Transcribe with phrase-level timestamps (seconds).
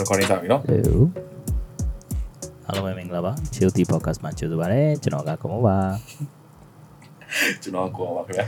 [0.00, 1.04] recording စပြီနော်ဟို
[2.66, 5.76] အားလုံးပဲမင်္ဂလာပါ Chill Tea Podcast မှာကြိုဆိုပါရစေကျွန်တော်ကကိုမို့ပါ
[7.62, 8.46] ကျွန်တော်ကိုအောင်ပါခင်ဗျာ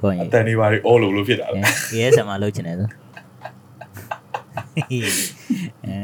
[0.00, 1.58] ကိုရင်အတန်နေပါလေအော်လို့လို့ဖြစ်တာလေ
[1.94, 2.88] ASMR လုပ်ချင်တယ်ဆို
[4.78, 5.98] အဲ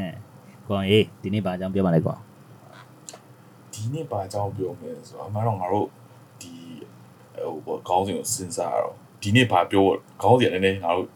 [0.67, 2.15] ကိုရင်ဒီနေ့ဘာအကြောင်းပြောပါလဲကွာ
[3.73, 5.87] ဒီနေ့ဘာအကြောင်းပြောမလဲဆိုတော့အမှန်တော့ငါတို့
[6.41, 6.51] ဒီ
[7.35, 9.85] ဟိုဘောခေါင်းစဉ်ကိုစဉ်းစားရတော့ဒီနေ့ဘာပြော
[10.21, 11.07] ခေါင်းစဉ်နည်းနည်းငါတို့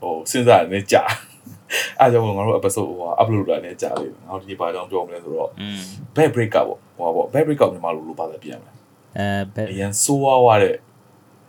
[0.00, 1.02] ဟိုစဉ်းစားရနည်းကြာ
[2.02, 5.80] အဲကြောင့်ငါတို့ episode ဟို upload တာနည်းကြာလေးငါတို့ဒီနေ့ဘာအကြောင်းပြောမလဲဆိုတော့อืม
[6.16, 8.74] back break up ပေါ့ဟိုပါပေါ့ back break up မြန်မာလိုလိုပါသက်ပြန်မယ်
[9.18, 10.76] အဲဘယ်အရင်ဆိုးဝါးဝါတဲ့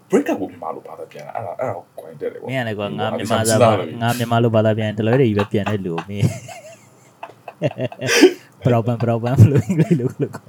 [0.09, 3.71] break up ကိုမြန်မာလိုပါသက်ပြန်လာအဲ့ဒါအဲ့ဒါကို point တက်တယ်ပေါ့မင်းကလည်းကွာငါမြန်မာစားပါ
[4.02, 6.27] ငါမြန်မာလိုဘာသာပြန်တလွဲတွေကြီးပဲပြန်တဲ့လူကိုမင်း
[8.66, 10.45] problem problem လို့အင်္ဂလိပ်လိုလို့ကွာ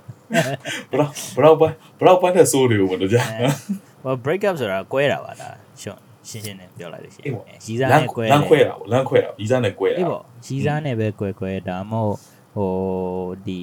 [0.93, 3.23] ဘလောက်ဘလောက်ပန်းဘလောက်ပန်းတဲ့ဆိုးတွေကိုမလို့ကြာ
[4.05, 5.49] ဟို break up ဆိုတာကွဲတာပါဒါ
[5.83, 7.35] ရှင်း ရှင်းရှင်းနဲ့ပြောလိုက်လို့ရှိရင်
[7.67, 12.19] ရီစားနဲ့ကွဲလမ်းခွဲတာပေါ့လမ်းခွဲတာရီစားနဲ့ကွဲတာအေးပေါ့ရီစားနဲ့ပဲကွဲကွဲဒါမှမဟုတ်
[12.57, 12.71] ဟို
[13.47, 13.61] ဒီ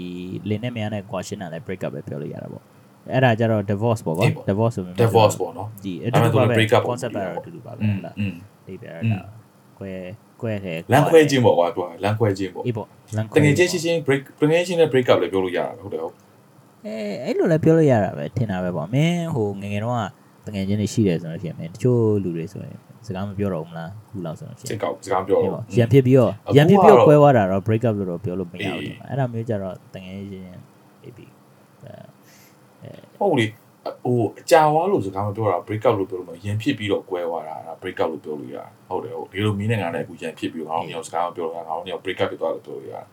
[0.49, 2.63] လင်းနဲ့မြန်နဲ့ question နဲ့ break up ပဲပြောလို့ရတာပေါ့
[3.13, 8.15] အဲ့ဒါကြတော့ divorce ပေါ့ကွာ divorce ဆိုမျိုး divorce ပေါ့နော်ဒီအဲ့ဒါက break up concept ပဲအတူတူပါပဲဟုတ်လား
[8.67, 9.19] ဒီပဲအဲ့ဒါ
[9.79, 9.91] ကွဲ
[10.41, 16.15] ကွဲတယ်လမ်းခွဲခြင်းပေါ့ကွာသူကလမ်းခွဲခြင်းပေါ့အေးပေါ့လမ်းခွဲတကယ်ချင်းချင်း break တကယ်ချင်းနဲ့ break up လည်းပြောလို့ရတာပဲဟုတ်တယ်ဟုတ်
[16.85, 16.95] အဲ
[17.25, 19.97] အဲ့လိုလည်းပြောလို့ရတာပဲထင်တာပဲပေါ့မင်းဟိုငငယ်တော့
[20.45, 30.59] တငယ်ချင်းတွေရှိတယ်ဆိုတော့ရှိရင်မင်းတချို့လူတွေဆိုရင်စကားမပြောတော့ဘူးမလားခုလောက်ဆိုတော့ရှိရစိင်တ်ကောက်စကားပြောအေးတော့ပေါ့ရန်ဖြစ်ပြီးတော့အခုရန်ဖြစ်ပြီးတော့ကတော့ကွဲသွားတာတော့ break up လို့တော့ပြောလို့မရဘူးအေးဒီမှာအဲ့ဒါမျိုးကြတော့တငယ်ချင်း
[31.03, 31.25] baby
[33.19, 33.45] ဟုတ်လေ
[34.06, 43.03] ဟိုအကြာဝါလို့စကားမပြောတာ break up လို့ပြောလို့မရန်ဖြစ်ပြီးတော့ကွဲသွားတာဒါ break up လို့ပြောလို့ရတာဟုတ်တယ်ဟုတ်ဒီလိုမင်းနဲ့ငါနဲ့အခုရန်ဖြစ်ပြီးတော့ငါတို့ညောင်စကားမပြောတော့ငါတို့ညောင် break up ဖြစ်သွားလို့ပြောလို့ရတာ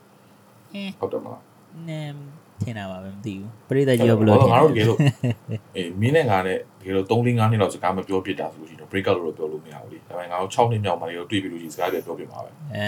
[0.74, 1.42] အင်းဟုတ်တယ်မလား
[1.88, 2.14] နမ်
[2.62, 4.98] ထင်တာပါပဲမသိဘူးပရိသတ်ကြီးကဘယ်လိုထင်ငါလဲတို့တကယ်လို့
[5.76, 12.86] အေးမင်းနဲ့ငါနဲ့တကယ်လို့3 4 5နှစ်လောက်စကားမပြောဖြစ်တာဆိုလို့ရှိရင် break up လို့တော့ပြောလို့မရဘူးလေဒါပေမဲ့ငါတို့6နှစ်မြောက်မှလည်းတွေ့ပြီလို့ရှိရင်စကားတွေပြောပြမှာပဲအဲ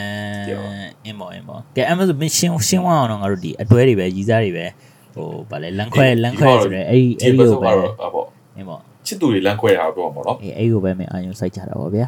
[1.04, 4.66] အင်းပေါ့အင်းပေါ့ကဲအမဆိုမင်းရှင်းရှင်းသွားအောင်တော့ငါတို့ဒီအတွဲတွေပဲရီစားတွေပဲ
[5.14, 12.06] ဟိုဗာလဲလန်ခွဲလန်ခွဲဆိုရဲအဲ့ဒီအဲ့ဒီကိုပဲတော့ပေါ့အင်းပေါ့ချစ်သူတွေလမ်းခွဲတာပြောမှာနော်အေးအဲ့ဒီကိုပဲမင်းအာယုံစိုက်ကြတာပေါ့ဗျာ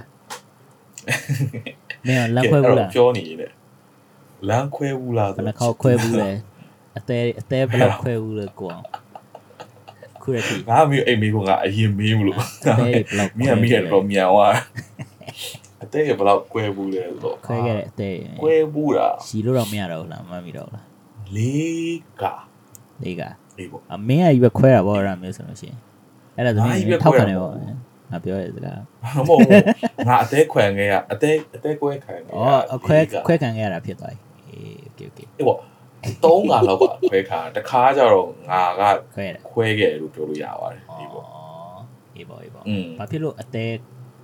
[2.07, 3.39] မင်းလန်ခွဲဘူးလားပြောနေရင်
[4.49, 6.31] လမ်းခွဲဘူးလားဘယ်နှခေါက်ခွဲဘူးလဲ
[6.98, 8.86] အသေးအသေးဘယ်လောက်ခွဲဘူးလဲကိုအောင်
[10.22, 14.54] ခုရတိ ငါမျိုးအိမ်မေးကငါအရင်မေးမလို့ အသေးဘယ်လောက် မင်းကမင်းကတော့မြန်သွား
[15.84, 20.86] အသေးကဘယ်လောက်ကွဲဘူးလဲဆိုတော့ ခွဲခဲ့တဲ့အသေး ကွဲဘူးလား ရှီလို့တော့မရတော့ဘူးလားမမှတ်မိတော့ဘူးလား
[21.36, 22.24] လေးက
[23.04, 23.22] လေးက
[23.58, 25.78] အေးပေါ့ အမင်းကကြီးပဲခွဲတာပေါ့အဲ့ဒါမျိုးဆိုလို့ရှိရင်
[26.36, 27.54] အဲ့ဒါသမီး ငါကြီးပဲ ထောက်ခံ ခွဲ တယ် တာ ပေါ့
[28.12, 28.80] ငါပြောရစကား
[29.18, 32.46] မဟုတ်ဘူးငါအသေးခွဲငယ်ရအသေးအသေးကွဲခံငယ် อ๋อ
[32.76, 32.98] အခွဲ
[33.28, 35.60] ခွဲခံခဲ့ရတာဖြစ်သွားပြီအေးโอเคโอเค အေးပေါ့
[36.11, 38.83] 3ငါလောက်ကခွဲခါတခါကျတော့ငါက
[39.51, 41.27] ခွဲခဲ့လို့ပြောလို့ရပါတယ်ဒီပေါ့
[42.15, 42.65] ဒီပေါ့ဒီပေါ့
[42.99, 43.75] ဘာဖြစ်လို့အသေး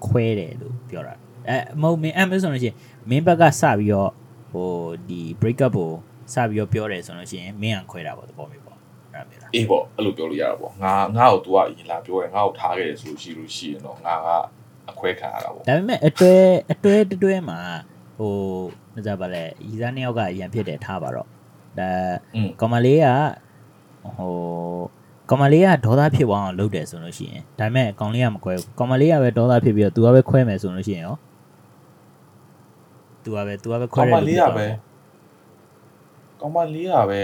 [0.06, 1.14] ခွဲတယ်လို့ပြောတာ
[1.48, 2.76] အဲမဟုတ်မင်း Amazon လို့ရှိရင်
[3.10, 4.10] မင်းဘက်ကစပြီးတော့
[4.52, 4.70] ဟို
[5.08, 5.90] ဒီ break up ကို
[6.34, 14.28] စပြီးတော့ပြောတယ်ဆိုလို့ရှိရင်မင်းကခွဲတာပေါ့သဘောမျိုးပေါ့အဲ့ဒါမျိုးလားအေးပေါ့အဲ့လိုပြောလို့ရတာပေါ့ငါငါ့ကို तू ကအရင်လာပြောတယ်ငါ့ကိုထားခဲ့တယ်ဆိုရှိလို့ရှိရင်တော့ငါက
[14.90, 16.34] အခွဲခံရတာပေါ့ဒါပေမဲ့အတွဲ
[16.72, 17.60] အတွဲတွဲမှာ
[18.18, 18.34] ဟို
[18.94, 21.28] မကြပါလဲရီစားနှစ်ယောက်ကရန်ဖြစ်တယ်ထားပါတော့
[21.80, 21.90] ဒါ
[22.60, 23.06] ကောင်မလေးက
[24.16, 24.32] ဟို
[25.30, 31.16] ကောင်မလေးကဒေါသဖြစ်သွားအောင်လုပ်တယ်ဆိုလို့ရှိရင်ဒါပေမဲ့ကောင်လေးကမကွဲဘူးကောင်မလေးကပဲဒေါသဖြစ်ပြီးတော့ तू ကပဲခွဲမယ်ဆိုလို့ရှိရင်ရော
[33.24, 34.66] तू ကပဲ तू ကပဲခွဲတယ်ကောင်မလေးကပဲ
[36.40, 37.20] ကောင်မလေးကပဲ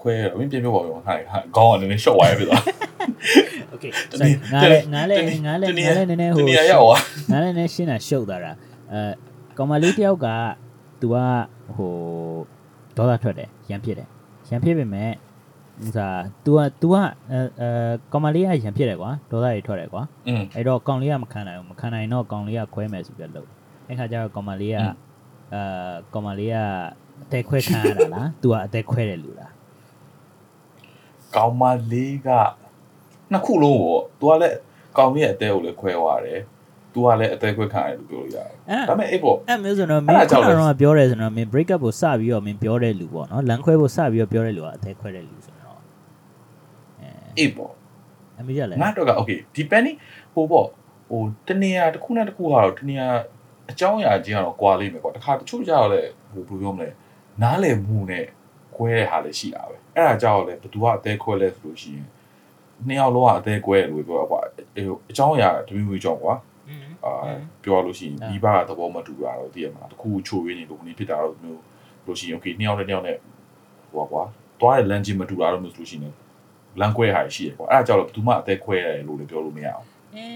[0.00, 1.14] ခွဲအမင်းပြပြပါဦးဟာ
[1.56, 2.62] ခေါင်းကနည်းနည်းရှော့သွားရပြီလား
[3.74, 3.90] Okay
[4.54, 6.44] ငါလည်းငါလည်းငါလည်းငါလည်းနည်းနည်းဟို
[7.30, 8.52] ငါလည်းနည်းရှင်းတာရှုပ်သွားတာ
[8.92, 9.00] အဲ
[9.58, 10.28] ကောင်မလေးတယောက်က
[11.00, 11.16] तू က
[11.76, 11.92] ဟို
[12.97, 14.07] ဒေါသထွက်တယ်ရန်ဖြစ်တယ်
[14.49, 15.11] ရန်ဖြစ်ပေမဲ့
[15.85, 16.95] ဥစား तू က तू က
[17.31, 17.69] အဲအဲ
[18.11, 23.49] ကောင်မလေးကရန်ဖြစ်တယ်ကွာဒေါသတွေထွက်တယ်ကွာ อืม အဲ့တော့ကောင်လေးကမခံနိုင်ဘူးမခံနိုင်တော့ကောင်လေးကခွဲမယ်ဆိုပြီးတော့လုပ်
[23.87, 24.93] အဲ့ခါကျတော့ကောင်မလေးက อืม
[25.53, 26.55] အာကောင်မလေးက
[27.23, 29.51] အသက်ခွဲခံရတာလား तू ကအသက်ခွဲတယ်လူလား
[31.35, 32.29] ကောင်မလေးက
[33.31, 34.57] နှစ်ခုလုံးပေါ့ तू ကလည်း
[34.97, 36.41] ကောင်လေးရဲ့အသေးကိုလည်းခွဲသွားတယ်
[36.93, 41.79] तू ကလည်းအသေးခွဲခံရတယ်လို့ပြောလို့ရတယ် အဲ့ ဒါပေမဲ့အေးပေါ့ အဲ့မျိုးဆိုတော့မ အဲ့ င်း ဒါကြော ခု င့် န လဲ ကတော့ပြောတယ်ဆိုတော့မင်း break up
[41.83, 45.79] ကိုစပြီးတော့မင်းပြောတဲ့လူပေါ့နော်လမ်းခွဲဖို့စပြီးတော့ပြောတဲ့လူကအသက်ခွဲတဲ့လူဆိုတော့
[46.99, 47.09] အဲ
[47.39, 47.73] အေးပေါ့
[48.39, 49.97] အမေရလဲ ငါတော့က okay depending
[50.33, 50.67] ဟိုပေါ့
[51.11, 53.07] ဟိုတနေရာတစ်ခုနဲ့တစ်ခုကတော့တနေရာ
[53.71, 56.01] အကြောင်းအရာချင်းကတော့ကွာလိမ့်မယ်ပေါ့တခါတချို့ကြတော့လေ
[56.33, 56.89] ဟိုဘယ်လိုပြောမလဲ
[57.41, 58.25] နားလည်မှုနဲ့
[58.77, 62.07] ကွဲတဲ့ဟာလည်းရှိတာပဲအဲ့ဒါကြောင့်လေဘသူကအသေးခွဲလဲဆိုလို့ရှိရင်
[62.87, 64.39] နှစ်ယောက်လုံးကအသေးကွဲတယ်လို့ပြောတာကွာ
[64.75, 66.50] အေးအကြောင်းအရာတမျိုးမျိုးကြောင့်ကွာ อืม
[67.04, 67.14] အာ
[67.62, 71.60] ပြောရလို့ရှိရင်မိဘသဘောမတူတာတော့သိရမှာတခုချိုးရင်းနေလို့ဘယ်နည်းဖြစ်တာတော့မျိုး
[72.06, 73.16] လို့ရှိရင် okay နှစ်ယောက်နဲ့နှစ်ယောက်နဲ့
[73.92, 74.22] ဟိုကွာ
[74.60, 76.14] တွားတဲ့ lens မတူတာတော့မျိုးဆိုလို့ရှိရင်
[76.80, 79.84] လမ်းကွဲဟာရှိရကွာအဲ့ဒါကြောင့်တော့ဘယ်သူမှအသက်ခွဲရတယ်လို့လည်းပြောလို့မရအောင်
[80.14, 80.26] အဲ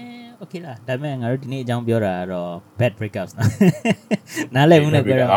[0.41, 3.49] okay လားဒါပေမဲ့ငါတို့ဒီနေ့အကြောင်းပြောတာကတော့ bad breakups နော်
[4.55, 5.27] နားလည်မှုနဲ့ပြောတာ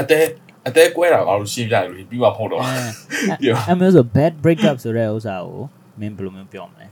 [0.00, 0.24] အသက်
[0.68, 5.60] အသေးကွဲတာငါတို့ရှင်းပြရလို့ပြီးမှဖုံးတော့ပြီးတော့အမျိုးဆို bad breakup ဆိုတဲ့ဥစ္စာကို
[6.00, 6.86] မင်းဘယ်လိုမျိုးပြောမလဲ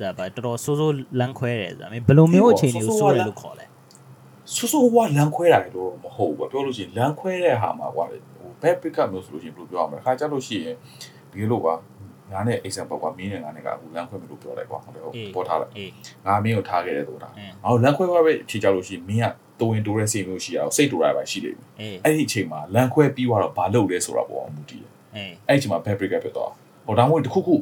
[0.00, 3.64] ဒီဒါပါတော်တော်ဆိုးဆိုးလမ်းခွဲတယ်ဆိုတာမင်းဘယ်လိုမျိုးအခြေအနေကိုဆိုးတယ်လို့ခေါ်လဲ
[4.54, 10.76] ဆူဆူဝါလမ်းခွဲတာလေတော့မဟုတ်ဘူးပြောလို့ရှိရင်လမ်းခွဲတဲ့ဟာမှာကွာလေဟို back pick up မျိုးဆိုလို့ရှိရင်ဘယ်လိုပြောရမလဲခါကြလို့ရှိရင်
[11.32, 11.74] ဒီလိုကွာ
[12.32, 15.90] ငါနဲ့ example ကွာမင်းနဲ့ငါနဲ့ကဟိုလမ်းခွဲမလို့ပြောလိုက်ကွာဟုတ်တယ်ဟုတ်ပေါ်ထားလိုက်အေး
[16.26, 19.26] ငါမင်းကိုထားခဲ့တယ်ဆိုတာအင်းငါတို့လမ်းခွဲခွဲပဲဖြေကြလို့ရှိရင်မင်းက
[19.60, 26.50] တိုးရင်တိုးတဲ့စိတ်မျိုးရှိအောင်စိတ်တိုးရပါရှိလိမ့်မယ်အေးအဲ့ဒီအချိန်မှာလမ်းခွဲပြီးသွားတော့ဘာလုပ်လဲဆိုတာပေါ်အောင်မူတည်တယ်အေးအဲ့ဒီအချိန်မှာ back break up ဖြစ်သွား
[26.86, 27.54] ဟိုဒါမှမဟုတ်တစ်ခုခု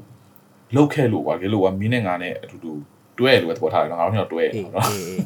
[0.74, 2.72] လောက်ခဲ့လို့ကွာလေလို့ကွာမင်းနဲ့ငါနဲ့အတူတူ
[3.18, 5.22] တွဲရလို့ပဲပေါ်ထားတယ်ငါတို့ညတော့တွဲရအေးနော်အေးအေး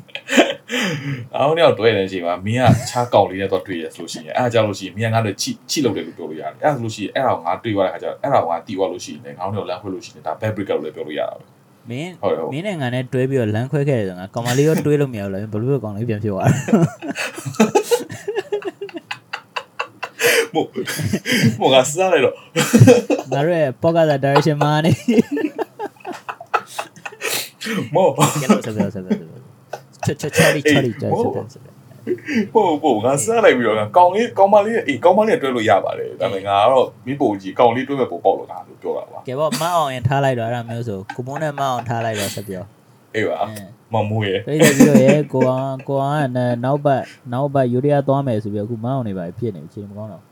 [1.35, 11.45] အားလုံးတော့တွဲနေတဲ့အချိန်မှာမင်းကခြားကောက်လေးနဲ့တော့တွေ့ရဆိုလို့ရှိရင်အဲ့ဒါကြောင့်လို့ရှိရင်မင်းကငါ့ကိုချိချိလုပ်တယ်လို့ပြောလို့ရတယ်အဲ့ဒါဆိုလို့ရှိရင်အဲ့ဒါကိုငါတွေ့သွားတဲ့ခါကျတော့အဲ့ဒါကိုငါတီးသွားလို့ရှိရင်လည်းငါတို့တော့လမ်းခွဲလို့ရှိရင်ဒါ back break လို့လည်းပြောလို့ရတာပဲ
[11.91, 16.53] မင်းဟုတ်တယ်ဟုတ်မင်းနဲ့ငါနဲ့တွဲပြီးတော့လမ်းခွဲခဲ့တယ်ဆိုငါကောင်မလေးရောတွဲလို့မရဘူးလားဘယ်လိုပဲကောင်လေးပြန်ဖြစ်သွားတာ
[20.55, 20.67] မို့
[21.61, 24.93] မို့ငါစားလိုက်တော့ငါတို့ရဲ့ podcast direction မှာနေ
[27.95, 28.11] မို့
[28.41, 29.41] ကဲလို့ဆက်ပြောဆက်ပြောဆက်ပြော
[30.05, 31.75] ချာချာချာလီချာလီချာဆက်ပြောဆက်ပြော
[32.55, 42.65] ပို့ပို့ငါစားလိုက်ပြီးတော့ငါကောင်းလေးကောင်းမလေးအေးကောင်းမလေးတွဲလို့ရပါတယ်ဒါပေမဲ့ငါကတော့မိပိုကြီးကောင်းလေးတွဲမဲ့ပုံပေါက်လို့တာလို့ပြောတာပါကဲပေါ့မအောင်ရင်ထားလိုက်တော့အဲ့ဒါမျိုးဆိုကိုမုန်းနဲ့မအောင်ထားလိုက်တော့ဆက်ပြော
[43.15, 43.53] အေးပါအင်း
[43.93, 47.03] မမိုးရဲ့ပြိတ္တပြီးတော့ရေကိုအောင်ကိုအောင်ကနောက်ဘက်
[47.33, 50.23] နောက်ဘက်ယူရီးယားသွားမယ်ဆိုပြီးအခုမအောင်နေပါဖြစ်နေချိန်မကောင်းတော့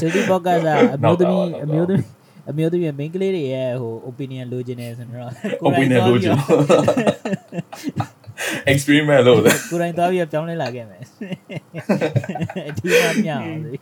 [0.00, 2.06] ဆိုဒီဘော့ကတ်ကအမျိုးသမီးအမျိုးသမီး
[2.50, 5.32] အမျိုးသမီးမိန်းကလေးတွေရဲ့ဟို opinion လိုချင်တယ်ဆိုတော့
[5.68, 6.36] opinion လိုချင်
[8.72, 11.02] experiment လို့လေကိုယ်တိုင်သွားပြီးပြောင်းလဲလာခဲ့မယ်
[12.68, 13.72] အထူးမှမြောက်လေ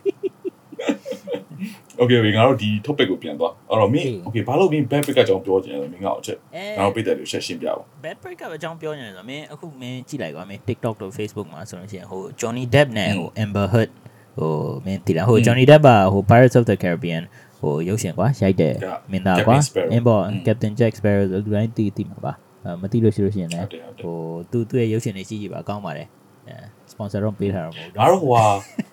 [2.01, 6.37] okay okay ငါတို့ဒီ topic ကိုပြန်သွားအဲ့တော့မင်း okay ဘာလို့မင်း backpack အကြောင်းပြောချင်လဲမင်းကအချက်
[6.77, 13.91] ငါတို့ပြည်သက်တွေရှက်ရှင်းပြပါ backpack အကြောင်းပြောချင်တယ်ဆိုတော့မင်းအခုမင်းကြည့်လိုက်ကွာမင်း TikTok တို့ Facebook မှာဆိုလို့ရှိရင်ဟို Johnny Depp နဲ့ဟို Amber Heard
[14.37, 14.53] ဟို
[14.85, 17.23] မင်းတည်လားဟို Johnny Depp ကဟို Pirates of the Caribbean
[17.59, 18.73] ဟိုရုပ်ရှင်ကွာရိုက်တဲ့
[19.11, 24.17] မင်းသားကွာ Captain Sparrow အင်းပေါ့อืม Captain Jack Sparrow ဆိုလူတိုင်းတည်တည်မှာပါအဲမသိလို့ရှိလို့ရှိရင်လည်းဟုတ်တယ်ဟုတ်တယ်ဟို
[24.51, 26.07] သူသူ့ရဲ့ရုပ်ရှင်တွေကြည့်ကြည့်ပါကောင်းပါတယ်
[26.47, 26.55] အဲ
[26.91, 28.45] sponsor တော့ပေးထားတာမဟုတ်ငါတို့ဟိုဟာ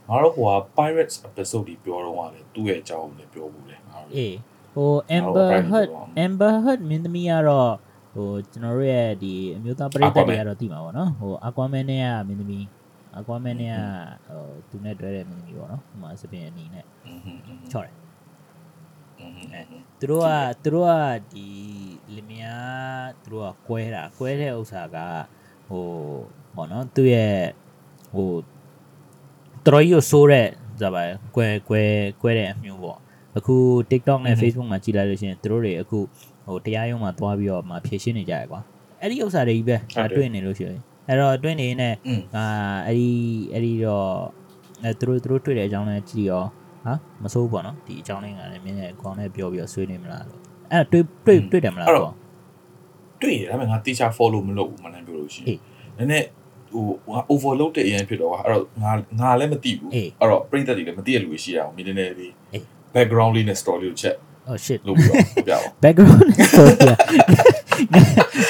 [0.08, 4.34] ငါတို့ဟိုဟာ pirates episode ဒီပြောတော့ကလေသူ့ရဲ့အကြောင်းကိုလည်းပြောဘူးလေငါတို့အေး
[4.74, 5.88] ဟို Amber Heard
[6.24, 7.72] Amber Heard မင်းသမီးကတော့
[8.14, 12.64] ဟိုကျွန်တော်တို့ရဲ့ဒီအမျိုးသားပရိသတ်တွေကတော့သိမှာပေါ့နော်ဟို Aquaman နဲ့ကမင်းသမီး
[13.17, 17.37] Aquaman နဲ့ကဟိုသူနဲ့တွဲတဲ့မင်းသမီးပေါ့နော်ဟိုမှာစပင်အနေနဲ့ อืมอืม
[17.71, 17.95] ချော့တယ်
[19.19, 19.39] อืม
[19.99, 20.29] သူတို့က
[20.63, 20.93] သူတို့က
[21.33, 21.47] ဒီ
[22.15, 24.97] လင်မယားသူတို့ကကွဲတာကွဲတဲ့ဥစ္စာက
[25.69, 25.85] ဟို
[26.55, 27.35] ပေါ့နော်သူ့ရဲ့
[28.13, 28.31] ဟို
[29.65, 30.47] တော်တော်ကြီးကိုစိုးတဲ့
[30.81, 31.03] ဇာပါ
[31.35, 31.81] ကွဲကွဲ
[32.21, 32.97] ကွဲတဲ့အမျိုးပေါ့
[33.37, 33.55] အခု
[33.91, 35.99] TikTok နဲ့ Facebook မှာကြည်လိုက်လို့ရှိရင်သူတို့တွေအခု
[36.45, 38.59] ဟိုတရားရုံးမှာသွားပြီးတော့မှဖြည့်ရှင်းနေကြရကွာ
[39.01, 42.44] အဲ့ဒီဥစ္စာတွေကြီးပဲငါတွေ့နေလို့ရှိရင် အဲ့တော့တွေ့နေနေอืมအာ
[42.86, 43.10] အဲ့ဒီ
[43.52, 44.10] အဲ့ဒီတော့
[44.82, 46.44] အဲသူတို့သူတို့တွေ့တဲ့အကြောင်းလဲကြည့်ရော
[46.84, 50.40] ဟာမစိုးဘူးပေါ့နော်ဒီအကြောင်းလေးကလည်းမြင်းရဲ့အကောင်နဲ့ပြောပြီးတော့ဆွေးနေမလားလို့
[50.72, 52.14] အဲ့ဒါတွေ့တွေ့တွေ့တယ်မလားပေါ့
[53.22, 55.60] တွေ့ရတယ်ဒါပေမဲ့ငါတေချာ follow မလုပ်ဘူးမနိုင်ပြောလို့ရှိရအေးင်
[55.98, 56.26] နည်းနည်း
[56.72, 62.62] ဟိုငါ overload တဲ့အရင်ဖြစ်တော့ကွာအဲ့တော့ငါငါလည်းမသိဘူးအေးအဲ့တော့ပြိတ္တတွေလည်းမသိရလူတွေရှိရအောင်မင်းနည်းနည်းလေးအေး
[62.94, 64.16] background လေးနဲ့ story လေးကိုချက်
[64.48, 66.76] oh shit လုပ်ပြီးတော့ပြပါဦး background story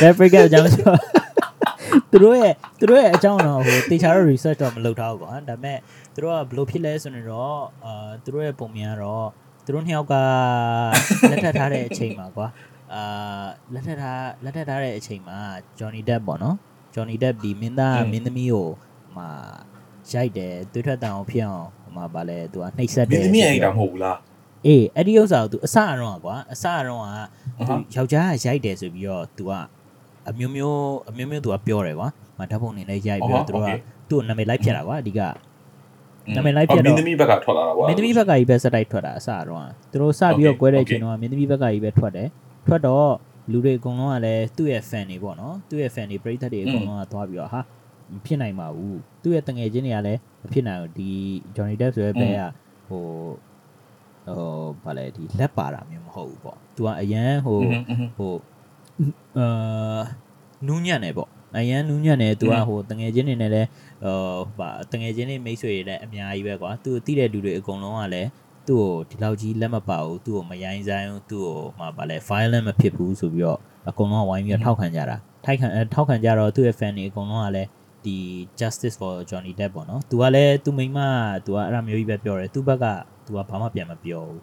[0.01, 1.24] ဘယ်ပရိကအကြောင်းဆို
[2.15, 5.79] သူတို့ရဲ့သူတို့ရဲ့အကြောင်းတော့ဟိုတေချာတော့ research တော့မလုပ်ထားဘူးကွာဒါပေမဲ့
[6.15, 9.27] သူတို့ကဘလို့ဖြစ်လဲဆိုတော့အာသူတို့ရဲ့ပုံမြင်ကတော့
[9.65, 10.15] သူတို့နှစ်ယောက်က
[11.31, 12.47] လက်ထပ်ထားတဲ့အချိန်မှာကွာ
[12.95, 15.39] အာလက်ထပ်ထားလက်ထပ်ထားတဲ့အချိန်မှာ
[15.79, 16.57] Johnny Depp ပေါ့နော်
[16.95, 18.69] Johnny Depp ဒီမင်းသားမင်းသမီးကို
[19.17, 19.29] မှာ
[20.13, 24.19] ရိုက်တယ်သွေးထွက်တန်အောင်ဖြစ်အောင်ဟိုမှာဗာလဲသူကနှိပ်စက်တယ်မင်းသမီးရိုက်တာမဟုတ်ဘူးလား
[24.67, 27.09] အေးအဲ့ဒီဥစ္စာကို तू အစအရောကကွာအစအရောက
[27.69, 29.53] သူယောက်ျားကရိုက်တယ်ဆိုပြီးတော့ तू က
[30.29, 30.79] အမျိုးမျိုး
[31.09, 33.71] အမျိုးမျိုးသူကပြောတယ်ကွာမဓာတ်ပုံနေနဲ့ရိုက်ပြီးတော့သူတို့က
[34.11, 35.21] သူ့နာမည်လိုက်ဖြတ်တာကွာအဓိက
[36.37, 42.29] နာမည်လိုက်ပြတော့မင်းသမီးဘက်ကထွက်လာတာပါမင်းသမီးဘက်ကကြီးပဲစတိုက်ထွက်တာအစတော့သူတို့စပြီးတော့꿰တဲ့အချိန်တော့မင်းသမီးဘက်ကကြီးပဲထွက်တယ်
[42.67, 43.09] ထွက်တော့
[43.53, 47.61] လူတွေအကုန်လုံးကလည်းသူ့ရဲ့ fan တွေပေါ့နော်သူ့ရဲ့ fan တွေပရိသတ်တွေအကုန်လုံးကသွားပြီးတော့ဟာ
[48.13, 51.11] မဖြစ်နိုင်ပါဘူးသူ့ရဲ့တငယ်ချင်းတွေကလည်းမဖြစ်နိုင်ဘူးဒီ
[51.57, 52.41] Johnny Depp ဆိုတဲ့ဘဲက
[52.89, 53.05] ဟို
[54.27, 57.59] ဟိုဘာလဲဒီလက်ပါတာမျိုးမဟုတ်ဘူးပေါ့သူကအရန်ဟို
[58.19, 58.33] ဟို
[59.39, 60.01] အာ
[60.67, 63.69] နူးညံ့တယ်ပေါ့အရန်နူးညံ့တယ်သူကอืมဟိုတငယ်ချင်းတွေနဲ့လည်း
[64.05, 64.19] ဟို
[64.59, 68.29] ဗာတငယ်ချင်းတွေမိတ်ဆွေတွေလည်းအများကြီးပဲကွာသူတိတဲ့လူတွေအကုန်လုံးကလည်း
[68.69, 73.59] သူ့ကိုဒီလောက်ကြီးလက်မပါဘူးသူ့ကိုမယိုင်းဆိုင်ဘူးသူ့ကိုမှဗာလဲ violent မဖြစ်ဘူးဆိုပြီးတော့
[73.89, 77.69] အကုန်လုံးကဝိုင်းပြီးတော့ထောက်ခံကြတာထိုက်ခံအဲထောက်ခံကြတော့သူ့ရဲ့ fan တွေအကုန်လုံးကလည်း
[78.05, 78.17] ဒီ
[78.61, 80.99] justice for Johnny Depp ပေါ့နော်သူကလည်းသူမိန်းမ
[81.45, 82.85] သူကအဲ့လိုမျိုးကြီးပဲပြောတယ်သူ့ဘက်က
[83.27, 84.43] သူကဘာမှပြန်မပြောဘူး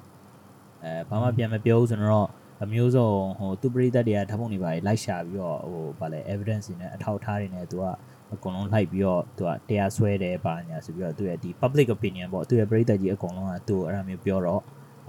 [0.84, 2.32] အဲဘာမှပြန်မပြောဘူးဆိုတော့ဟ
[2.64, 7.86] အမျိုးစုံဟိုသူပရိသတ်တွေကဓာတ်ပုံတွေပါလိုက်ရှာပြီးတော့ဟိုဗာလဲ evidence တွေနဲ့အထောက်အထားတွေနဲ့သူက
[8.34, 14.62] အကုန်လုံးလိုက်ပြီးတော့သူကတရားစွဲတယ်ပါညာဆိုပြီးတော့သူရဲ့ဒီ public opinion ပေါ့သူရဲ့ပရိသတ်ကြီးအကုန်လုံးကသူ့အဲ့ဒါမျိုးပြောတော့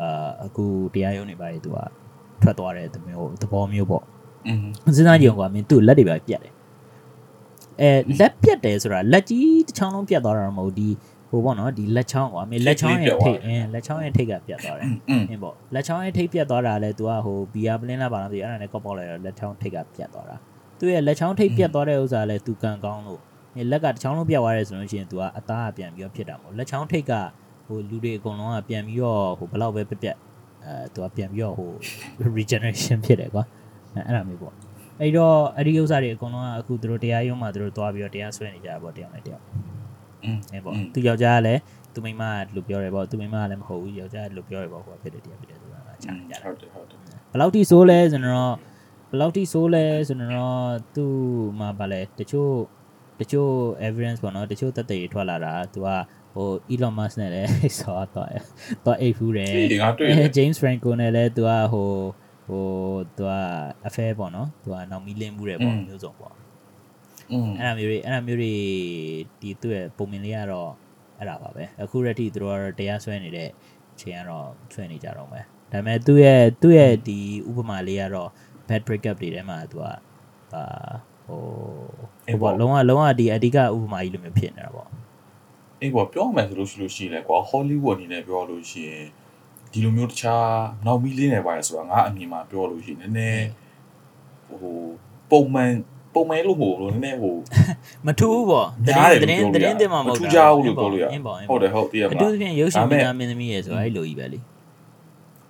[0.02, 1.78] အာအခုတရားရုံးတွေပါသူက
[2.42, 4.04] ထွက်သွားတဲ့သမျိုးသဘောမျိုးပေါ့
[4.47, 4.66] อืม
[4.97, 6.54] စဉ်းစားကြည့်အောင်ကွာမင်းသူ့လက်တွေပါပြတ်တယ်
[7.80, 7.90] အဲ
[8.21, 10.88] လက်ပြတ်တယ်ဆိုတာလက်ကြီးတစ်ချောင်းလုံးပြတ်သွားတာတော့မဟုတ်ဒီ
[11.33, 14.87] ဟိုပေါ့နော်ဒီလက်ချောင်းကွာမင်းလက်ချောင်းရဲ့ထိတ်အင်းလက်ချောင်းရဲ့ထိတ်ကပြတ်သွားတယ်
[15.31, 20.37] အင်းပေါ့လက်ချောင်းရဲ့ထိတ်ပြတ်သွားတာလဲ तू ကဟိုဘီယာပလင်းလာပါလားမသိဘူးအဲ့ဒါနဲ့ကောက်ပေါက်လိုက်တော့လက်ချောင်းထိတ်ကပြတ်သွားတာ
[20.79, 23.21] သူ့ရဲ့လက်ချောင်းထိတ်ပြတ်သွားတဲ့ဥစ္စာလဲ तू ကန်ကောင်းလို့
[23.55, 27.12] မင်းလက်ကတစ်ချောင်းလုံးပြတ်သွားတယ်ဆိုလို့ရှိရင် तू ကအသားအပြန်ပြီးတော့ဖြစ်တာပေါ့လက်ချောင်းထိတ်က
[27.67, 30.17] ဟိုလူတွေအကုန်လုံးကပြန်ပြီးတော့ဟိုဘလောက်ပဲပြက်ပြက်
[30.65, 31.71] အဲ तू ကပြန်ပြီးတော့ဟို
[32.39, 33.45] regeneration ဖြစ်တယ်ကွာ
[33.95, 34.55] အဲ့ဒါမျိုးပေါ့
[35.01, 39.43] အဲ့တော့အဲ့ဒီဥစ္စာတွေအကုန်လုံးကအခုတို့တရားရုံးမှာတို့တွားပြီးတော့တရားဆွဲနေကြတာပေါ့တရားနဲ့တရား
[40.52, 41.61] အဲ့ပေါ့သူယောက်ျားကလည်း
[41.95, 47.02] သူမိန်းမကလို့ပြောတယ်ပေါ့သူမိန်းမကလည်းမဟုတ်ဘူးယောက်ျားကလို့ပြောတယ်ပေါ့ဟိုဖြစ်တယ်တရားဖြစ်တယ်ဆိုတာချာနေကြတယ်ဟုတ်တယ်ဟုတ်တယ်ဘ
[47.35, 48.55] ယ်လောက်ထိဆိုးလဲဆိုတော့
[49.11, 51.05] ဘယ်လောက်ထိဆိုးလဲဆိုတော့သူ
[51.59, 52.52] မှဗာလဲတချို့
[53.21, 53.52] တချို့
[53.87, 55.88] evidence ပေါ့နော်တချို့သက်သေတွေထွက်လာတာ तू က
[56.35, 58.29] ဟို Elon Musk နဲ့လည်းဆော့တော့
[58.85, 59.50] တော့အိတ်ဖူးတယ်
[60.37, 61.91] James Franco နဲ့လည်း तू ကဟို
[62.49, 62.67] ဟို
[63.17, 63.31] तू က
[63.87, 66.33] အဖဲပေါ့နော် तू ကနောက်မီးလင်းမှုတယ်ပေါ့မျိုးစုံပေါ့
[67.31, 68.55] အဲ့ဒါမျိုးတွေအဲ့ဒါမျိုးတွေ
[69.41, 70.71] ဒီသူ့ရဲ့ပုံမြင်လေးကတော့
[71.19, 73.49] အဲ့ဒါပါပဲအခုရက်ထိသူတို့ကတော့တရားစွဲနေတဲ့
[73.95, 78.31] အချိန်ကတော့ဆွဲနေကြတော့မယ်ဒါပေမဲ့သူ့ရဲ့သူ့ရဲ့ဒီဥပမာလေးကတော့
[78.69, 79.95] bad breakup တွေထဲမှာသူကအာ
[81.26, 81.41] ဟို
[82.26, 84.88] ဟိုပေါ့လုံးဝလုံးဝဒီအဓိကဥပမာကြီးလိုမျိုးဖြစ်နေတာပေါ့
[85.81, 89.07] အေးပေါ့ပြောမယ်ဆိုလို့ရှိလို့ရှိရင်လေကွာဟောလိဝုဒ်အနေနဲ့ပြောလို့ရှိရင်
[89.73, 90.47] ဒီလိုမျိုးတခြား
[90.87, 93.47] နောက်မီလင်းနေပါလေဆိုတာငါအမြင်မှာပြောလို့ရှိရင်နည်းနည်း
[94.61, 94.79] ဟို
[95.31, 95.73] ပုံမှန်
[96.14, 97.35] ပုံမှန်လို့ဟိုလို့နည်းနည်းဟို
[98.07, 104.38] မထူးဘူးပေါ့တများရင်တယ်တလို့ရင်ပြောတလို့ရင်တင်မှာမဟုတ်မထူးခြားဘူးလို့ပြောလို့ရအင်းပေါ့အင်းဟုပေါ့တ်တယ်ဟုတ်တည်ရအမတူလားတူဖြင့်ရုပ်ရှင်ဒါပေမမဲ့င်းသားမင်းသမီးရဲ့ဆိုတော့အဲ့လိုကြီးပဲလေ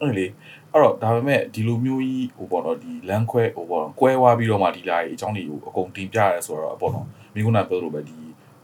[0.00, 0.26] အဲ့လေ
[0.72, 8.16] အဲ့တော့ဒါပေမဲ့ဒီလိုမျိုးကြီးဟိုပေါ့နော်ဒီလမ်းခွဲဟိုပေါ့နော်ကွဲဝါပြီးတော့မှဒီလာကြီးအကြောင်းတွေကိုအကုန်တင်ပြရဲဆိုတော့ပေါ့နော်မိခုနပြောလို့ပဲဒီ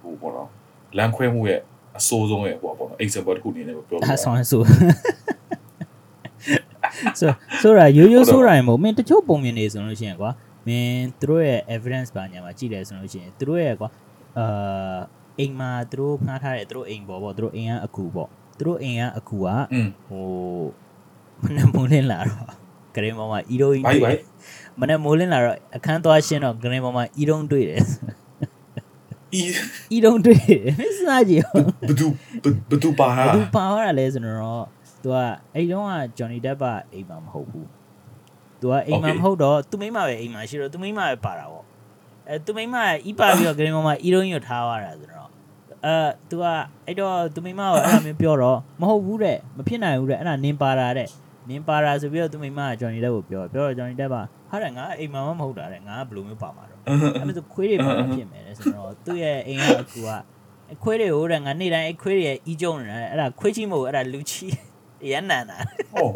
[0.03, 0.49] ဟိုပေါ့နော်
[0.97, 1.61] လမ်းခွဲမှုရဲ့
[1.99, 4.63] အဆိုးဆုံးရဲ့ဟိုပေါ့နော် example တစ်ခုအနေနဲ့ပြောလို့အဲဆောင်းဆို
[7.21, 10.31] ဆိုဆိုတာရိုးရိုးဆိုတာရင်မဟုတ်မင်းတချို့ပုံမြင်နေဆိုလို့ရှိရင်ကွာ
[10.69, 13.89] မင်းသူတို့ရဲ့ evidence ပါညာမှာကြည့်တယ်ဆိုလို့ရှိရင်သူတို့ရဲ့ကွာ
[14.39, 14.99] အာ
[15.39, 20.27] အိမ်မှာသူတို့ငှားထားတဲ့သူတို့အိမ်ပေါ်ပေါ့သူတို့အိမ်ကအကူပေါ့သူတို့အိမ်ကအကူကอืมဟို
[21.45, 22.47] မနက်မိုးလင်းလာတော့
[22.95, 24.21] ဂရင်းပေါ်မှာအီရိုကြီးဘိုင်ဘိုင်
[24.81, 27.83] မနက်မိုးလင်းလာတော့အခန်းသွားရှင်းတော့ဂရင်းပေါ်မှာအီရုံတွေ့တယ်
[29.41, 29.43] ဤ
[29.93, 32.07] အီရုံတွေ့တယ်မင်းစားကြည့်အောင်ဘဒူ
[32.71, 34.65] ဘဒူပါဘဟာယ်သူပါသွားတာလဲဆိုတော့
[35.03, 35.17] သူက
[35.55, 37.69] အဲ့တုန်းက Johnny Depp ကအိမ်မှာမဟုတ်ဘူး
[38.61, 41.65] သူကအိမ်မှာမဟုတ်တော့သူမိမပဲအိမ်မှာရှိတော့သူမိမပဲပါတာပေါ့
[42.29, 45.29] အဲသူမိမကဤပါပြီးတော့ဂရင်းပေါ်မှာအီရုံကြီးကိုထားသွားတာဆိုတော့
[45.85, 45.97] အဲ
[46.31, 46.45] သူက
[46.87, 51.09] အဲ့တော့သူမိမကအဲ့လိုမျိုးပြောတော့မဟုတ်ဘူးတဲ့မဖြစ်နိုင်ဘူးတဲ့အဲ့ဒါနင်းပါတာတဲ့
[51.49, 54.17] နင်းပါတာဆိုပြီးတော့သူမိမက Johnny Depp ကိုပြောပြောတော့ Johnny Depp က
[54.51, 60.09] ဟာတဲ့ငါအိမ်မှာမဟုတ်တာတဲ့ငါဘယ်လိုမျိုးပါမှာတော့အဲ့မဲ့ဆိုခွေးတွေဘာမှဖြစ်မယ်လဲဆိုတော့သူ့ရဲ့အိမ်ကအကူက
[60.69, 64.47] အဲ့ခွေးတွေကိုတဲ့ငါနေ့တိုင်းအဲ့ခွေးတွေရဲ့အီးကျုံနေတာတဲ့အဲ့ဒါခွေးချင်းမဟုတ်ဘူးအဲ့ဒါလူချီ
[65.11, 65.59] ရန်နာနာ
[65.93, 66.09] ဟော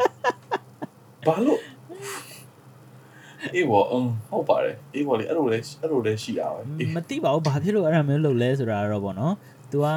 [1.27, 1.59] ဘာလို့
[3.55, 9.33] အေးဘောအင်းဟုတ်ပါတယ်အေးဘောလေအဲ့လိုလဲအဲ့လိုလဲရှိတာပဲအေးမသိပါဘူးဘာဖြစ်လို့အဲ့ဒါမျိုးလုပ်လဲဆိုတာတော့ဗောနော်
[9.71, 9.95] သူကအာ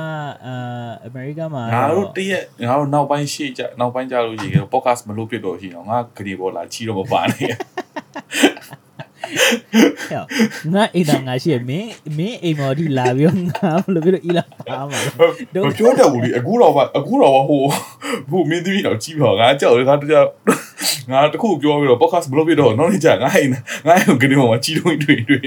[1.06, 7.54] အမေရိကမှာငါတို့တရက်ငါတို့နောက်ပိုင်းရှေ့ကြနောက်ပိုင်းကြလို့ရှိရင် podcast မလုပ်ဖြစ်တော့ရှိတော့ငါဂရီဘောလာချီတော့မပါနဲ့
[10.10, 17.62] ဟဲ့ငါအိမ်သားငါရှိရမင်းမင်းအိမ်မော်ဒီလာပြီးတော့ငါဘယ်လိုဖြစ်လို့အီလာပါမှာလဲမပြောတတ်ဘူးလေအခုတော့မှအခုတော့မှဟို
[18.30, 20.14] ဟိုမင်းသမီးတော့ကြီးပါငါကြောက်ငါတကြ
[21.10, 23.50] ငါတခုပြောပြီးတော့ podcast မလုပ်ဖြစ်တော့နောက်နေ့ကျငါအိမ်
[23.86, 25.40] ငါအိမ်ဂရီဘောမှာချီတော့တွေ့တွေ့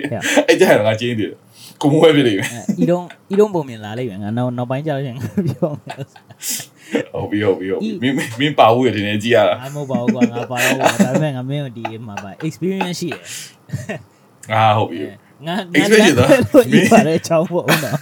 [0.48, 1.34] အဲ့ကြငါချင်းတယ်
[1.82, 2.48] ကိုမဝဲပြလိမ့်မယ်
[2.80, 5.98] အီတုံးအီတုံးပုံမြင်လာလိမ့်မယ်ငါနောက်နောက်ပိုင်းကျတော့ရှင်ငါပြောမယ်
[7.14, 13.20] ဟုတ်ပြီဟုတ်ပြီဟုတ်ပြီမင်းမင်းပါဘူးရတင်နေကြည့်ရတာမဟုတ်ပါဘူးကွာငါပါတော့ကွာဒါပေမဲ့ငါမင်းတို့ဒီမှာပါ experience ရှိတယ်
[14.54, 15.12] အာဟုတ်ပြီငါ
[15.48, 16.30] ငါ experience တော့
[16.72, 17.96] မင်းပါတဲ့ချောင်းပေါ့နော်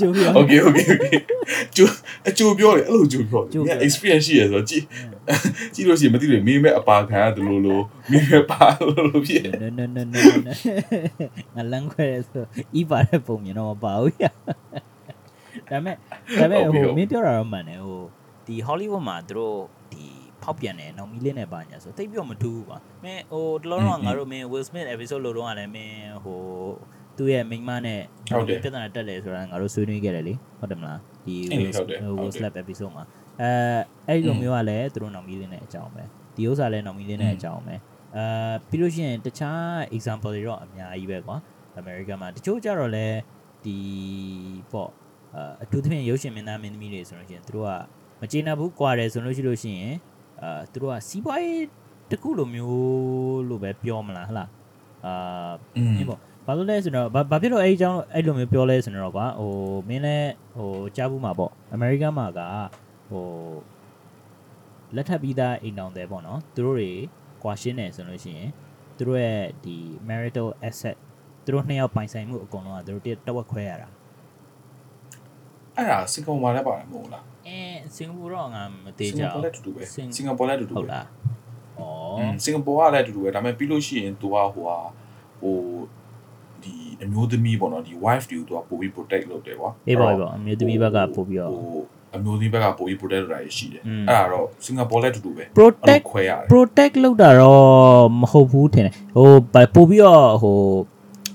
[0.00, 1.18] ကျိုးပြော Okay okay okay
[1.76, 1.92] ကျိုး
[2.28, 4.84] အကျိုးပြောတယ်အဲ့လိုကျိုးပြောတယ် experience ရှိရဆိုတော့ကြည့်
[5.74, 10.20] ကြည့်လို့ရှိရင်မသိလို့မင်းမဲ့အပါခံရတယ်လို့လို့မင်းမဲ့ပါလို့လို့ဖြစ် No no no no
[11.54, 12.44] ငါလမ်းခွဲဆို
[12.80, 14.14] ဤပါတဲ့ပုံမြင်တော့မပါဘူး
[15.70, 18.02] ဒါပေမဲ့ဒါပေမဲ့ဟိုမင်းပြောတာတော့မှန်တယ်ဟို
[18.46, 19.56] ဒီ Hollywood မှာသူတို့
[19.92, 20.04] ဒီ
[20.42, 26.40] ဖောက်ပြန်တယ်နောက်မီလင်းနဲ့ပါညာဆိုတိတ်ပြီးတော့မထူးဘူးကွာမင်းဟိုတလုံးတော့ငါတို့မင်း Will Smith episode လို့တော့ကလည်းမင်းဟို
[27.18, 28.00] သူ့ရဲ့မိန်းမနဲ့
[28.48, 31.34] ပြဿနာတက်တယ်ဆိုတာငါတို့ဆွေးနွေးခဲ့တယ်လေဟုတ်တယ်မလားဒီ
[32.20, 33.04] Will Slap episode မှာ
[33.40, 33.50] အဲ
[34.08, 36.02] အဲ့ဒီလိုမျိုးကလည်းသူတို့နောက်မီလင်းနဲ့အကြောင်းပဲ
[36.36, 37.74] ဒီဥစ္စာလည်းနောက်မီလင်းနဲ့အကြောင်းပဲ
[38.16, 38.24] အဲ
[38.68, 39.62] ပြီးလို့ရှိရင်တခြား
[39.96, 41.36] example တွေတော့အများကြီးပဲကွာ
[41.80, 43.06] America မှာတချို့ကြတော့လဲ
[43.64, 43.76] ဒီ
[44.72, 44.90] ပေါ့
[45.62, 47.70] အထူးသဖြင့်ရုပ်ရှင်မင်းသားမင်းသမီးတွေဆိုလို့ရှိရင်သူတို့က
[48.20, 49.94] မကျေနပ်ဘူးကွာတယ်ဆိုလို့ရှိလို့ရှိရင်
[50.42, 51.64] အာသူတို့ကစီးပွားရေး
[52.10, 54.48] တခုလိုမျိုးလို့ပဲပြောမလားဟလား
[55.06, 55.14] အာ
[55.76, 59.52] อืมဒီပေါ့ဘာလို့လဲဆိုတော့ဘာဘာဖြစ်လို့အဲ့ဒီအကြောင်းအဲ့လိုမျိုးပြောလဲဆိုတော့ကွာဟို
[59.88, 62.40] မင်းလည်းဟိုကြားဘူးမှာပေါ့အမေရိကန်မှာက
[63.10, 63.26] ဟို
[64.96, 66.90] လက်ထပ်ပြီးသားအိမ်တောင်တယ်ပေါ့နော်သူတို့တွေ
[67.42, 68.50] ကွာရှင်းတယ်ဆိုလို့ရှိရင်
[68.96, 69.76] သူတို့ရဲ့ဒီ
[70.08, 70.96] marital asset
[71.44, 73.88] သူတို့နှစ်ယောက်ပိုင်ဆိုင်မှုအကုန်လုံးကသူတို့တစ်တစ်ဝက်ခွဲရတာ
[75.76, 77.58] အဲ့ဒါစင်ကာပူမှာလည်းပါတယ်မဟုတ်လားအဲ
[77.96, 81.06] စင်ကာပူတော့ငါမသေးကြဘူးစင်ကာပူလည်းတူတူပဲစင်ကာပူလည်းတူတူပဲဟုတ်လား
[81.78, 84.78] ဩစင်ကာပူကလည်းတူတူပဲဒါပေမဲ့ပြီးလို့ရှိရင် तू ကဟိုဟာ
[85.40, 85.56] ဟို
[86.62, 91.80] ဒီအမျိုးသမီးပေါ့နော်ဒီ wife တူ तू ကပို့ပြီး protect လုပ်တယ်ကွာအေးပါပါအမျိုးသမီးဘက်ကပို့ပြီးတော့ဟို
[92.16, 99.28] အမျိုးသမီးဘက်ကပို့ပြီး protect လုပ်တာရှိတယ်အဲ့ဒါတော့စင်ကာပူလည်းတူတူပဲ protect ခွဲရတယ် protect လုပ်တာတော့မဟုတ်ဘူးထင်တယ်ဟို
[99.74, 100.58] ပို့ပြီးတော့ဟို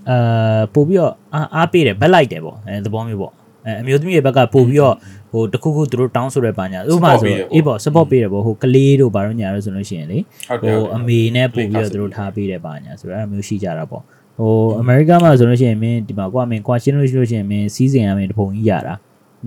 [0.10, 1.14] အာပို့ပြီးတော့
[1.56, 3.34] အားပေးတယ်ဘက်လိုက်တယ်ပေါ့အဲသဘောမျိုးပေါ့
[3.70, 4.96] အဲအမျိုးသမီးရဲ့ဘက်ကပို့ပြီးတော့
[5.32, 14.04] ဟိုတခုခုသူတို့တောင်းဆိုရဲပါညာဥပမာဆိုအေးပေါ့ support ပေးတယ်ပေါ့ဟိုကလေးတို့ဘာလို့ညာလို့ဆိုလို့ရှိရင်လေဟုတ်တယ်ဟိုဟုတ်တယ်အမေနဲ့ပို့ပြီးတော့သူတို့ထားပေးတယ်ပါညာဆိုတော့အဲ့လိုမျိုးရှိကြတာပေါ့
[14.40, 18.96] ဟိုအမေရိကန်မှာဆိုလို့ရှိရင်မင်းဒီမှာကွာမင်းကွာရှင်းလို့ရှိလို့ရှိရင်မင်းစီးစင်ရမင်းတပုံကြီးရတာ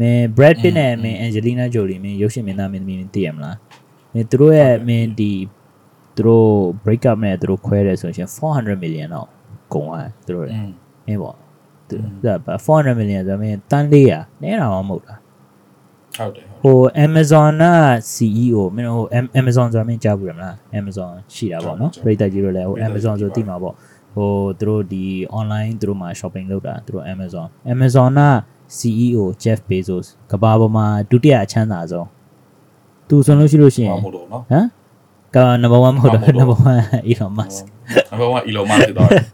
[0.00, 3.56] မင်း Brad Pitt နဲ့မင်း Angelina Jolie မင်းရုပ်ရှင်မင်းသားမင်းသမီးမင်းသိရမလား
[4.12, 5.32] မင်းသူတို့ရဲ့မင်းဒီ
[6.16, 6.50] သူတို့
[6.84, 9.28] break up နဲ့သူတို့ခွဲတယ်ဆိုရင်400 million တော့
[9.74, 10.70] ကုန်သွားတယ်သူတို့อืม
[11.06, 11.36] မင်းပေါ့
[11.92, 12.34] သူဒါ
[12.66, 15.18] 400 million ဆိုတော့မင်းတန်း400နဲတာမှမဟုတ်လား
[16.18, 17.66] ဟုတ်တယ်ဟုတ်ဟို Amazon က
[18.14, 23.74] CEO မင်းဟို Am- Amazon ဆိုတာမင်းကြားဘူးရမလား Amazon ရှိတာပေါ့နော်ကြားပရိသတ်ကြီးတို့လည်းဟိုပရိသတ်ကြီး Amazon ဆိုပါသိမှာပေါ့
[24.14, 24.30] ဟို
[24.60, 25.04] သူတို့ဒီ
[25.38, 28.22] online သူတို့မှာ shopping လုပ်တာသူတို့ Amazon Amazon က
[28.78, 32.06] CEO Jeff Bezos ကမ္ဘာပေါ်မှာဒုတိယအချမ်းသာဆုံး
[33.08, 34.66] သူဆိုလို့ရှိလို့ရှိရတယ်င်မဟုတ်တော့နော်ဟမ်
[35.36, 37.64] က number 1မဟုတ်တော့မဟုတ်တော့ number 1 Elon Musk
[38.10, 39.24] နံပါတ်1 Elon Musk ဖြစ်သွားတယ်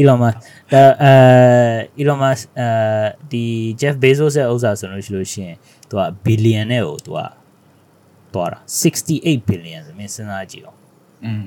[0.00, 0.36] Elon Musk
[0.72, 2.68] အဲ Elon Musk အဲ
[3.32, 3.44] ဒီ
[3.80, 5.56] Jeff Bezos ရဲ့ဥစ္စာဆိုလို့ရှိလို့ရှိရင်
[5.88, 7.18] သူက billion နဲ့ကိုသူက
[8.34, 8.58] သွားတာ
[9.02, 10.78] 68 billion ဆိုမင်းစဉ်းစားကြည့်အောင်
[11.24, 11.42] อืม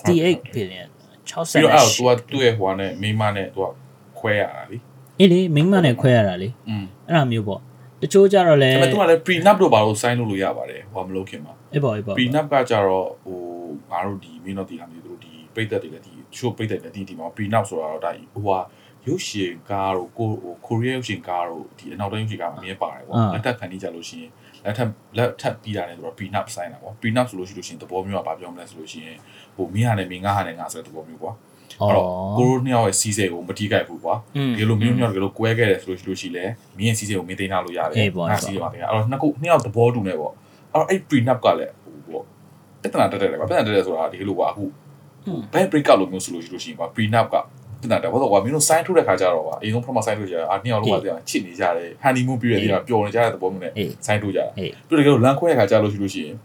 [0.00, 0.88] 68 billion
[1.28, 3.70] 60ပြီးတော့အဲ့သူကသူ့ရဲ့ဟိုကနေမိမနဲ့သူက
[4.18, 4.78] ခွဲရတာလी
[5.20, 7.60] အေးလေမိမနဲ့ခွဲရတာလीอืมအဲ့ဒါမျိုးပေါ့
[8.02, 13.38] တချို့ကြတော့လဲဒါပေမဲ့သူကလည်း prenup တို့ဘာလို့ sign လုပ်လို့ရပါတယ်ဟိုမလုပ်ခင်မှာအေးပါအေးပါ prenup ကကြတော့ဟို
[13.90, 18.58] ငါတို့ဒီမင်းတို့ဒီလာမျိုးတို့ဒီပြိတ္တတွေလည်းဒီ ချို့ပိတ်သက်လည်းဒီဒီမှာ prenup ဆိုတာတော့ဒါဟိုဟာ
[19.08, 24.30] ရုပ်ရှင်ကားတို့ကိုဟိုကိုရီးယားရုပ်ရှင်ကားတို့ဒီအနောက်တိုင်းရုပ်ရှင်ကားမှာအမြင်ပါတယ်ပေါ့လက်ထပ်ခံနေကြလို့ရှိရင်
[24.64, 29.18] လက်ထပ်လက်ထပ်ပြီးတာနဲ့ဆိုတော့ prenup sign တာပေါ့ prenup ဆိုလို့ရှိလို့ရှိရင်သဘောမျိုးကဘာပြောမလဲဆိုလို့ရှိရင်
[29.56, 31.32] ဟိုမင်းဟာနဲ့မင်းငါဟာနဲ့ငါဆိုတဲ့သဘောမျိုးကွာ
[31.80, 36.44] အော်အဲ့တော့ကိုရိုနှစ်ယောက်ရဲ့စီးစိမ်ကိုမတိကြိုက်ဘူးကွာอืมဒီလိုမျိုးမျိုးတကယ်လို့ကွဲခဲ့တယ်ဆိုလို့ရှိလို့ရှိလဲ
[36.78, 40.32] မင်းရဲ့စီးစိမ်ကိုမင်းသိမ်းထားလို့ရတယ်အေးပေါ့ငါစီးစိမ်ပါတင်အဲ့တော့နှစ်ခုနှစ်ယောက်သဘောတူနေပေါ့
[40.72, 42.24] အဲ့တော့အဲ့ prenup ကလည်းဟိုပေါ့
[42.82, 44.64] ပြဿနာတက်တယ်ကွာပြဿနာတက်တယ်ဆိုတာဒီလိုကွာအခု
[45.52, 47.36] ဘယ် break up လို့မျိုးဆိုလို့ရှိလို့ရှိရင်ကွာ prenup က
[47.80, 56.36] ပြဿနာတက်ဘာလို့ကွာမင်းတို့ sign ထုတ်တဲ့ခါကျတော့ကွာအရင်ဆုံး promo sign ထုတ်ကြတာအာနှစ်ယောက်လုံးကတရားချစ်နေကြတယ် honeymoon period တွေကပျော်နေကြတဲ့သဘောမျိုးနဲ့အေး sign ထုတ်ကြတာအေးပြီးတော့တကယ်လို့လမ်းခွဲတဲ့ခါကျလို့ရှိလို့ရှိရင်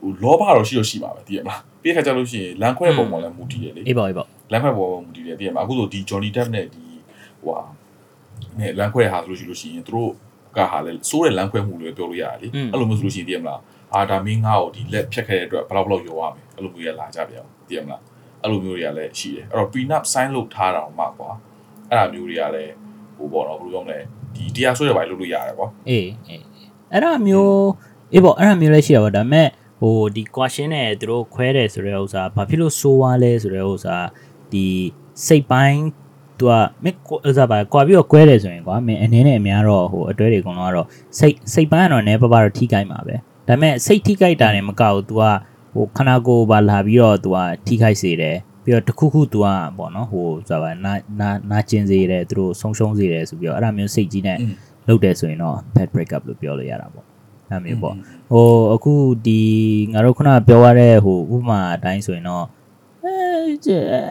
[0.00, 6.84] ဟိုလောဘတော့ရှိတော့ရှိပါပဲတည်ရမလားပြီးတဲ့ခါကျလို့ရှိရင်လမ်းခွဲတဲ့ပုံပေါ်လည်းမူတည်ရလေအေးပေါ့အေးပေါ့လမ်းခွဲပေါ်မူတည်တယ်တည်ရမှာအခုဆိုဒီ Johnny Depp နဲ့ဒီ
[7.42, 7.62] ဟိုဟာ
[8.58, 10.10] နဲ့လမ်းခွဲတဲ့ဟာဆိုလို့ရှိလို့ရှိရင်သူတို့
[10.56, 13.60] ကဟာလဲစိုးတဲ့လမ်းခွဲမှုလို့ပြောလို့ရတယ်လေအဲ့လိုမျိုးဆိုလို့ရှိရင်တည်ရမလား
[13.94, 18.02] အာဒါမင်းငါ့ကိုဒီလက်ဖြတ်ခဲ့တဲ့အတွက်ဘယ်လောက်ဘယ်လောက်ရောရမယ်အဲ့လိုမျိုးရလာကြပြန်တည်ရမလား
[18.42, 21.30] အဲ့လိုမျိုးတွေကလည်းရှိတယ်အဲ့တော့ prenup sign လုပ်ထားတာမှကွာ
[21.88, 22.72] အဲ့ဒါမျိုးတွေကလည်း
[23.16, 23.98] ဟိုပေါ့နော်ဘယ်လိုပြောမလဲ
[24.34, 26.42] ဒီတရားဆွဲရပါလို့လို့ရတယ်ကွာအေးအေး
[26.92, 27.54] အဲ့ဒါမျိုး
[28.12, 29.48] အေးပေါ့အဲ့ဒါမျိုးလည်းရှိရပါဒါပေမဲ့
[29.80, 33.96] ဟိုဒီ question နဲ့သူတို့ခွဲတယ်ဆိုတဲ့ဥစ္စာဘာဖြစ်လို့ဆိုးွားလဲဆိုတဲ့ဥစ္စာ
[34.52, 34.66] ဒီ
[35.26, 35.82] စိတ်ပိုင်း
[36.38, 36.52] သူက
[36.84, 36.98] မင်း
[37.28, 40.86] ဥစ္စာပါကွာပြီးတော့ကွဲတယ်ဆိုရင်ကွာမင်းအနေနဲ့အများတော့ဟိုအတွဲတွေအကုန်လုံးကတော့
[41.18, 43.16] စိတ်စိတ်ပိုင်းကတော့နည်းပါးပါတော့ထိခိုက်မှာပဲ
[43.49, 45.23] ဒါပေမဲ့စိတ်ထိခိုက်တာနဲ့မကောက်ဘူး तू က
[45.73, 49.45] ဟိုခနာကိုယ်ပါလာပြီးတော့ तू ကထိခိုက်စေတယ်ပြီးတော့တစ်ခုခု तू က
[49.77, 54.53] ပေါ့နော်ဟိုဆိုတာပါနာနာနာကျင်စေတယ်သူတို့ဆုံးရှုံးစေတယ်ဆိုပြီးတော့အဲ့ဒါမျိုးစိတ်ကြီးနဲ့ อืม
[54.87, 57.05] လုပ်တယ်ဆိုရင်တော့ bad break up လို့ပြောလို့ရတာပေါ့
[57.49, 57.95] အဲ့မျိုးပေါ့
[58.31, 58.93] ဟိုအခု
[59.25, 59.41] ဒီ
[59.93, 62.45] ငါတို့ခုနပြောရတဲ့ဟိုဥပမာအတိုင်းဆိုရင်တော့
[63.03, 63.13] အဲ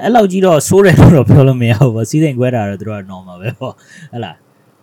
[0.02, 3.72] အဲ့လောက်ကြီးတော့ဆိုးတယ်လို့တော့ပြောလို့မရဘူးပေါ့စီးစိမ်ခွဲတာတော့သူတို့က normal ပဲပေါ့
[4.12, 4.36] ဟဲ့လား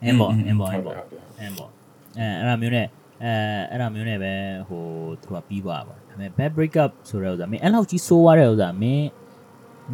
[0.03, 1.69] အင်းပေါ့အင်းပေါ့အင်းပေါ့ ဟုတ်တယ် အင်းပေါ့
[2.17, 2.87] အဲအဲ့ဒါမျိုးနဲ့
[3.24, 3.32] အဲ
[3.70, 4.32] အဲ့ဒါမျိုးနဲ့ပဲ
[4.68, 4.84] ဟို
[5.22, 9.08] သူကပြီးသွားပါဒါပေမဲ့ bad break up ဆိုတဲ့ဥစ္စာမင်းအဲ့လောက်ကြီးဆိုးသွားတဲ့ဥစ္စာမင်း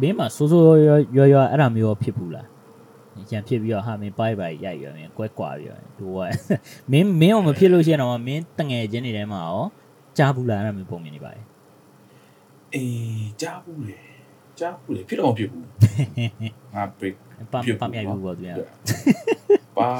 [0.01, 2.47] မင်းမှာဆိုးဆိုးရွာရွာရွာအဲ့ဒါမျိုးဖြစ်ဘူးလား
[3.31, 6.17] ကြံဖြစ်ပြီးတော့ဟာမင်းပိုက်ပိုက်ရိုက်ရမင်းကွက်ကွာပြီးတော့သူက
[6.91, 9.63] မင်းမင်းအောင်မဖြစ်လို့ရှိရင်တော့မင်းတငယ်ချင်းတွေထဲမှာရော
[10.17, 11.43] ကြားဘူးလားအဲ့ဒါမျိုးပုံမြင်နေပါတယ်
[12.73, 13.97] အေးကြားဘူးလေ
[14.59, 15.63] ကြားဘူးလေဖြစ်တော့မဖြစ်ဘူး
[16.75, 17.15] ငါ break
[17.51, 18.59] ပဖြစ်ဘူးပမြိုက်ဘူးပေါ့သူက
[19.77, 19.91] ပါ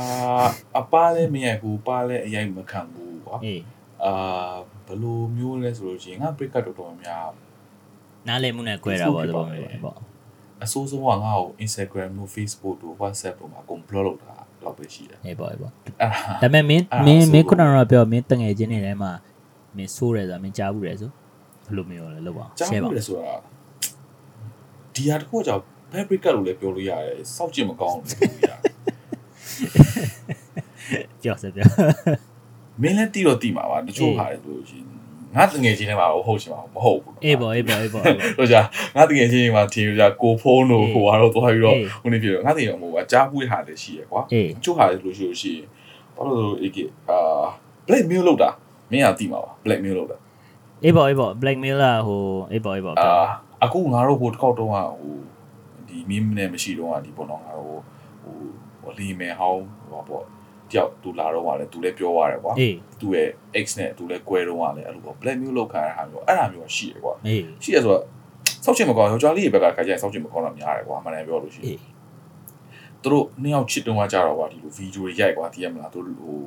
[0.78, 3.62] အပါလည်းမရိုက်ဘူးပါလည်းအရင်မခံဘူး ကွာအေး
[4.06, 4.54] အာ
[4.88, 7.28] ဘယ်လိုမျိုးလဲဆိုလို့ရှိရင်ငါ break up တော်တော်များ
[8.28, 9.98] နားလည်မှုနဲ့꿰တာပေါ့သဘောမျိုးပေါ့
[10.63, 16.08] အဆိုးဆုံးကငါ့ကို Instagram တို့ Facebook တို့ WhatsApp တို့မှာအကုန် block လုပ်တာတော့ပဲရှိတယ်အေးပေါ့အေးပေါ့အဲ့ဒါ
[16.41, 19.12] ဒါပေမဲ့မင်းအဲ့ဒါမင်းဆိုးမင်းခုနကတော့ပြောမင်းတငယ်ချင်းတွေထဲမှာ
[19.78, 23.36] မင်းဆိုးတယ်ဆိုတာမင်းကြားဘူးတယ်ဆိုဘယ်လိုမျိုးလဲလောက်ပါကြား share ပါဘူးလေဆိုတာ
[24.96, 28.63] ဒီဟာတစ်ခုကကြောင့် fabric ကလို့လည်းပြောလို့ရတယ်စောက်ကြည့်မကောင်းဘူးလို့ပြောလို့ရတယ်
[31.24, 31.65] ကြောက်စပြော
[32.82, 34.88] မင်းလည်းတီးတော့တီးမှာပါတချို့ဟာလေဆိုလို့ရှိရင်
[35.36, 38.58] ငါတငယ်ချင်းထဲမှာဟုတ်ရှင်မှာမဟုတ်ဘူးအေးပေါ့အေးပေါ့အေးပေါ့အေးပေါ့တို့ကြ
[38.96, 45.68] ငါတကယ်ချင်းမှာထင်ကြကိုဖုန်းတို့ဟိုကတော့သွားပြီးတော့အေးဟိုနေပြတော့ငါတကယ်ဟိုကကြားပွေးဟာလည်းရှိရကွာအေးချို့ဟာလည်းလို့ရှိလို့ရှိရင်
[46.16, 46.78] ဘာလို့လဲအေးက
[47.10, 47.18] အာ
[47.88, 48.50] black mail လောက်တာ
[48.92, 50.18] မင်းကတီးမှာပါ black mail လောက်တာ
[50.84, 53.10] အေးပေါ့အေးပေါ့ black mail ကဟိုအေးပေါ့အေးပေါ့အာ
[53.64, 55.16] အခုငါတို့ဟိုတစ်ခေါက်တုန်းကဟို
[55.88, 57.80] ဒီမင်းနဲ့မရှိတော့ကဒီပေါ့နော်ငါတို့
[58.24, 58.36] ဟို
[58.82, 60.24] ဟိုလီမယ်ဟောင်းဟိုပေါ့
[60.74, 63.30] တယောက်သူလာတော့ကလည်းသူလည်းပြောရတယ်ကွာအေးသူ့ရဲ့
[63.64, 68.04] X နဲ့သူလည်းကွဲတော့ကလည်းအဲ့လိုပေါ့ black mail လောက်ခံရတာမျိုးအဲ့ဒါမျိုးရှိရကွာအေးရှိရဆိုတော့
[68.64, 71.80] စောက်ချင်မကောင်းယောက်ျားလေးတွေဘက်ကခါကျရင်စောက်ချင်မကောင်းတာများတယ်ကွာမှန်တယ်ပြောလို့ရှိရင်အေး
[73.04, 76.38] သူတို့နှစ်ယောက်ချစ်တုံးကကြတော့ကွာဒီလိုဗီဒီယိုတွေရိုက်ကွာတည်ရမလားသူတို့ဟို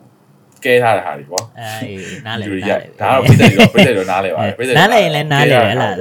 [0.65, 5.95] ကဲထားတဲ့ဟာတွေကွာအေးနားလဲဗီဒီယိုနားရိုက်လဲဒါတော့ပြည့်တယ်တော့ပြည့်တယ်တော့နားလဲပါတယ်ပြည့်တယ်နားလဲရင်လည်းနားလဲပဲလား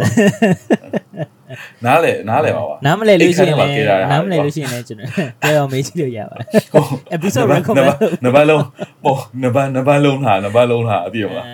[1.86, 5.10] နားလဲနားလဲပါပါနားမလဲလို့ရှိရင်အိတ်ခမ်းထဲမှာကဲထားတဲ့ဟာနားမလဲကွာလို့ရှိရင်လည်းကျွန်တော်
[5.42, 8.64] ပြောအောင်မေးကြည့်လို့ရပါတယ်ဟုတ် episode နံပါတ် recommend နံပါတ်လုံး
[9.04, 11.46] ဟိုနံပါတ်နံပါတ်လုံးထားနံပါတ်လုံးထားအပြည့်မလား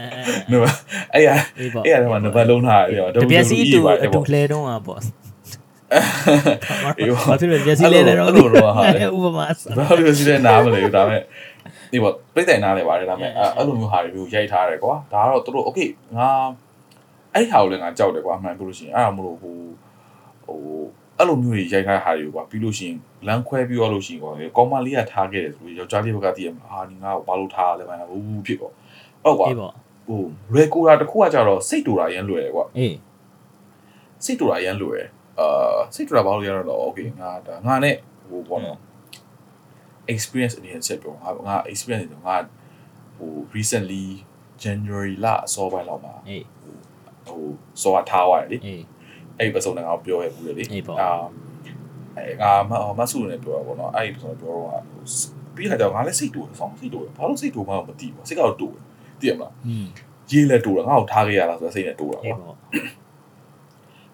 [0.52, 0.76] နံပါတ်
[1.13, 5.00] အဲ့ရအေးပေါ့အဲ့ရတော့နံပါတ်လုံးထားတယ်တပြက်စီတူအတူလဲတော့อ่ะပေါ့
[7.00, 11.22] အေးပေါ့ဘာဖြစ်လို့တပြက်စီလဲတော့အဲ့လိုတော့ဟာလေဥပမာစဘာလို့စီလဲနားမလဲဘူးဒါပေမဲ့
[11.91, 16.30] ဒီပေါ့ပြိတ္တိုင်နားလဲပါတယ်ဒါပေမဲ့အဲ့အဲ့လိုမျိုးဟာတွေမျိုးရိုက်ထားတယ်ကွာဒါကတော့သူတို့ okay ငါ
[17.34, 19.56] အဲ့ဟာကိုလည်းငါကြောက်တယ်ကွာမှန်ပြောလို့ရှိရင်အဲ့ဒါမလို့ဟို
[20.64, 20.82] ဟို
[21.18, 28.74] အဲ့လိုမျိုးကြီးရိုက်ထားတဲ့ဟာတွေကိုကွာပြီးလို့ရှိရင်လမ်းခွဲပြီးတော့လို့ရှိရင်ကွာကောင်းမလေးကထားခဲ့တယ်ဆိုပြီးယောက်ျားလေးဘက်ကတည်ရမှာဟာဒီငါ့ကိုဘာလို့ထားရလဲဘာလို့ဘူးဖြစ်ပေါ့
[29.24, 29.74] ဟုတ်ကွာအေးပေါ့
[30.08, 30.22] ဟို
[30.54, 32.96] ရေကိုတာတစ်ခုကကြတော့စိတ်တူတာရမ်းလွယ်တယ်ကွာအေး
[34.24, 35.10] စိတ်တူတာရမ်းလွယ်တယ်
[35.40, 37.96] အာစိတ်တူတာဘာလို့ရတော့ okay ငါဒါငါနဲ့
[38.30, 38.78] ဟိုပေါ့နော်
[40.14, 42.38] experience အနေနဲ့ချက်ပြောငါငါ experience ဆိုငါ
[43.18, 44.06] ဟို recently
[44.64, 46.46] January လအစောပိုင်းလောက်မှာအေး
[47.28, 47.44] ဟို
[47.82, 48.58] စောထားသွားတယ်လေ
[49.42, 51.12] အေးအဲ့ဒီပစုံနဲ့ငါပြောရဘူးလေလေအေးပေါ့အာ
[52.18, 54.82] အဲငါမမဆုနဲ့ပြောတာပေါ့နော်အဲ့ဒီပစုံပြောတော့ဟို
[55.56, 58.82] ပြီးခါကျတော့ငါလည်းစိတ်တူတယ်ဆောင်းစိတ်တူတယ်ဘာလို့စိတ်တူမှမသိဘူးစိတ်ကတော့တူတယ်
[59.20, 59.88] သိရမလားอืม
[60.32, 62.58] ရေးလဲတူတယ်ငါ့ကိုထားခဲ့ရလားဆိုတော့စိတ်နဲ့တူတာအေးပေါ့ပေါ့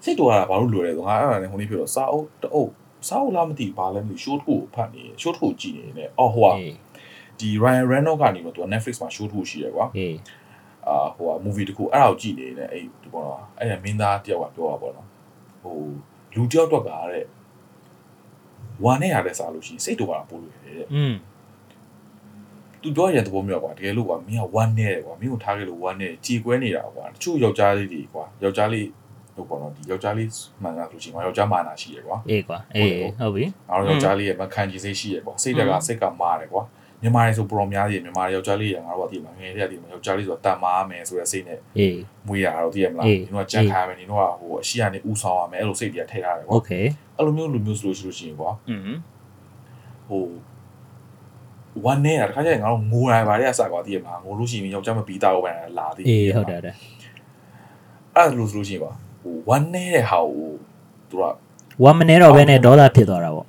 [0.03, 2.71] စိတ်တူရတာဘာလို့လွယ်လဲဆိုငါအဲ့ဒါနဲ့ဟိုနေ့ပြောတော့စာအုပ်တအုပ်
[3.07, 6.75] စာအုပ်လားမသိဘူးဘာလဲမသိဘူး short ကိုဖတ်နေ short ကိုကြည့်နေတယ်အော်ဟိုကအေး
[7.39, 10.15] ဒီ Ryan Reynolds ကနေတော့သူက Netflix မှာ show တစ်ခုရှိရကွာအေး
[10.87, 15.07] အာဟိုက movie တစ်ခုအဲ့ဒါကိုကြည့်နေတယ်အဲ့ဒီပေါ့နော်အဲ့ဒါမင်းသားတယောက်ကပြောတာပေါ့နော်
[15.69, 15.85] ဟို
[16.35, 17.25] လူတယောက်တော့ကတဲ့
[18.83, 21.13] ဝမ်းနဲ့ရတဲ့စားလို့ရှိရင်စိတ်တူတာပို့လို့ရတယ်တဲ့อืม
[22.81, 28.87] သူပြောရတဲ့သဘောမျိုးကွာတကယ်လို့ကွာမင်းကဝမ်းနဲ့တယ်ကွာမင်းကိုထားခဲ့လို့ဝမ်းနဲ့ကြေကွဲနေတာကွာတချို့ယောက်ျားလေးတွေကွာယောက်ျားလေး
[29.35, 30.29] ဟိုပေါ့နော်ဒီယောက်ျားလေး
[30.63, 36.63] မှန်တာဆိုရှင်ကွာယောက်ျားမာနာရှိရကွာအေးကွာအေးဟုတ်ပြီအားလုံးယောက်ျားလေးရဲ့မခံကြည့်စိတ်ရှိရကွာစိတ်တက်ကစိတ်ကမာတယ်ကွာ
[37.02, 46.72] မြန်မာတွေဆိုပရောများကြီးမြန်မာယောက်ျားလေးရငါတို့ကဒီမှာငယ်တဲ့ကဒီမှာယောက်ျားလေးဆိုတာတန်မာမယ်ဆိုတဲ့စိတ်နဲ့ အေး မွေးရတာတော့သိရမလား အေး ဒီတော့ကြက်ခိုင်းမယ်ဒီတော့ဟိုအရှိကနေဥဆောင်ရမယ်အဲ့လိုစိတ်တွေကထည့်ထားတယ် โอ ကွာ เค
[47.16, 48.80] အဲ့လိုမျိုးလူမျိုးဆိုလို့ရှိလို့ရှိရင်ကွာ อืม
[50.08, 50.24] ဟို
[51.84, 56.74] ဝမ်းနေတာတခါကျရင်ငါတို့ငိုရပါလေအစကွာသိရမလားငိုလို့ရှိရင်ယောက်ျားမပြီးသားတော့ပဲလာသေး အေးဟုတ်တယ်ဟုတ်တယ်
[58.16, 60.50] အဲ့လိုဆိုလို့ရှိရင်ကွာဟိုဝမ်းနေတဲ့ဟာကို
[61.10, 61.24] သူက
[61.84, 63.48] 1 minute တော့ပဲနဲ့ဒေါသဖြစ်သွားတာပေါ့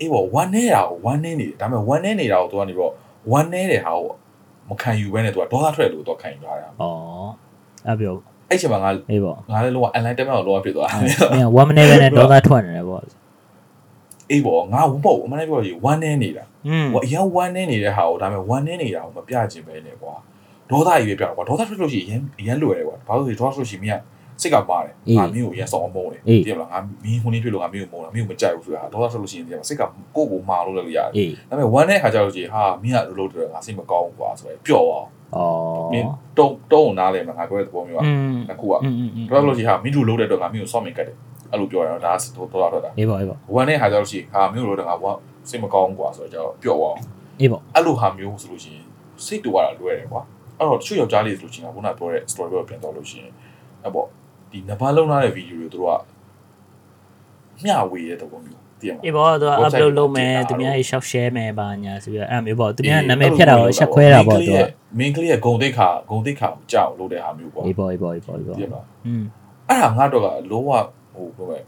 [0.00, 2.92] အေးပေါ့ဝမ်းနေတာကိုဝမ်းနေနေတယ်ဒါပေမဲ့ဝမ်းနေနေတာကိုသူကနေတော့
[3.30, 4.10] ဝမ်းနေတဲ့ဟာကို
[4.68, 6.82] မခံယူဘဲနဲ့သူကဒေါသထွက်လို့တော့ခံယူထားတာဩ
[7.86, 8.14] အဲ့ပြော
[8.50, 13.02] အဲ့ချိန်မှာငါအေးပေါ့ငါလည်းလောက online တက်မဲ့တော့လောကဖြစ်သွားတာမင်း1 minute ပဲနဲ့ဒေါသထွက်နေတယ်ပေါ့
[14.30, 20.14] အေးပေါ့ငါဝပေါ့အမှန်တည်းပြောရရင်ဝမ်းနေနေတာอืมဟိုအရင်ဝမ်းနေနေတဲ့ဟာကိုဒါပေမဲ့ဝမ်းနေနေတာကိုမပြချင်ပဲနဲ့ကွာ
[20.70, 24.00] ဒေါသကြီးပဲပြတော့ကွာဒေါသထွက်လို့ရှိရင်အရင်လွယ်တယ်ကွာဘာလို့လဲဒေါသထွက်လို့ရှိရင်မင်းက
[24.46, 29.82] စစ်ကပါတယ်ငါမင်းကိုရန်ဆောင်အောင်မုန်းတယ်တကယ်လားငါမင်းဟိုနေ့တွေ့လို့ငါမင်းကိုမုန်းတာမင်းကိုမကြိုက်ဘူးဆိုတာဒေါသထွက်လို့ရှိရင်တကယ်လားစစ်က
[30.16, 36.06] ကိုယ့်ကိုမာလို့လည်းရတယ်ဒါပေမဲ့ဝမ်းတဲ့ခါကျတော့ကြီးဟာမင်းကလိုလိုတယ်ငါစိတ်မကောင်းဘူးကွာဆိုတော့ပျော့အောင်အော်မင်း
[36.38, 38.00] တုံတုံနားတယ်မှာငါပြောတဲ့သဘောမျိုးက
[38.48, 38.74] တစ်ခုက
[39.30, 41.16] ဒေါသလို့ကြီးဟာမင်းတို့လိုတဲ့အတွက်ငါမင်းကိုစောင့်မင်ကတ်တယ်
[41.52, 44.94] အဲ့လိုပြောရတော့ဒါတော့တော့တော့တာအေးပါအေးပါဝမ်းတဲ့ခါကျတော့ကြီးဟာမင်းတို့လိုတဲ့ငါ
[45.48, 46.98] စိတ်မကောင်းဘူးကွာဆိုတော့ကျတော့ပျော့အောင်
[47.40, 48.84] အေးပါအဲ့လိုဟာမျိုးဆိုလို့ရှိရင်
[49.24, 50.22] စိတ်တူရတာလွယ်တယ်ကွာ
[50.58, 53.32] အဲ့တော့တချို့ယောက်ျားလေးဆိုလို့ရှိရင်ခုနပြောတဲ့ story ပဲပြန်တော့လို့ရှိရင်
[53.82, 54.06] အဲ့ပေါ့
[54.50, 56.00] ဒီနဘာလုံးလာတဲ့ဗီဒီယိုတွေသူတို့က
[57.64, 64.58] မျှဝေတဲ့သဘောမျိုးသိရမှာအေးပေါ့သူက website upload လုပ်မယ်တင်တာသူများရေ shop share မယ်ပါညာဆိုပြီးတော့အဲ့မျိုးပေါ့သူများနာမည်ဖြတ်တာကိုရှက်ခွဲတာပေါ့သူက
[64.98, 69.24] မင်းကလေးရဲ့ဂုံတိတ်ခါဂုံတိတ်ခါကိုကြောက်လို့တဲ့ဟာမျိုးကွာအေးပေါ့အေးပေါ့အေးပေါ့အေးပေါ့သိရမှာอืม
[69.68, 70.70] အဲ့ဒါငါတော့ကလုံးဝ
[71.14, 71.64] ဟိုပြောမယ်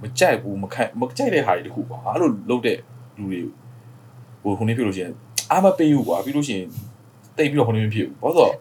[0.00, 2.78] မကြိုက်ဘူးမခံမကြိုက်တဲ့ဟာတွေတခုကွာအဲ့လိုလုပ်တဲ့
[3.18, 3.40] လူတွေ
[4.42, 5.12] ဟိုခုနေဖြစ်လို့ရှိရင်
[5.50, 6.68] အားမပေးဘူးကွာပြီးလို့ရှိရင်
[7.36, 8.52] တိတ်ပြီးတော့ခုနေမဖြစ်ဘူးဘာလို့ဆိုတော့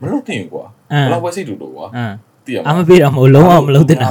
[0.00, 1.98] မလုပ်သင့်ဘူးကွာအမ်ဘယ်လောက်ပဲစိတ်တူလို့ကွာအ
[2.42, 4.10] မ်သိရမှာအမပေးတော့မဟုတ်လုံးဝမလုပ်တင်တာ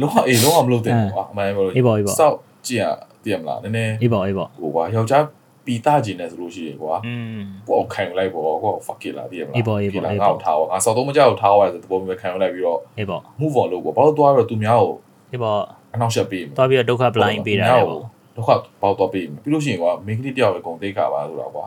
[0.00, 2.84] လုံးဝအေးလုံးဝမလုပ်တင်ဘူးကွာအမှန်ပဲပြောလို့အေးပေါ့အေးပေါ့စောက်ကြည့်ရ
[3.24, 5.24] သိရမလားနည်းနည်းအေးပေါ့အေးပေါ့ဟိုကွာယောက်ျား
[5.66, 14.94] ပီတာကျင်တယ်ဆိုလို့ရှိရင်ကွာอืมကိုယ်ခံယူလိုက်ပေါ့ကိုယ် fuck it လာတည်ရမလားအေးပေါ့အေးပေါ့ဒီလားအေးငါ့ပေါ့ကိုထားပါငါစောက်တော့မကြောက်ထားပါဆိုတဲ့ပုံမျိုးခံယူလိုက်ပြီးတော့အေးပေါ့ move on လုပ်ပေါ့ဘာလို့သွားတော့သူများကို
[15.32, 15.58] အေးပေါ့
[15.94, 18.00] အနောက်ရှက်ပေးမယ်သွားပြီးတော့ဒုက္ခ blind ပေးတာလေပေါ့
[18.36, 18.50] ဒုက္ခ
[18.82, 21.64] ပေါက်တော့ပေးမယ်ပြီးလို့ရှိရင်ကွာမိန်းကလေးတယောက်ပဲဂုံတိတ်ခါပါဆိုတာကွာ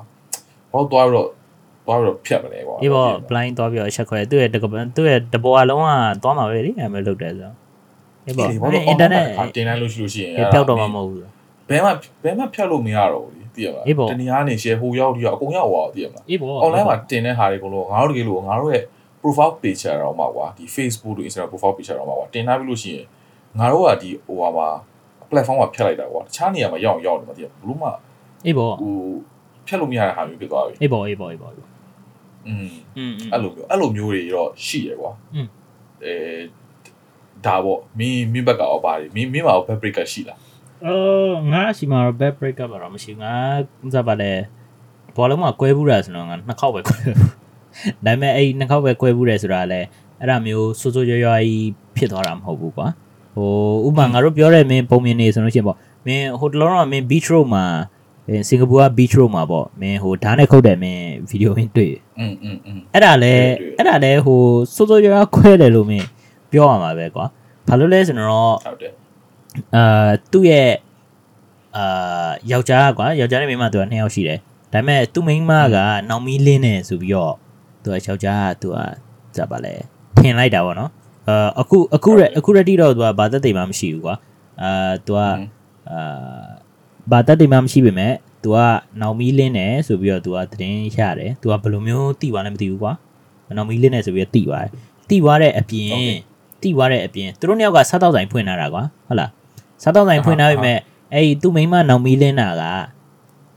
[0.72, 1.28] ဘာလို့သွားပြီးတော့
[1.86, 5.90] သွားပြီးတော့ဖြတ်မလဲကွာအေးပေါ့ blind သွားပြီးတော့ချက်ခွဲသူ့ရဲ့တကပသူ့ရဲ့တဘောအလုံးက
[6.24, 7.52] သွားမှာပဲလေအဲမဲ့လုပ်တယ်ဆို
[8.26, 11.22] အေးပေါ့ဘာလို့အင်တာနက်တင်လိုက်လို့ရှိလို့ရှိရင်ပျောက်တော့မှာမဟုတ်ဘူး
[11.70, 11.90] ဘယ်မှ
[12.24, 18.84] ဘယ်မှဖြတ်လို့မရတော့ဘူးလေသိရမလားအေးပေါ့တနည်းအားနေ share ဟိုရောက်ဒီရောက်အကုန်ရောက်သွားသိရမလားအေးပေါ့ online မှာတင်တဲ့ဟာတွေအကုန်လုံးငါတို့တကယ်လို့ငါတို့ရဲ့
[19.22, 23.06] profile page တော့မှာကွာဒီ Facebook တို့ Instagram profile page တော့မှာကွာတင်ထားပြီလို့ရှိရင်
[23.60, 24.68] ငါတို့ကဒီဟိုဟာမှာ
[25.30, 27.90] platform မှာဖြတ်လိုက်တာကွာတခြားနေရာမှာရောက်အောင်ရောက်နေမှာသိရမလားဘလို့မှ
[28.46, 28.94] အေးပေါ့ဟို
[29.68, 31.52] ဖြတ်လို့မရတဲ့ဟာမျိုးဖြစ်သွားပြီအေးပေါ့အေးပေါ့အေးပေါ့
[32.47, 35.47] อืม อืม အဲ့လိုမျိုးအဲ့လိုမျိုးတွေတော့ရှိရကွာ อืม
[36.05, 36.15] အဲ
[37.47, 40.39] ဒါပေါ့မင်းမင်းဘက်ကရောပါတယ်မင်းမင်းမှာရော back breaker ရှိလား
[40.87, 43.33] အော်ငါအရှိမှာတော့ back break up တော့မရှိငါ
[43.87, 44.33] ဥစားပါလေ
[45.17, 47.17] ဘောလုံးမှာကွဲဘူးတာဆိုတော့ငါနှစ်ခေါက်ပဲကွဲဘူး
[48.05, 49.81] ဒါပေမဲ့အဲ့နှစ်ခေါက်ပဲကွဲဘူးတယ်ဆိုတာလဲ
[50.21, 52.87] အဲ့ဒါမျိုးစိုးစိုးရွားရွားကြီးဖြစ်သွားတာမဟုတ်ဘူးကွာ
[53.37, 53.51] ဟို
[53.87, 57.65] ဥပမာငါတို့ပြောတဲ့မင်းပုံမြင်နေဆိုလို့ရှိရင်ပေါ့မင်းဟိုတလုံးတော့မင်း beach road မှာ
[58.49, 64.41] စင်ကာပူက beach road မှာပေါ့မင်းဟိုဓာတ်နဲ့ခုတ်တယ်မင်းဗီဒီယိုရင်းတွေ့ อืมอืมอืม အဲ့ဒါလဲ တွေ့တွေ့ အဲ့ဒါလဲဟို
[64.75, 66.07] စိုးစိုးရွားရွားခွဲတယ်လို့မင်း
[66.53, 67.25] ပြောရမှာပဲကွာ
[67.67, 68.93] ဘာလို့လဲဆိုတော့ ဟုတ်တယ်
[69.75, 70.71] အာသူ့ရဲ့
[71.77, 74.39] အာယောက်ျားကွာယောက်ျားနဲ့မိန်းမသူကနှစ်ယောက်ရှိတယ်
[74.73, 75.77] ဒါပေမဲ့သူ့မိန်းမက
[76.09, 77.35] နောင်မီလင်းနေဆိုပြီးတော့
[77.83, 78.77] သူကယောက်ျားကသူက
[79.37, 79.75] ဇာပါလဲ
[80.17, 80.91] ထင်လိုက်တာပေါ့နော်
[81.29, 84.15] အာအခုအခုရအခုရတိတော့သူကဘာသက်သိမ်းမှမရှိဘူးကွာ
[84.63, 85.21] အာသူက
[85.91, 86.49] အာ
[87.12, 88.14] ဘာသက်သိမ်းမှမရှိပေမဲ့
[88.44, 88.58] သူက
[89.02, 92.94] နောင်မီလင်းနေဆိုပြီးတော့သူကသတင်းရတယ်သူကဘယ်လိုမျိုးတိသွားလဲမသိဘူးကွာ
[93.58, 94.72] နောင်မီလင်းနေဆိုပြီးတော့တိသွားတယ်
[95.10, 96.18] တိသွားတဲ့အပြင် Okay.
[96.64, 99.30] တိသွားတဲ့အပြင်သူတို့နှစ်ယောက်ကစားတော့ဆိုင်ဖွင့်လာတာကွာဟုတ်လား
[99.84, 100.78] စားတော့တိုင်းဖွင့်ထားပြီမဲ့
[101.14, 102.64] အဲ့ဒီသူ့မိန်းမနောင်မီလင်းနာက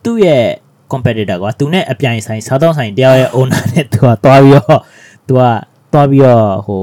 [0.05, 0.45] သူ့ရဲ့
[0.93, 4.81] competitor ကွာသူနဲ့အပြိုင်ဆိုင်စားတော့ဆိုင်တယောက်ရဲ့ owner နဲ့သူကသွားပြီးတော့
[5.29, 5.43] သူက
[5.93, 6.83] သွားပြီးတော့ဟို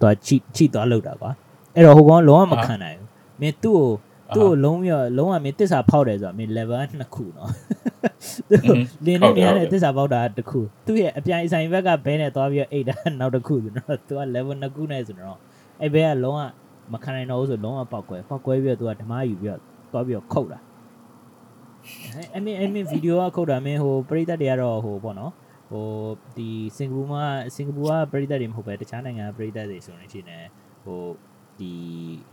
[0.00, 1.30] သူကချိချိသွားလောက်တာကွာ
[1.74, 3.08] အဲ့တော့ဟိုကောင်လုံးဝမခံနိုင်ဘူး
[3.40, 3.88] မင်းသူ့ကို
[4.36, 7.50] သူ့ကိုလုံးပြီးတော့လုံးဝမင်းတစ္ဆာဖောက်တယ်ဆိုတာမင်း level နှစ်ခုနော်
[8.50, 15.38] သူ့ကိုလင်းနေမြန်တဲ့တစ္ဆာဖောက်တာတစ်ခုသူ့ရဲ့အပြိုင်ဆိုင်ဘက်ကဘဲနဲ့သွားပြီးတော့အိတ်တာနောက်တစ်ခုဆိုတော့သူက level နှစ်ခုနဲ့ဆိုတော့
[15.82, 16.40] အဲ့ဘဲကလုံးဝ
[16.92, 19.60] မခံနိုင်တော့ဘူးဆိုလုံးဝပောက်ကွဲပောက်ကွဲပြီးတော့သူကဓမ္မယူပြီးတော့
[19.92, 20.58] သွားပြီးတော့ခုတ်တာ
[22.14, 25.32] အဲအမင်းအမင်းဗီဒီယိုကခုတ်တာမင်းဟိုပရိသတ်တွေကတော့ဟိုပေါ့နော်
[25.70, 25.86] ဟို
[26.36, 30.32] ဒီစင်ကာပူမှာစင်ကာပူကပရိသတ်တွေမဟုတ်ပဲတခြားနိုင်ငံကပရိသတ်တွေဆိုရင်ရှင်ね
[30.84, 31.00] ဟို
[31.60, 31.72] ဒီ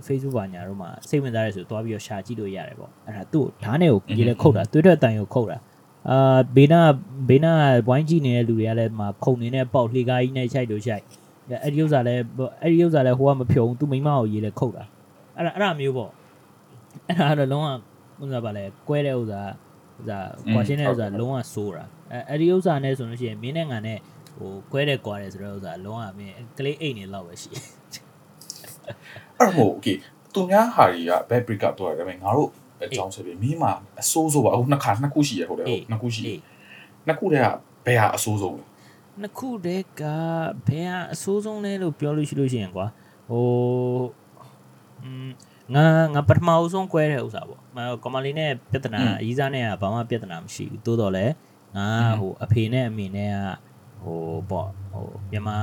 [0.05, 5.57] Facebook ဘာညာတို့မှာစိတ်ဝင်စားရဲဆိုသွားပြီးတော့ရှာကြည့်လို့ရတယ်ပေါ့အဲ့ဒါသူ့ဓာတ်နဲ့ကိုကြီးလဲခုတ်တာတွေ့တဲ့အတိုင်ကိုခုတ်တာ
[6.09, 6.81] အာဘေးနာ
[7.29, 7.53] ဘေးနာ
[7.87, 11.03] ဝိုင်းကြည့်နေတဲ့လူတွေကလည်းမှာခုံနေတဲ့ပေါက်လှေကားကြီးနဲ့ခြိုက်လို့ခြိုက်
[11.63, 12.15] အဲ့ဒီဥစ္စာလဲ
[12.61, 14.83] အဲ့ဒီဥစ္စာလဲဟိုကမဖြုံသူမိမကိုရေးလဲခုတ်တာ
[15.37, 16.11] အဲ့ဒါအဲ့ဒါမျိုးပေါ့
[17.07, 17.63] အဲ့ဒါကတော့လုံး
[18.19, 19.41] ဝဥစ္စာပါလဲကွဲတဲ့ဥစ္စာ
[19.99, 20.19] ဥစ္စာ
[20.53, 23.99] ကွာရှင်းတဲ့ဥစ္စာလုံးဝစိုးတာအဲ့အဲ့ဒီဥစ္စာနဲ့ဆိုလို့ရှိရင်မင်းနဲ့ငံနဲ့
[24.37, 27.51] ဟိုကွဲတဲ့ကွာတယ်ဆိုတော့ဥစ္စာလုံးဝမင်းကလေးအိတ်နေလောက်ပဲရှိ
[29.37, 29.97] အဲ့တော့မို့ okay
[30.33, 32.49] သူများဟာတွေက back break up တော့တယ်ဒါပေမဲ့ငါတို့
[32.83, 36.39] အကြောင်းဆိုပြီးမင်းမှာအဆိုးဆိုးပါအခုနှစ်ခါနှစ်ခုရှိရဟုတ်တယ်ဟုတ်နှစ်ခုရှိအေး
[37.07, 37.47] နှစ်ခုတည်းက
[37.85, 38.63] ဘယ်ဟာအဆိုးဆုံးလဲ
[39.21, 40.03] နှစ်ခုတည်းက
[40.67, 42.87] ဘယ်ဟာအဆိုးဆုံးလဲလို့ပြောလို့ရှိလို့ရှိရင်ကွာ
[43.29, 43.45] ဟို
[45.03, 45.29] อืม
[45.75, 51.25] ငါငါပထမအဆုံးကွဲတဲ့ဥစ္စာပေါ့မကွန်မလေးနဲ့ပြဿနာအကြီးစားနဲ့ကဘာမှပြဿနာမရှိဘူးတိုးတော့လဲ
[51.77, 51.87] ငါ
[52.19, 53.37] ဟိုအဖေနဲ့အမေနဲ့က
[54.03, 55.57] ဟိုပေါ့ဟိုမြန်မာ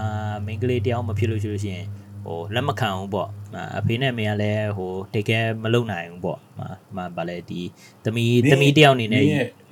[0.46, 1.86] မိန်းကလေးတယောက်မဖြစ်လို့ရှိလို့ရှိရင်
[2.25, 3.29] ဟိုလက်မခံဘူးပေါ့
[3.77, 6.61] အဖေနဲ့အမေကလည်းဟိုတိတ်ကဲမလုံနိုင်ဘူးပေါ့မ
[6.95, 7.61] မဗာလဲဒီ
[8.03, 9.23] သမီးသမီးတယောက်အနေနဲ့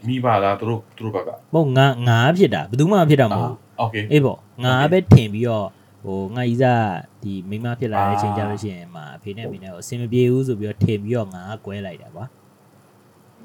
[0.08, 5.68] မိပါလားသူတို့သူတို့ဘက်က မဟုတ်ငါငါဖြစ်တာဘယ်သူမှဖြစ်တာမဟုတ်ဘူး โอเค အေးပေါ့ငါပဲထင်ပြီးတော့
[6.06, 6.86] ဟိုငါကြီးစား
[7.24, 12.26] ဒီမိန်းမဖြစ်လာတဲ့အချိန်ကြလို့ရှိရင်မှာအဖေနဲ့အမေနဲ့ကိုအဆင်မပြေဘူးဆိုပြီးတော့ထင်ပြီးတော့ငါကကွဲလိုက်တာကွာ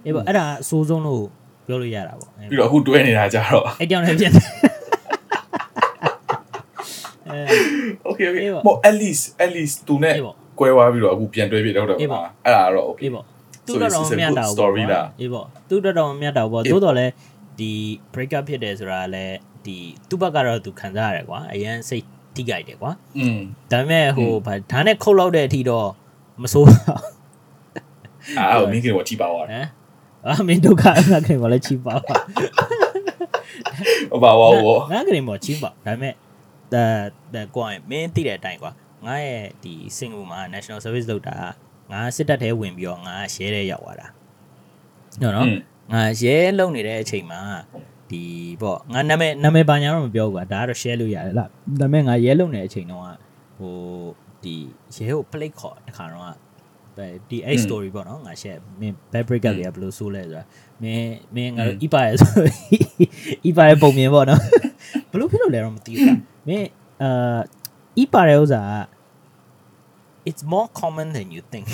[0.05, 1.25] အေးပေါ့အဲ့ဒါအဆိုးဆုံးလို့
[1.67, 4.47] ပြောလို့ရတာပေါ့အေး ပြီးတော့အခုတွဲနေတာကြတော့ အဲ့တောင်လည်းဖြစ်တယ်
[7.31, 7.41] အဲ
[8.10, 10.14] okay okay ပေါ့ at least at least သူနဲ့
[10.60, 13.26] ကွဲသွားပြီးတော့အခုပြန်တွဲပြတော့တော့အဲ့ဒါတော့ okay ပေါ့
[13.68, 14.72] သူတော်တော်မြတ်တာပေါ့
[15.20, 17.14] အေးပေါ့သူတော်တော်မြတ်တာပေါ့သို့တော်လည်း
[17.60, 17.72] ဒီ
[18.14, 19.78] break up ဖြစ်တယ်ဆိုတာလည်းဒီ
[20.10, 23.40] သူ့ဘက်ကတော့သူခံစားရတယ်ကွာအရန်စိတ်တိကြိုက်တယ်ကွာอืม
[23.72, 24.32] ဒါပေမဲ့ဟို
[24.72, 25.88] ဒါနဲ့ခုတ်လောက်တဲ့အထိတော့
[26.42, 26.96] မဆိုးပါ
[28.38, 29.66] အာအမင်းကတော့ချိပါသွားတယ်
[30.28, 32.22] အာမင်းဒုက္ခအနာခင်ကလည်းချိပါသွား
[34.12, 34.52] ဟုတ်ပါဘော
[34.92, 36.14] ငါကရင်မချိပါဒါပေမဲ့
[36.74, 36.86] ဒါ
[37.36, 38.72] ဒါကွာမင်းသိတဲ့အတိုင်းကွာ
[39.06, 41.36] ငါရဲ့ဒီစင်ကာပူမှာ national service လုပ်တာ
[41.92, 44.08] ငါစစ်တပ်ထဲဝင်ပြီးတော့ငါရှဲတဲ့ရောက်သွားတာ
[45.22, 45.48] နော်နော်
[45.94, 47.42] ငါရဲလုံနေတဲ့အချိန်မှာ
[48.12, 48.24] ဒီ
[48.62, 53.04] ပေါ့ငါနာမည်နာမည်ဘာညာတော့မပြောဘူးကွာဒါကတော့ share လို့ရတယ်လားဒါပေမဲ့ငါရဲလုံနေတဲ့အချိန်တော့
[53.58, 53.76] ဟို
[54.44, 54.56] ဒီ
[54.96, 56.36] ရဲကို plate ခေါ်တခါတော့
[57.30, 60.44] ဒီ A story ပေါ့နော်ငါရှက်မင်း bad break up တွေကဘယ်လိုဆိုးလဲဆိုတာ
[60.84, 62.32] မင်းမင်းငါတို့ e ပါရဆို
[63.48, 64.42] e ပါရပုံမြင်ပေါ့နော်
[65.12, 66.70] ဘယ်လိုဖြစ်လို့လဲတော့မသိဘူးမင်း
[67.04, 67.40] အာ
[68.02, 68.74] e ပါရဥစား
[70.30, 71.68] it's more common than you think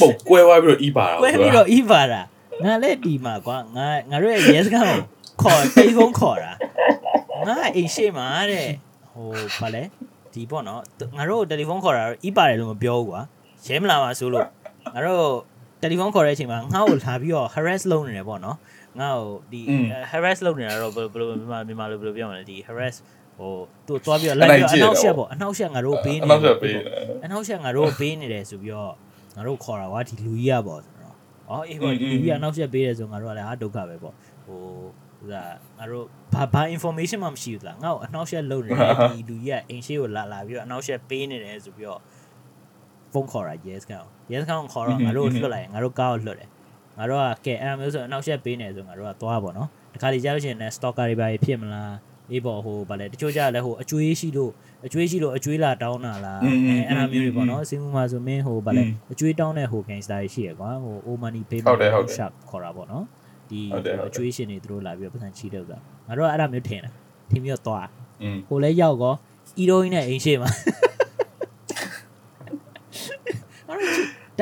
[0.00, 2.22] ပုတ်ကွဲသွားပြီးတော့ဤပါတာကွဲပြီးတော့ e ပါတာ
[2.64, 4.94] ငါလည်းဒီမှာကွာငါငါတို့ရဲ့ yes ကောင်
[5.42, 6.52] ခေါ်တိတ်ဖုန်းခေါ်တာ
[7.46, 8.68] ငါအိမ်ရှိမှာတဲ့
[9.12, 9.28] ဟို
[9.60, 9.82] ဘာလဲ
[10.34, 10.80] ဒီပေါ့နော်
[11.16, 13.20] ငါတို့တယ်လီဖုန်းခေါ်တာအီးပါတယ်လို့မပြောဘူးကွာ
[13.66, 14.46] ရဲမလာပါဆိုလို့
[14.94, 15.26] ငါတို့
[15.80, 18.56] တယ်လီဖုန်းခေါ်တဲ့အချိန်မှာငါ့ကိုလာပြီးတော့ harass လုပ်နေတယ်ပေါ့နော်
[19.00, 19.60] ငါ့ကိုဒီ
[20.10, 22.96] harass လုပ်နေတာတော့ဘယ်လိုမြန်မာမြန်မာလိုဘယ်လိုပြောမလဲဒီ harass
[23.38, 23.52] ဟို
[23.86, 26.76] သူသွားပြီးတော့လိုက်ပြီးတော့အနောက်ရှက်ပေါ့အနောက်ရှက်ငါတို့ပေးနေအနောက်ဆက်ပေး
[27.24, 28.92] အနောက်ရှက်ငါတို့ပေးနေတယ်ဆိုပြီးတော့
[29.36, 31.14] ငါတို့ခေါ်တာကွာဒီလူကြီးရပေါ့ဆိုတော့
[31.50, 34.14] အော်အေးပေါ့ဒီလူကြီးကအနောက်ရှက်ပေးတယ်ဆိုငါတို့ကလည်းဟာဒုက္ခပဲပေါ့
[34.46, 34.58] ဟို
[35.18, 35.34] ဟိုက
[35.78, 42.00] ငါတို့ဘာဘာ information မှမရှိဘူးလားငါ့ကိုအနောက်ရှက်လုပ်နေတယ်ဒီလူကြီးကအိမ်ရှိကိုလာလာပြီးတော့အနောက်ရှက်ပေးနေတယ်ဆိုပြီးတော့
[43.12, 46.48] ဖုန်းခေါ်တာ yes ကောင် yes ကောင်ခေါ်တော့ငါတို့လွတ်လိုက်ငါတို့ကားကိုလွတ်တယ်
[46.98, 51.92] ငါတို့ကကဲအဲ့လိုမျိုးဆိုအနောက်ရှက်ပေးနေဆိုငါတို့ကသွားပါတော့တခါလေကြားလို့ရှိရင်လည်း stalker တွေပါဖြစ်မလား
[52.30, 54.52] အေးပေါ့ဟိုဗာလဲတချို့ကြလည်းဟိုအကျွေးရှိလို့
[54.86, 56.50] အကျွေးရှိလို့အကျွေးလာတောင်းတာလားအဲ
[56.88, 61.66] အဲ့လိုမျိုးတွေပေါ့နော်စင်ကူမှာဆိုမင်းဟိုဗာလဲအကျွေးတောင်းတဲ့ဟို gangster တွေရှိရကွာဟို o money payment
[62.16, 63.04] shop ခေါ်တာပေါ့နော်
[63.50, 63.60] ဒီ
[64.06, 66.92] အကျွေးရှင်တွေသူတို့လာပြီးတော့ပတ်စံချီးတော့တာငါတို့ကအဲ့လိုမျိုးထင်တယ်
[67.30, 67.86] ထင်ပြီးတော့သွား
[68.48, 69.14] ဟိုလဲရောက်ကော
[69.58, 70.50] အီရိုင်းနဲ့အိမ်ရှိမှာ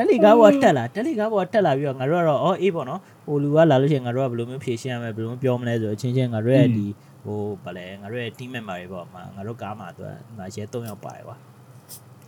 [0.01, 6.85] တယ်လီကားပေါ်တက်လာတယ်လီကားပေါ်တက်လာပြီးတော့ငါတို့ကတော့အော်အေးပေါ့နော်ဟိုလူကလာလို့ရှိရင်ငါတို့ကဘယ်လိုမျိုးဖြေရှင်းရမလဲဘယ်လိုမျိုးပြောမလဲဆိုတော့အချင်းချင်းငါတို့ရဲ့ဒီ
[7.25, 10.07] ဟိုဗာလဲငါတို့ရဲ့ team member တွေပေါ့ငါတို့ကားမှာသူက
[10.39, 11.35] ငါရဲ3ယောက်ပါတယ်ကွာ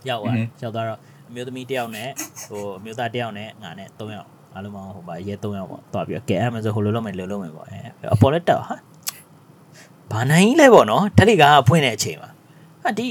[0.08, 2.08] ရောက်သွားရောက်သွားတော့အမျိုးသမီးတစ်ယောက်နဲ့
[2.48, 7.78] ဟိုအမျိုးသားတစ်ယောက်နဲ့ငါနဲ့3ယောက်အားလုံးပေါင်းဟိုဗာရဲ3ယောက်ပေါ့သွားပြီးတော့ကဲအဲ့မှာဆိုဟိုလိုလုံးမယ်လိုလုံးမယ်ပေါ့အဲ
[8.14, 8.74] အပေါ်လက်တက်ဟာ
[10.10, 12.30] ဘာနိုင်လဲပေါ့နော်တက်လီကားကဖွင့်တဲ့အချိန်မှာ
[12.82, 13.06] ဟာဒီ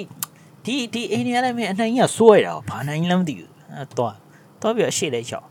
[0.66, 4.16] ဒီဒီအိန္ဒိယလည်းမင်းအနိုင်ကြီးကစိုးရတာဘာနိုင်လဲမသိဘူးအဲသွား
[4.64, 5.48] သွားပြီးတော့ရှေ့လဲချောက်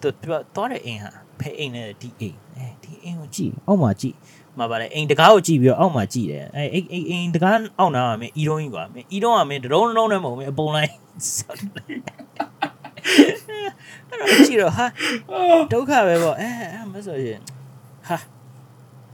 [0.00, 0.08] သူ
[0.54, 4.14] သွားတဲ့အိမ်ဟာဖဲအိမ်နဲ့ဒီအိမ်အဲဒီအိမ်ကိုကြည့်အောက်မှာကြည့်
[4.58, 10.90] မှာပါလေအိမ်တကားကိုကြည့်ပြီးတော့အောက်မှာကြည့်တယ်အဲအိမ်အိမ်အိမ်တကားအောက်နာကမင်းအီရုံးကြီးကွာမင်းအီရုံးကမင်းတရုံးတရုံးနဲ့မဟုတ်မင်းအပုံလိုက်
[14.08, 14.86] အဲ့တော့ကြည့်တော့ဟာ
[15.72, 17.40] ဒုက္ခပဲပေါ့အဲအဲမဆိုရင်
[18.08, 18.16] ဟာ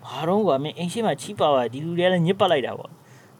[0.05, 2.91] ဘာတော့ကွာမင်းအိမ်ရှိမှချီးပါပါဒီလူတွေကလည်းညစ်ပတ်လိုက်တာပေါ့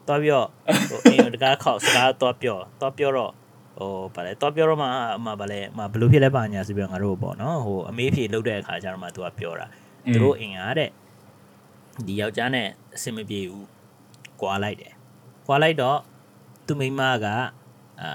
[0.07, 0.47] သွားပြီးတော့
[0.89, 3.31] ဟိုအိမ်ကိုတကားခောက်စကားသွားပြောသွားပြောတော့
[3.79, 4.87] ဟိုဗာလဲတော့ပြောတော့မှ
[5.17, 9.67] အမဗာလဲမဘလို့ဖြစ်လဲပါညာဆိုပြီးတော့ငါတို့ပေါ့နော်ဟိုအမေးဖြေလုပ်တဲ့အခါကျတော့မှသူကပြောတာ
[10.13, 10.89] သူတို့အိမ်ကတဲ့
[12.07, 13.67] ဒီယောက်ျားနဲ့အဆင်မပြေဘူး
[14.41, 14.93] ကွာလိုက်တယ်
[15.47, 15.97] ကွာလိုက်တော့
[16.67, 17.25] သူမိမက
[18.01, 18.09] အာ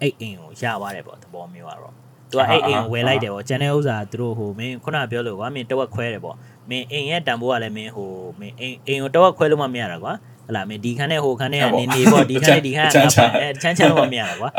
[0.00, 1.94] အဲ့အိမ်ကိုရသွားတယ်ပေါ့သဘောမျိုးကတော့
[2.30, 6.36] သူကအဲ့အိမ်ကိုဝယ်လိုက်တယ်ပေါ့ကျန်တဲ့ဥစ္စာသူတို့ဟိုမင်းခုနပြောလို့ကွာမင်းတဝက်ခွဲတယ်ပေါ့
[6.70, 10.12] မင်းအိမ်ရဲ့တန်ဖိုးကလည်းမင်းဟိုမင်းအိမ်အိမ်ကိုတဝက်ခွဲလို့မှမရတာကွာ
[10.47, 12.95] ဟလာမင်းဒီခန်းနဲ့ဟိုခန်းနဲ့ကနေနေပေါ့ဒီခန်းနဲ့ဒီခန်းက
[13.41, 14.49] အဲချမ်းချမ်းလို့မရတာကွာ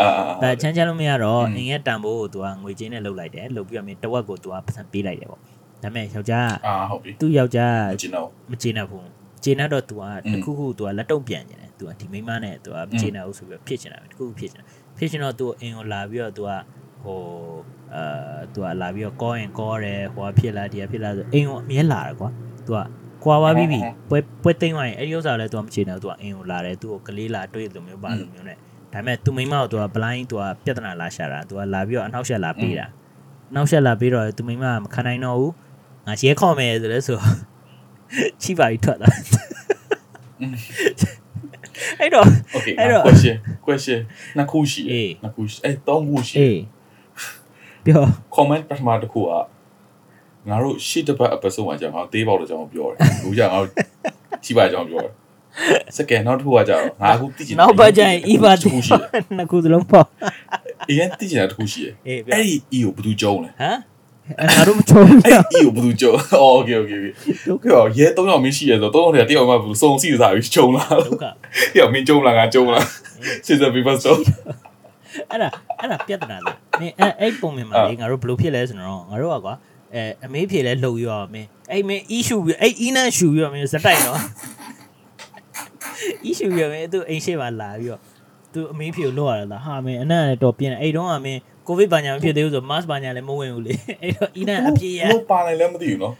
[0.42, 5.46] အဲချမ်းချမ်းလို့မရတော့အိမ်ရဲ့တန်ဖိုးကိုသူကငွေချင်းနဲ့လှုပ်လိုက်တယ်လှုပ်ပြီးတော့မင်းတဝက်ကိုသူကပတ်စံပေးလိုက်တယ်ပေါ့ဒါ
[5.82, 9.06] ပေမဲ့ယောက်ျား အာဟုတ်ပြီ သူ့ယောက်ျား မကျင်တော့ မကျေနပ်ဘူး
[9.44, 14.64] ကျေနပ်တော့ तू ကတခုခု तू ကလက်တုံပြန်နေတယ် तू ကဒီမိန်းမနဲ့ तू ကမကျေနပ်ဘူးဆိုပြီးဖြစ်ချင်တာပဲတခုခုဖြစ်ချင်တာ
[14.98, 16.50] ဖြစ်ချင်တော့ तू အင်ကိုလာပြီးတော့ तू က
[17.02, 17.18] ဟို
[17.94, 22.30] အာ तू ကလာပြီးတော့ကောရင်ကောတယ်ဟိုကဖြစ်လာဒီကဖြစ်လာဆိုအင်ကိုအမြဲလာတယ်ကွာ
[22.66, 22.78] तू က
[23.25, 28.57] ကွာပါပြီးပြီပွဲပွဲသိမ့်သွားရင်အဲ့ဒီဥစ္စာလည်းသူကမချေနိုင်ဘူးသူကအင်းကိုလာတယ်သူ့ကိုကလေးလာတွေ့တယ်မျိုးပါလို့မျိုးနဲ့
[28.93, 32.85] ဒါပေမဲ့သူမိမကသူက blind သူကပြဿနာလာရှာတာသူကလာပြီးတော့အနောက်ဆက်လာပေးတာ
[33.55, 35.53] နောက်ဆက်လာပေးတော့သူမိမကမခံနိုင်တော့ဘူး
[36.07, 37.17] ငါရဲခေါ်မယ်ဆိုလဲဆို
[38.41, 39.15] ချိပါပြီးထွက်သွား
[41.99, 42.25] အဲ့တော့
[42.79, 43.35] အဲ့တော့ question
[43.65, 43.99] question
[44.37, 44.81] နှစ်ခုရှိ
[45.23, 46.47] နှစ်ခုရှိအဲ့သုံးခုရှိ
[47.85, 48.03] ပြော
[48.35, 49.31] comment ပထမတစ်ခုက
[50.49, 53.71] ငါတို့ရှစ်တစ်ပတ် episode မှာကြာငါတို့သေးပေါက်တော့ကြောင်းပြောတယ်အခုကြာငါတို့
[54.45, 55.13] ချိပါကြောင်းပြောတယ်
[55.97, 60.05] second နောက်တစ်ခုကကြာတော့ငါအခုသိချင်နောက်ပတ်ကျရင် e ပါတစ်ခုရှိတယ်နှစ်ခုစလုံးပေါ့
[60.89, 63.77] အရင်သိချင်တာတစ်ခုရှိတယ်အေးပြောအဲ့ဒီ e ကိုဘယ်သူကျုံးလဲဟမ်
[64.39, 67.13] အဲ့ငါတို့မချုံဘူးအဲ့ဒီ e ကိုဘယ်သူကျုံးအော် okay okay okay
[67.47, 71.25] ဒုက္ခပြောရဲ၃ယောက်မင်းရှိရဆိုတော့၃ယောက်တည်းတယောက်မှဘယ်သူစုံစီစားပြီးကျုံလာဒုက္ခ
[71.73, 72.79] တယောက်မင်းကျုံလာငါကျုံလာ
[73.45, 74.23] စစ်စပ် paper stone
[75.31, 79.55] အဲ့ဒါအဲ့ဒါပြဿနာလားနင်အဲ့အဲ့ပုံမြင်မှာလေငါတို့ဘယ်လိုဖြစ်လဲဆိုတော့ငါတို့ကကွာ
[79.95, 84.19] အဲအမေးဖြေလဲလှုပ်ရောမင်းအဲ့မင်း issue ပြီးအဲ့ e နဲ့ issue ပြီးတော့မင်းစတိုက်တော့
[86.29, 88.01] issue ပြီးတော့မင်းသူအိမ်ရှိမှလာပြီးတော့
[88.53, 96.13] သူအမေးဖြေကိုလွတ်ရတာဟာမင်းအနက်တော့ပြင်အဲ့တုန်းကမင်းကိုဗစ်ဘာညာမဖြစ်သေးဘူးဆို mask ဘာညာလည်းမဝင်ဘူးလေအဲ့တော့ e နဲ့အပြည့်ရဘလို့ပါနိုင်လဲမသိဘူးနော်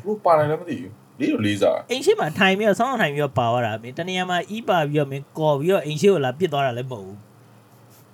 [0.00, 7.18] ဘလို့ပါနိုင်လဲမသိဘူးလေးတော့လေးစားအိမ်ရှိမှထိုင်ပြီးတော့ဆောင်းထိုင်ပြီးတော့ပါသွားတာမင်းတနေရာမှာ e ပါပြီးတော့မင်းကော်ပြီးတော့အိမ်ရှိကိုလာပစ်သွားတာလည်းမဟုတ်ဘူး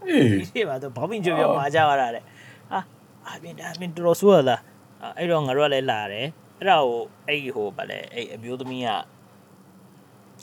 [0.06, 2.20] အေးရှေ့မှာတော့ဘောင်းပင်ကျွေးပြောမှာကြရတာလေ
[2.72, 2.80] ဟာ
[3.26, 4.60] အမင်းအမင်းတော်တော်ဆိုးရလား
[5.18, 6.26] အဲ့တော့ငါတို့ကလည်းလာတယ်
[6.58, 8.88] အဲ့ဒါကိုအဲ့ဟိုဗာလဲအဲ့အမျိုးသမီးက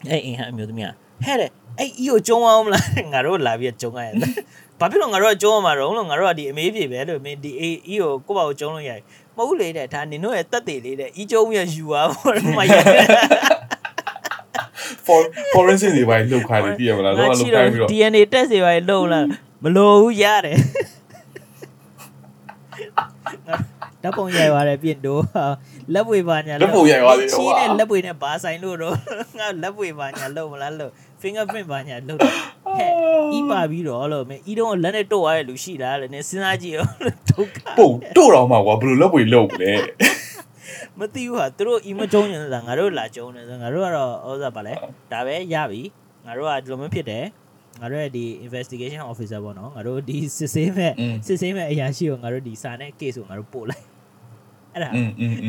[0.10, 0.90] အဲ့အိမ်ဟာအမျိုးသမီးက
[1.26, 1.50] ဟဲ့တဲ့
[1.80, 4.34] အဲ့ E ကိုကျုံအောင်မလားငါတို့လာပြီးကျုံရရတယ်
[4.80, 7.70] ဘာဖြစ်လို့ငါတို့ကကျုံရမှာတော့လို့ငါတို့ကဒီအမေးပြေပဲလို့မင်းဒီ E
[8.02, 9.02] ကိုကိုယ့်ဘာကိုကျုံလို့ရတယ်
[9.38, 12.74] မဟုတ်လေတဲ့ဒါနင်တို့ရဲ့တက်သေးလေးတဲ့ E ကျုံပြီးယူသွားပေါ့မရ
[15.06, 15.20] for
[15.54, 19.20] forensic တွေပိုင်းလောက်ခိုင်းတယ်ပြည့်ရမလားတော့လောက်ခိုင်းပြီးတော့ DNA တက်စီပါလုံလာ
[19.64, 20.58] မလို့ဘူးရတယ်
[24.06, 25.22] ဓာတ်ပုံရိုက်သွားတယ်ပြင်တော့
[25.94, 28.96] လက်ပွေပါညာလက်ပုံရိုက်သွားတယ်ချီးဟိုနဲ့ကလက်ပွေနဲ့ဘာဆိုင်လို့တော့
[29.40, 30.92] ငါလက်ပွေပါညာလုံမလားလို့
[31.22, 32.34] fingerprint ပါညာလုံတယ်
[32.78, 32.92] ဟဲ့
[33.38, 36.88] ဤပါပြီးတော့လို့မင်းဤတော့လက်နဲ့တော့ရတဲ့လူရှိလားလို့နင်စဉ်းစားကြည့်ရော
[37.30, 39.72] ဒုက္ခပို့တို့တော့မှာကွာဘယ်လိုလက်ပွေလောက်လဲ
[41.00, 44.74] မသိဘူးဟာသူတို့အီမကျုံးနေတာငါတို့လာကျုံးနေဆိုငါတို့ကတော့ဩဇာပါလဲ
[45.12, 45.82] ဒါပဲရပြီ
[46.26, 47.26] ငါတို့ကဒီလိုမျိုးဖြစ်တယ်
[47.82, 53.86] ငါတို့ရဲ့ဒီ investigation officer ပေါ့နော်ငါတို့ဒီစစ်ဆေးမဲ့อืมစစ်ဆေးမဲ့အရာရှိကိုငါတို့ဒီစာနဲ့ case ကိုငါတို့ပို့လိုက်
[54.76, 54.90] အဲ့ဒါ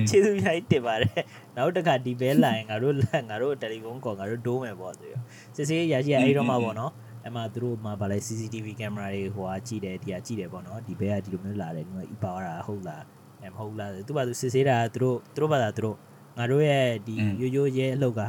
[0.09, 1.23] ခြေစူးကြီးတင်ပါတယ်
[1.57, 2.95] နောက်တစ်ခါဒီဘဲလာရင်ငါတို့
[3.31, 5.21] ငါတို့တယ်လီဖုန်းခေါ်ငါတို့ဒိုးမယ်ပေါ့ဆိုရော
[5.57, 6.93] စစ်စစ်ရရှိရအဲ့တော့မှပေါ့နော်
[7.27, 13.03] အမှသူတို့မှာဗာလဲ CCTV ကင်မရာတွေဟိုဟာကြည့်တယ်ဒီဟာကြည့်တယ်ပေါ့နော်ဒီဘဲကဒီလိုမျိုးလာတယ်ဒီမှာ e-power တာဟုတ်လား
[13.43, 15.97] အဲမဟုတ်လားသူဘာသူစစ်ဆေးတာသူတို့သူတို့ဘာသာသူတို့
[16.39, 18.21] ငါတို့ရဲ့ဒီရိုးရိုးရဲအလုပ်က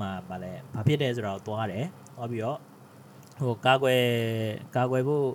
[0.00, 1.84] မှာဗာလဲဘာဖြစ်တယ်ဆိုတော့သွားတယ်
[2.16, 2.58] သွားပြီးတော့
[3.40, 4.02] ဟိုကာကွယ်
[4.76, 5.26] ကာကွယ်ဖို့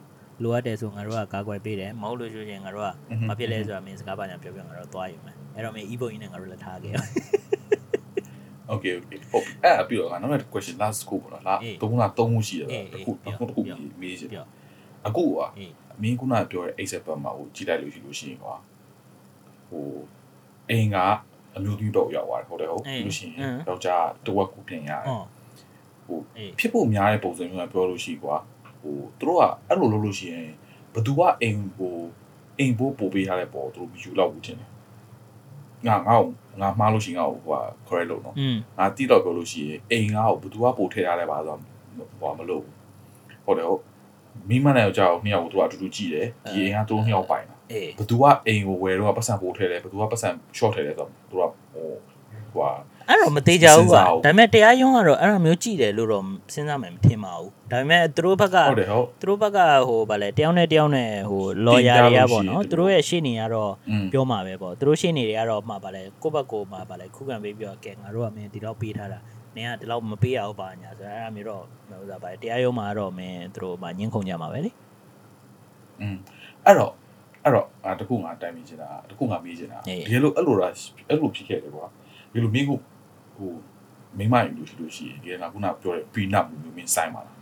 [0.43, 2.89] လိုအပ်တယ်ဆိုငါတို့ကကာကွယ်ပေးတယ်မဟုတ်လို့ရှိရင်ငါတို့က
[3.29, 6.95] ဘာဖြစ်လဲဆိုတာမင်းစကားပါညာပြောပြငါတို့သွားယူမယ်အဲ့တော့မင်း e-book နဲ့ငါတို့လက်ထားခဲ့ရ
[8.73, 14.45] okay okay ဟုတ်အဲ့အပြီးတော့ငါနောက်တစ် question last scope ပေါ့နော်လားအေးသုံးလားသုံးခုရှိတယ်အေးတစ်ခုအေးတစ်ခုတစ်ခုပြောမေးချင်ပြော
[15.07, 15.71] အခုကအေး
[16.01, 18.55] မင်းခုနပြောတဲ့ accept မှာဟိုကြည့်လိုက်လို့ရှိလို့ရှိရင်ကွာ
[19.69, 19.85] ဟို
[20.69, 20.97] အိမ်က
[21.55, 25.21] အမျိုးသမီးတော့ရောက်သွားတယ်ဟုတ်တယ်ဟုတ်လို့ရှိရင်ယောက်ျားတဝက်ကူပြင်ရတယ်ဟော
[26.07, 28.35] ဟိုအေးဖြစ်ဖို့များတဲ့ပုံစံမျိုးကပြောလို့ရှိကွာ
[28.88, 30.49] ဟိုသူတို့ကအဲ့လိုလုပ်လို့ရှိရင်
[30.93, 31.95] ဘသူကအိမ်ကို
[32.59, 34.69] အိမ်ဖို့ပို့ပေးထားတဲ့ပေါ်သူတို့မယူတော့ဘူးတင်တယ်
[35.88, 36.31] ငါငါ့ကို
[36.61, 41.59] ငါမှားလို့ရှိရင်ငါ့ကိုဟိုက correct လုပ်နော်อืมငါတိတော့ပြောလို့ရှိရင်အိမ်ငါ့ကိုဘသူကပို့ထည့်ထားတယ်ပါဆိုတော့
[42.19, 42.73] ဟိုကမလုပ်ဘူး
[43.45, 43.81] ဟုတ်တယ်ဟုတ်
[44.49, 51.88] မိမနဲ့ယောက်ျားကိုနှစ်ယောက်ကိုသူကအတူတူကြည့်တယ်ဒီအိမ်ကသူတို့နှစ်ယောက်ပိုင်တာအေးဘသူကအိမ်ကိုဝယ်တော့ပတ်စံပို့ထည့်တယ်ဘသူကပတ်စံ short ထည့်တယ်ဆိုတော့သူကဟို
[52.53, 52.71] ဟိုက
[53.10, 63.72] အဲ့တော့မသေးကြဘူးပါဒါပေမဲ့တရားရုံးကတော့အဲ့လိုမျိုးကြည့်တယ်လို့တော့စဉ်းစားမှမထင်ပါဘူးဒါပေမဲ့သူတို့ဘက်ကဟုတ်တယ်ဟုတ်သူတို့ဘက်ကဟိုဗာလဲတယောက်နဲ့တယောက်နဲ့ဟိုလော်ယာတွေရပေါ့နော်သူတို့ရဲ့ရှေ့နေကတော့
[64.12, 69.20] ပြောမှာပဲပေါ့သူတို့ရှေ့နေတွေကတော့မှဗာလဲကိုယ့်ဘက်ကိုမှဗာလဲခုခံပေးပြီးတော့ကဲငါတို့ကမင်းဒီတော့ပေးထားတာ
[69.55, 71.64] နင်ကဒီလောက်မပေးရဘူးပါညာဆိုတော့အဲ့ဒါမျိုးတော့
[72.03, 74.72] ဥစားပါတရားရုံးမှာတော့မင်းသူတို့မှညှင်းခုန်ကြမှာပဲလေ
[76.01, 76.18] อืม
[76.66, 76.93] အဲ့တော့
[77.43, 79.78] အဲ့တော့တကူငါတိုင်ပြီးချင်တာတကူငါမေးချင်တာ
[80.08, 80.72] ဒီလိုအဲ့လိုလား
[81.10, 81.86] အဲ့လိုဖြစ်ခဲ့တယ်ကွာ
[82.34, 82.76] ဒီလိုမိကု
[83.38, 83.53] ဟို
[84.17, 87.35] မိမယူလို့ရှိလို့ရှိရင်ဒီကခုနပြောတဲ့ peanut မျိုးမင်းဆိုင်ပါလား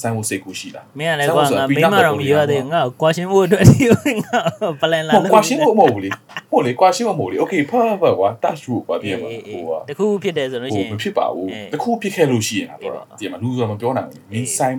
[0.00, 3.84] ဆိုင်ဖို့စိတ်ကူးရှိလားမင်းကလည်းကွာငါမိမတော့မရသေးငါကွာရှင်းဖို့အတွက်ဒီ
[4.24, 4.38] ငါ
[4.80, 6.10] plan လာလို့ကွာရှင်းဖို့မဟုတ်ဘူးလေ
[6.50, 14.78] ဟုတ်လေကွာရှင်းဖို့မဟုတ်လေ okay ဖဖကွာ touch ဖို့ကွာပြင်ပါဟိုကတခုဖြစ်တယ်ဆိုလို့ရှိရင်မဖြစ်ပါဘူးတခုဖြစ်ခဲ့လို့ရှိရင်တော့ပြင်ပါလူဆိုတာမပြောနိုင်ဘူးမင်းဆိုင်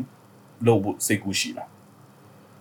[0.67, 1.69] လို့ဖို့စိတ်ကူးရှိလား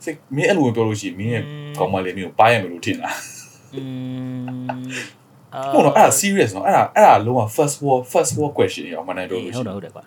[0.05, 1.43] စိတ်မင်းအဲ့လိုပြောလို့ရှိရင်မင်းရဲ့
[1.79, 3.17] ကောင်းမလေးမျိုးပါရမယ်လို့ထင်လား
[3.75, 3.83] อื
[4.57, 5.13] ม
[5.75, 10.05] ဟုတ်တော့အဲ့ဒါ serious နော်အဲ့ဒါအဲ့ဒါလုံးဝ first world first world question ရောမနိုင်ပြောအေးလို့ရှိဟုတ်ရင်တယ်ဟုတ်တယ်ကွာ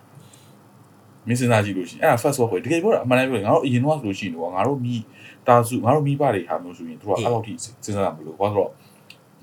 [1.27, 4.95] မင်းစဉ်းစားကြည့်လို့ရှိရင်အဲ့ဒါ first world question တကယ်ပြောတာအမှန်တမ်းပြောရင်ငါတို့အရင်တော့ဆိုလို့ရှိရင်တော့ငါတို့မိ
[5.47, 8.71] တာစုငါတို့မိဘတွေဟာမျိုးဆိုရင်တို့ကအဲ့လောက်ထိစဉ်းစားမလို့ဘာလို့တော့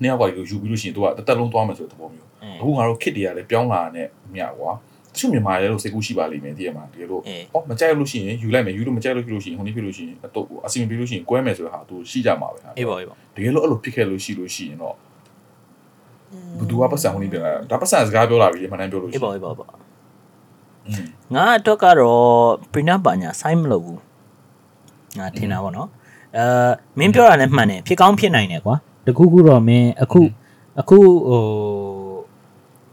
[0.01, 4.71] နှစ်ယောက်ကယူပြီးလို့ရှိရင်တို့ကတစ်သက်လုံးသွားမယ်ဆိုတဲ့သဘောမျိုးအေးအခုငါတို့ kit တွေကလည်းပြောင်းလာတဲ့မြတ်ကွာ
[5.13, 14.95] တချို့မြန်မာရဲလို့စိတ်ကူးရှိပါလိမ့်မယ်တကယ်မှာတကယ်လို့အေးဟောမကြိုက်လို့ရှိရင်ယူလိုက်မယ်ယူလို့မကြိုက်လို့ဖြစ်လို့ရှိရင်ဟိုနေ့ဖြစ်လို့ရှိရင်အတော့အစီအမပြေလို့ရှိရင်ကွဲမယ်ဆိုတာဟာသူရှိကြမှာပဲဟာအေးပါအေးပါတကယ်လို့အဲ့လိုဖြစ်ခဲ့လို့ရှိလို့ရှိရင်တော့
[16.57, 19.67] ဘယ်သူကပတ်စံဟိုနေ့ပြန်လာဒါပတ်စံစကားပြောလာပြီမနိုင်ပြောလို့ရှိအေးပါအေးပါပါ
[20.87, 21.05] อืม
[21.35, 22.21] ငါအတွက်ကတော့
[22.71, 23.99] prenup ပါညာ sign မလုပ်ဘူး
[25.19, 25.89] ငါထင်တာပေါ့နော်
[26.37, 26.45] အဲ
[26.99, 28.75] မင်းပြောတာလည်းမှန်တယ်ဖြစ်ကောင်းဖြစ်နိုင်တယ်ကွာ
[29.07, 30.21] တခုခုတော့မင်းအခု
[30.79, 31.41] အခုဟို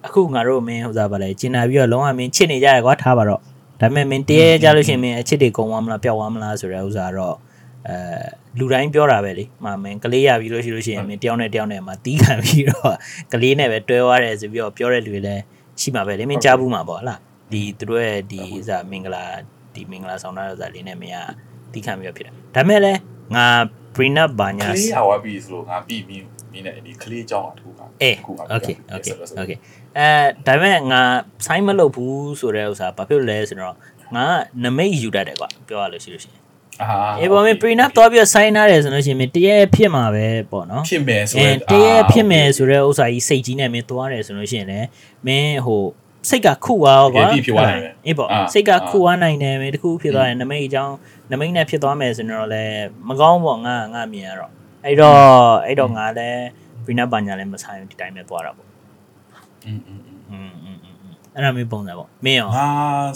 [0.06, 3.40] အခုငါတို့မင်းဟိုစားပါလေကျင်နာပြီးတော့လုံးဝမင်းချစ်နေကြရကွာထားပါတော့
[3.80, 7.36] ဒါပေမဲ့မင်းတရေကြလို့ရှိရင်မင်းအချစ်တွေကုန်သွားမလားပျောက်သွားမလားဆိုတဲ့ဥစ္စာတော့
[7.88, 7.96] အဲ
[8.58, 12.94] လူတိုင်းပြောတာပဲလေမမင်းကလေးရပြီးလို့ရှိလို့ရှိရင်မင်းတယောက်နဲ့တယောက်နဲ့မှတီးခံပြီးတော့
[13.32, 15.42] ကလေးနဲ့ပဲတွဲသွားတယ်ဆိုပြီးတော့ပြောတဲ့လူတွေလည်း
[15.80, 17.18] ရှိမှာပဲလေမင်းကြားဘူးမှာပေါ့ဟလား
[17.52, 19.24] ဒီသူတို့ရဲ့ဒီဥစ္စာမင်္ဂလာ
[19.74, 21.18] ဒီမင်္ဂလာဆောင်တာဥစ္စာလေးနဲ့မင်းက
[21.72, 22.98] တီးခံပြီးတော့ဖြစ်တယ်ဒါပေမဲ့လည်း
[23.36, 23.46] ငါ
[23.94, 29.58] prenup ဘာကညာလေးရွာပြီးဆိုလို့ငါပြီးမင်းမင်းနဲ့ဒီကလေးအကြောင်းအထူးကအေးအခုက okay okay okay
[29.98, 30.08] အဲ
[30.46, 31.02] ဒါပေမဲ့ငါ
[31.46, 33.76] sign မလုပ်ဘူးဆိုတဲ့ဥစ္စာဘာဖြစ်လို့လဲဆိုတော့
[34.16, 34.26] ငါ
[34.64, 36.39] နမိတ်ယူတတ်တယ်ကွာပြောရလို့ရှိလို့ရှိရင်
[36.81, 36.87] အာ
[37.19, 44.87] အေးပေါ်မင်း prenup တော့ပြီး sign ရတယ်ဆိုလို့ရှိရင်မင်းတရေဖြစ်မှာပဲပေါ့နော် ဖြစ်မယ်ဆို အဲ ရင် တရေဖြစ်မယ်ဆိုတဲ့ဥစ္စာကြီးစိတ်ကြီးနဲ့မင်းသွားတယ်ဆိုလို့ရှိရင်လည်း
[45.27, 45.83] မင်းဟို
[46.29, 47.45] စိတ်ကခုသွားပါအေး
[48.17, 50.95] ပေါ့စိတ်ကခုသွားနိုင်တယ်မင်းတခုဖြစ်သွားရင်နမိတ်အကြောင်း
[51.31, 54.51] နမိတ်နဲ့ဖြစ်သွားမယ်ဆိုတော့လည်းမကောင်းပေါ့ငါငါမြင်ရတော့
[54.85, 55.19] အဲ့တော့
[55.65, 56.39] အဲ့တော့ငါလည်း
[56.85, 58.67] prenup ဘာညာလည်းမဆိုင်ဒီတိုင်းပဲသွားတာပေါ့
[59.65, 62.69] อืมอืม อืมอืมอืม အဲ့ဒါမျိုးပုံစံပေါ့မင်းရော ငါ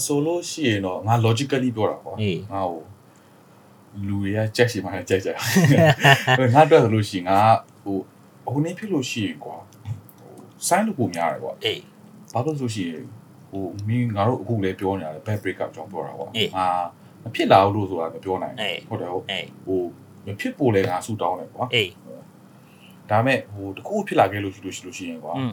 [0.06, 2.82] ဆိုလို့ရှိရင်တော့ငါ logically ပြောတာကွာ အေး ငါ့ကို
[4.09, 5.36] လူတွေကကြက်ရှိမှလည်းကြက်ကြက်
[6.55, 7.38] ငါအတွက်ဆိုလို့ရှိရင်ငါ
[7.84, 7.99] ဟို
[8.47, 9.57] အခုနေဖြစ်လို့ရှိရင်ကွာ
[10.18, 10.32] ဟို
[10.66, 11.80] sign လို့ပုံများတယ်ကွာအေး
[12.32, 12.92] ဘာလို့ဆိုရှင်
[13.51, 16.68] ဟိုမင်းငါတို့အခုလည်းပြောနေရတယ် back break up ကြောင့်ပြောတာပေါ့အေးငါ
[17.22, 19.80] မဖြစ်လာဘူးလို့ဆိုတာမပြောနိုင်အေးဘူးဟုတ်တယ်ဟုတ်အေးဟို
[20.26, 21.90] မဖြစ်ဖို့လည်းငါဆူတောင်းတယ်ကွာအေး
[23.11, 25.51] ဒါမဲ့ဟိုတခုဖြစ်လာခဲ့လို့ရှိလို့ရှိလို့ရှိရင်ကွာอืม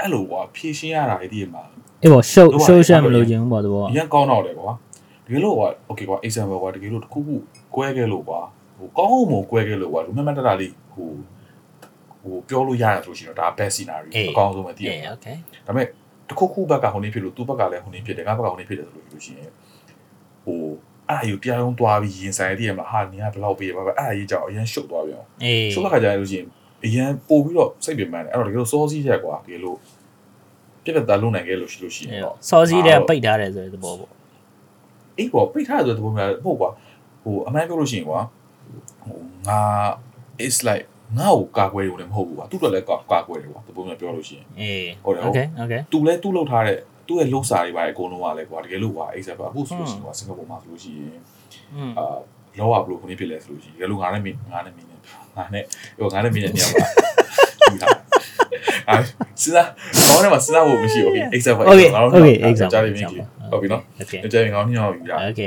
[0.00, 1.62] အဲ့လိုကွာဖြည့်ရှင်းရတာအဲ့ဒီမှာ
[2.02, 4.70] အေးပေါ့ show ဟုတ်ပါ show ဘူး share မလို့ခြင်းပေါ့တော့အရင်ကောင်းတော့တယ်ကွာ
[5.28, 7.34] တကယ်လို့ကွာ okay ကွာ example ကွာတကယ်လို့တစ်ခုခု
[7.74, 8.40] ကွဲခဲ့လို့ကွာ
[8.78, 11.08] ဟိုကောင်းအောင်မကွဲခဲ့လို့ကွာလူမှန်မှန်တတလေးဟို
[12.22, 15.86] ဟိုပြောလို့ရတယ်ဆိုရှင်တော့ဒါ best scenario အကောင်းဆုံးပဲတည်ရ okay ဒါပေမဲ့
[16.28, 19.50] တစ်ခုခုဘက်ကဟိုနေဖြစ်လို့သူ့ဘက်ကလည်းဟိုနေဖြစ်တယ်ငါဘက်ကဟိုနေဖြစ်တယ်ဆိုလို့ရှိရင်
[20.44, 20.60] ဟို
[21.08, 25.28] အဲ့ဒါယူတရားလုံးသွားပြီးရင်ဆိုင်တည်ရမှာဟာနင်ကဘယ်လောက်ပေးရပါပဲအဲ့ဒါရေးကြအောင်အရင်ရှုပ်သွားပြန်အောင်
[25.72, 26.46] ရှုပ်တဲ့ခါကျလို့ရှိရင်
[26.84, 29.76] အရင်ပို့ပြီးတော့စိတ်ပင်ပန်းတယ်အဲ့တော့တကယ်လို့စောစီးရက်ကွာတကယ်လို့
[30.84, 34.10] ပြက်ပြက်သားလုံးနိုင်ခဲ့လို့ရှိလို့ရှိရင်တော့စောစီးတဲ့ပိတ်ထားတယ်ဆိုတဲ့သဘောပေါ့
[35.18, 36.70] အေးကွာပိတ်ထားဆိုတဲ့ပုံမျိုးဟုတ်ကွာ
[37.22, 38.20] ဟိုအမှန်ပြောလို့ရှိရင်ကွာ
[39.06, 39.60] ဟိုငါ
[40.46, 40.84] is like
[41.18, 51.20] ငါ့ကိုကာကွယ်ရုံနဲ့မဟုတ်ဘူးကွာသူ့တော့လည်းကာကွယ်တယ်ကွာဒီပုံမျိုးပြောလို့ရှိရင်အေးဟုတ်တယ်ဟုတ်ကဲ့ဟုတ်ကဲ့သူလည်းသူ့လောက်ထားတဲ့သူ့ရဲ့လုံစာတွေပါအကုန်လုံးကလည်းကွာတကယ်လို့ကွာ example အခုဆိုလို့ရှိရင်ကွာစင်ကာပူမှာဆိုလို့ရှိရင်
[51.98, 52.16] အာ
[52.58, 55.00] လောကဘလို့ခုနေဖြစ်လဲဆိုလို့ရှိရင်တကယ်လို့ငါနဲ့မင်းငါနဲ့မင်းနဲ့
[55.36, 55.64] ငါနဲ့
[55.96, 56.80] ဟိုငါနဲ့မင်းနဲ့နေရာမှာ
[58.88, 58.98] အဲ
[59.42, 59.68] စဉ်းစား
[60.08, 63.02] ဘောင်းနဲ့မှာစဉ်းစားဖို့မရှိဘူး okay example ငါတို့ငါတို့ကြားနေပြီ
[63.51, 65.41] ဟုတ်ပြီနော် โอเค ကြားရင်ငါတို့ညောင်းယူရ โอเค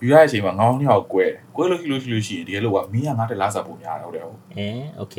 [0.00, 1.24] ယူရတဲ့အချိန်မှာငါတို့ညောင်းကွဲ
[1.56, 4.68] ကွဲလို့ရှိလို့ရှိလို့ရှိရင်တကယ်လို့ကွာမင်းကငါတက်လာစားပုံများတယ်ဟုတ်တယ်ဟုတ် အဲ
[4.98, 5.16] โอเค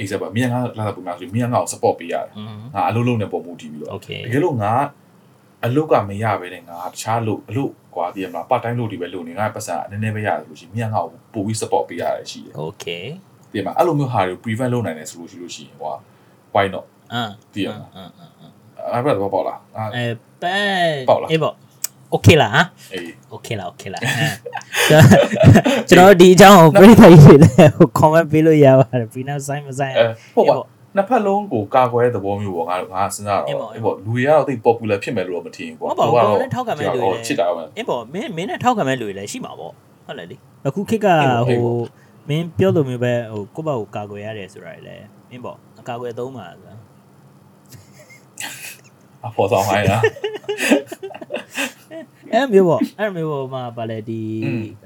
[0.00, 4.72] example မင်းကငါလာစားပုံများဆိုရင်မင်းကငါ့ကို support ပေးရတယ် อืม ငါအလုပ်လုပ်နေပုံမူတည်ပြီးတော့ โอเค တကယ်လို့ငါ
[5.64, 12.84] အလုပ်ကမရဘဲနဲ့ငါတခြားလုပ်အလုပ်ကွာတည်ရမလား part time လုပ်တွေပဲလုပ်နေငါပတ်စံနည်းနည်းပဲရတယ်ဆိုလို့ရှိရင်မြန်ငါ့ကိုပို့ပြီး support ပေးရတယ်ရှိတယ် โอเค
[13.52, 15.92] တည်ရမလားအဲ့လိုမျိုးဟာတွေကို prevent လုပ်နိုင်တယ်ဆိုလို့ရှိလို့ရှိရင်ကွာ
[16.54, 17.22] why not အာ
[17.54, 17.90] တည်ရမလား
[18.93, 20.03] အဲ့ဘက်တော့ပေါ့လားအဲ
[20.41, 20.55] ပဲ
[21.09, 21.55] ပေါ့လားအေးပေါ့
[22.15, 22.61] okay လားဟာ
[22.93, 24.03] အေး okay လား okay လား
[25.89, 29.93] ကျွန်တော်ဒီအကြောင်းကိုပြိဿကြီးတွေလည်းဟို comment ပေးလို့ရပါတယ် Pina sign မ sign
[30.35, 30.55] ဟုတ်ပါ
[30.95, 39.73] နှစ်ဖက်လုံးကိုကာကွယ်သဘောမျိုးပေါ့ငါတို့ငါစဉ်းစားတော့အေးပေါ့လူတွေကတော့သိ popular ဖြစ်မယ်လို့တော့မထင်ဘူးပေါ့ဟုတ်ပါဘူးလည်းထောက်ခံမဲ့လူတွေလည်းချစ်တာပဲအေးပေါ့မင်းမင်းနဲ့ထောက်ခံမဲ့လူတွေလည်းရှိမှာပေါ့
[40.05, 40.35] ဟုတ်တယ်လေ
[40.67, 41.07] အခုခေတ်က
[41.49, 41.63] ဟို
[42.29, 44.95] မင်းပြောလိုမျိုးပဲဟိုကိုယ့်ဘက်ကိုကာကွယ်ရတယ်ဆိုတာလေ
[45.29, 45.57] မင်းပေါ့
[45.89, 46.75] ကာကွယ်သုံးပါဆိုတာ
[49.25, 50.03] အဖော်ဆောင်ဟိုင်းလား
[52.33, 54.21] အဲ့မျိုးပေါ့အဲ့မျိုးပေါ့မှာဗာလေဒီ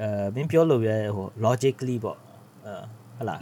[0.02, 2.18] အဲမင်းပြောလို့ပဲဟို logically ပေါ့
[2.66, 2.76] အဲ
[3.18, 3.36] ဟလာ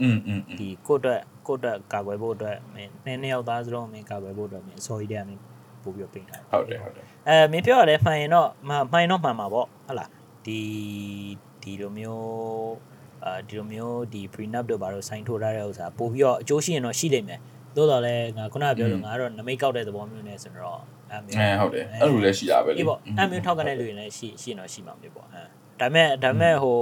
[0.58, 5.40] ဒီကိုအတွက်ကိုအတွက်ကာကွယ်ဖို့အတွက်မင်းနှစ်နှစ်ယောက်သားစလုံးမင်းကာကွယ်ဖို့အတွက်မင်းအစော်ကြီးတဲ့မင်း
[5.82, 10.06] ပို့ပြီးပိတ်ထားဟုတ်တယ်ဟုတ်တယ်အဲမင်းပြောရတယ်မှန်ရင်တော့မှန်ရင်တော့မှန်မှာပေါ့ဟလာ
[10.46, 10.60] ဒီ
[11.62, 12.74] ဒီလိုမျိုး
[13.24, 17.40] အာဒီလိုမျိုးဒီ prenup တို့ဘာလို့ sign ထိုးထားတဲ့ဥစ္စာပို့ပြီးတော့အကျိုးရှိရင်တော့ရှိနိုင်မယ်
[17.76, 25.42] သို့တော်လည်းငါခုနကပြောလို့ငါကတော့နမိတ်ကောက်တဲ့သဘောမျိုးနဲ့ဆိုတော့အဲမျိုးအဲဟုတ်တယ်အဲ့လိုလည်းရှိတာပဲလေအေးပေါ့အဲမျိုးထောက်ကနေလူတွေလည်းရှိရှိရင်တော့ရှိမှာမျိုးပေါ့အဲ
[25.80, 26.78] ဒါပေမဲ့ဒါပေမဲ့ဟို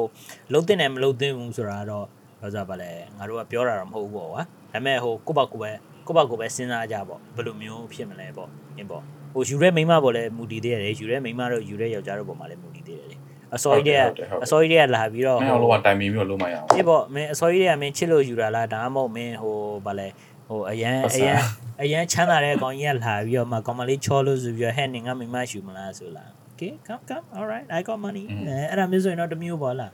[0.52, 2.06] လုံးတင်တယ်မလုံးတင်ဘူးဆိုတာတော့
[2.42, 5.70] ဘာသာပါလဲငါတို့ကပြောတာတော့မဟုတ်ဘူးပေါ့ကွာဒါပေမဲ့ဟိုကိုယ့်ဘက်ကိုယ်ပဲ
[6.06, 9.02] ကိုယ့်ဘက်ကိုယ်ပဲစဉ်းစားကြပေါ့ဘယ်လိုမျိုးဖြစ်မလဲပေါ့အင်းပေါ့
[9.34, 13.16] ဟိုယူရဲမိန်းမပေါ်လဲမူတည်သေးတယ်ယူရဲမိန်းမတို့ယူရဲယောက်ျားတို့ပေါ်မှာလဲမူတည်သေးတယ်လေ
[13.54, 14.02] အစောကြီးတည်းက
[14.44, 20.08] အစောကြီးတည်းကလာပြီးတော့အဲ့တော့လောကတိုင်ပင်ပြီးတော့လုံးမရအောင်အေးပေါ့မင်းအစောကြီးတည်းကမင်းချစ်လို့ယူတာလားဒါမှမဟုတ်မင်းဟိုဘာလဲ
[20.52, 21.38] ဟိုအရန်အရန်
[21.82, 29.92] အရန်ချမ်းသာတဲ့ကောင်ကြီးကလာပြီးတော့မှကောင်မလေးချောလို့ဆိုပြီးတော့ဟဲ့နေငါမိန်းမရှိမလားဆိုလား Okay come come all right I got money အဲအဲ့ဒါမျိုးဆိုရင်တော့တစ်မျိုးပေါ့လား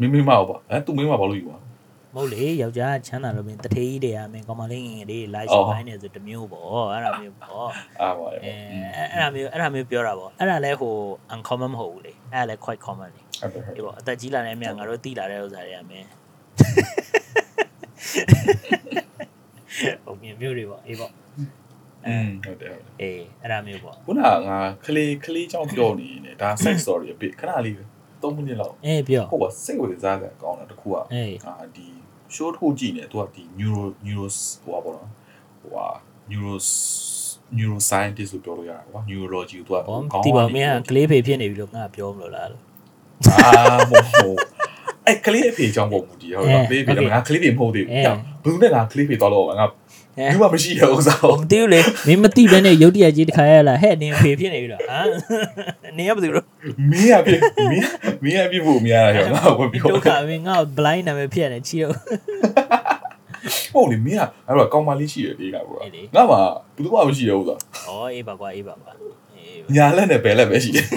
[0.00, 1.58] မင်းမင်းမဟုတ်ပါအဲသူမင်းမဘာလို့ယူပါ
[2.14, 7.68] မဟုတ်လေယောက်ျားချမ်းသာလို့မင်းတထေးကြီးတွေကမင်းကောင်မလေးငယ်ငယ်လေးလိုက်ရှိခိုင်းနေဆိုတစ်မျိုးပေါ့အဲ့ဒါမျိုးပေါ့
[8.00, 8.52] အားပါလေအဲ
[9.12, 10.94] အဲ့ဒါမျိုးအဲ့ဒါမျိုးပြောတာပေါ့အဲ့ဒါလဲဟို
[11.34, 16.08] uncommon မဟုတ်ဘူးလေအဲ့ဒါလဲ quite common လေဟုတ်တယ်ဟုတ်ဒီပေါ့အသက်ကြီးလာတဲ့အမြတ်ငါတို့သိလာတဲ့ဥစ္စာတွေကမင်း
[20.04, 21.12] ဟုတ်မြင်မျိုးတွေပေါ့အေးပေါ့
[22.06, 27.74] อืมဟုတ်တယ်ဟုတ်တယ်အေးအဲ့ဒါမျိုးပေါ့ခုနကငါကလေးကလေးကြောင့်ပြောနေနေဒါ sex story အဖြစ်ခဏလေး
[28.22, 31.88] 3မိနစ်လောက်အေးပြောဟုတ်ပါစိတ်ဝင်စားစရာကောင်းတာတစ်ခုကအေးအာဒီ
[32.34, 34.26] show တစ်ခုကြည့်နေသူကဒီ neuro neuro
[34.62, 35.10] ဟိုပါပေါ့နော်
[35.60, 35.86] ဟိုဟာ
[36.30, 36.54] neuro
[37.58, 42.62] neuroscientist လို့ပြောလို့ရတာကွာ neurology ကိုသူကဘောဒီပါမင်းကကလေးဖေဖြစ်နေပြီလို့ငါပြောမလို့လားလို့
[43.44, 43.52] အာ
[43.90, 44.36] မဟုတ်
[45.06, 49.66] အဲ့ကလေးအဖေကြောင့်ပုံမူတည်ဟုတ်လားကလေးဖေကငါကလေးဖေမဟုတ်သေးဘူးဘယ်သူနဲ့ငါကလေးဖေသွားတော့ငါ
[50.18, 56.46] အဲဘူးမှမရှိတဲ့ဥစ္စာဟိုမသိဘူးလေမင်းမသိဘဲနဲ့ရုတ်တရက်ကြီးတစ်ခါရလာဟဲ့နင်ဖေဖြစ်နေပြီလားဟမ်နင်ရဘယ်သူလို့
[56.90, 57.30] မင်းရပြ
[57.72, 57.86] မင်း
[58.22, 61.94] မင်းရပြဖို့မရတာရောငါ့ကိုပြောဒုက္ခမင်းငါ့ကို blind နာမည်ဖြစ်နေချီတော့
[63.74, 66.36] ဟုတ်လေမင်းကအဲ့တော့ကောင်မလေးရှိတယ်ဒီကကွာအေးလေငါမှ
[66.76, 67.56] ဘူးမှမရှိတဲ့ဥစ္စာ
[67.88, 69.21] ဩအေးပါကွာအေးပါကွာအေး
[69.75, 70.87] ညာလက်နဲ့ဘယ်လက်ပဲရှိတယ်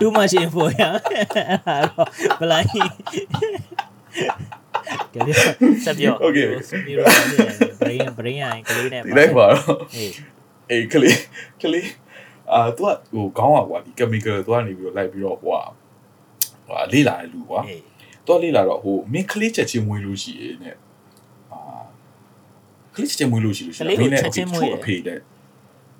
[0.00, 2.08] too much info ရအဲ့တော့
[2.40, 2.68] blind
[5.14, 5.36] ကလေး
[5.84, 6.46] ဆက်ပြော Okay.
[7.80, 10.12] brain brain ရင်ကလေးနဲ့ ဒီလိုက်ပါတော့ အေး
[10.70, 11.18] အေးကလေး
[11.62, 11.88] ကလေး
[12.52, 15.62] အာ तू ကဟိုခေါင်းอ่ะကွာဒီ chemical သူကနေပြီးတော့လိုက်ပြီးတော့ဟိုဟာ
[16.66, 17.82] ဟိုလေးလာတဲ့လူကွာ အေး
[18.26, 20.76] သူကလေးလာတော့ဟိုမင်းကလေးချက်ချင်းမွေးလို့ရှိရဲ့နဲ့
[21.52, 21.58] အာ
[22.94, 23.90] ကလေးချက်ချင်းမွေးလို့ရှိလို့ရှိရင်
[24.76, 25.18] အဖေတဲ့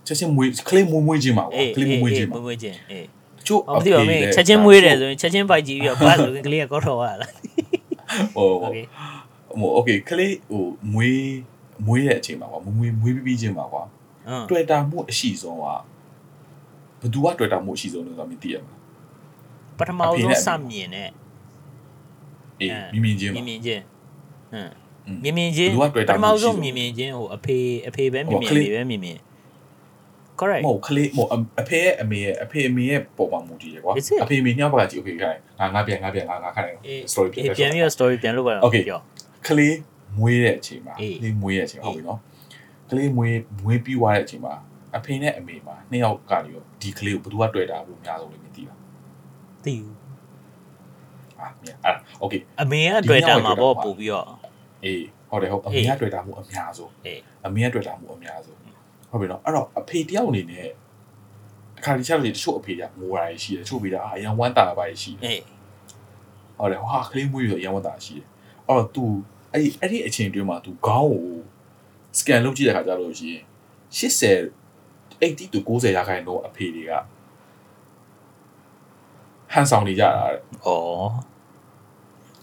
[0.07, 3.07] ချက်ချင်းမွေးကလေးမွေးမွေးချင်းပါကွာ အေး ကလေးမွေးမွေးချင်း မွေး ပါ မွေးချင်းအေး
[3.47, 7.33] ချို့ ဟောမသိပါဘူးမင်းချက်ချင်းမွေးတယ်ဆိုရင်ချက်ချင်းပိုက်ကြည့်ပြီးတော့ဘာလို့ကလေးကကောက်တော့ရလား
[8.37, 8.77] ဟို โอเค
[9.61, 11.35] ဟိုโอเคကလေးဟိုမွေး
[11.87, 13.83] မွေးတဲ့အချိန်မှာကွာမွေးမွေးပြီးပြီးချင်းပါကွာ
[14.29, 15.79] အင်း တွေ့တာမှုအရှိဆုံးကဘယ်
[17.13, 18.75] သူကတွေ့တာမှုအရှိဆုံးလဲဆိုတော့မသိရမှာ
[19.79, 21.09] ပထမဆုံးစမြင်တဲ့
[22.61, 23.83] အေးမြင်မြင်ချင်း မြ ပါ င်မြင်ချင်း
[24.53, 24.71] ဟမ်
[25.07, 29.19] อืม မြင်မြင်ချင်း ဘယ်သူကတွေ့တာ ပထမ မရှိ ဆုံး ဘူး မြင်မြင်ချင်းဟိုအဖေအဖေပဲမြင်မြင် ဟိုကလေး လေးပဲမြင်မြင်
[30.40, 31.30] correct မဟုတ်ကလေးမဟုတ်
[31.60, 36.74] အဖေရဲ့အမေရဲ့အဖေအမေရဲ့ပုံမှန်မူတည်ရကွာအဖေအမေညောင်းပါကြည့် okay ခိုင်းငါငါပြန်ငါပြန်ငါငါခိုင်း
[37.12, 38.84] story ပြန်ပြန်ပြီး story ပြန်လို့ပါတော့ okay
[39.48, 39.76] ကလေး
[40.20, 42.20] မွေးတဲ့အချိန်မှာကလေးမွေးတဲ့အချိန်ဟုတ်ပြီနော်
[42.90, 44.54] ကလေးမွေးမွေးပြီးွားတဲ့အချိန်မှာ
[44.98, 48.78] အဖေနဲ့အမေမှာနှစ်ယောက်ကနေရောဒီကလေးကိုဘယ်သူကတွေ့တာဘူးအများဆုံးလည်းမသိဘူး
[49.66, 49.96] သိဘူး
[51.40, 51.92] အာမြန်အာ
[52.24, 54.26] okay အမေကတွေ့တာမှာပေါ့ပို့ပြီးတော့
[54.86, 58.59] အေးဟုတ်တယ်ဟုတ်အမေကတွေ့တာမှုအများဆုံးအေးအမေကတွေ့တာမှုအများဆုံး
[59.11, 60.69] ဟုတ်ပြီနော်အဲ့တော့အဖေတယောက်အနေနဲ့
[61.79, 65.43] အခါဒီချက်လေးတချို့အဖေကငိုတာရှိတယ်တချို့ဖေကအာအရန်ဝမ်းတာပါရှိတယ် အေး
[66.59, 68.27] ဟုတ်တယ်ဟာကလေးမွေးရအရန်ဝမ်းတာရှိတယ်
[68.67, 69.05] အဲ့တော့ तू
[69.53, 71.25] အဲ့ဒီအဲ့ဒီအချိန်တွင်းမှာ तू ခေါင်းကို
[72.19, 73.43] scan လုပ်ကြည့်တဲ့ခါကျတော့ရှိရင်
[73.99, 74.65] 80
[75.21, 76.93] 80 to 90ရာခိုင်နှုန်းအဖေတွေက
[79.53, 80.69] ဟန်ဆောင်နေကြတာတဲ့ ဩ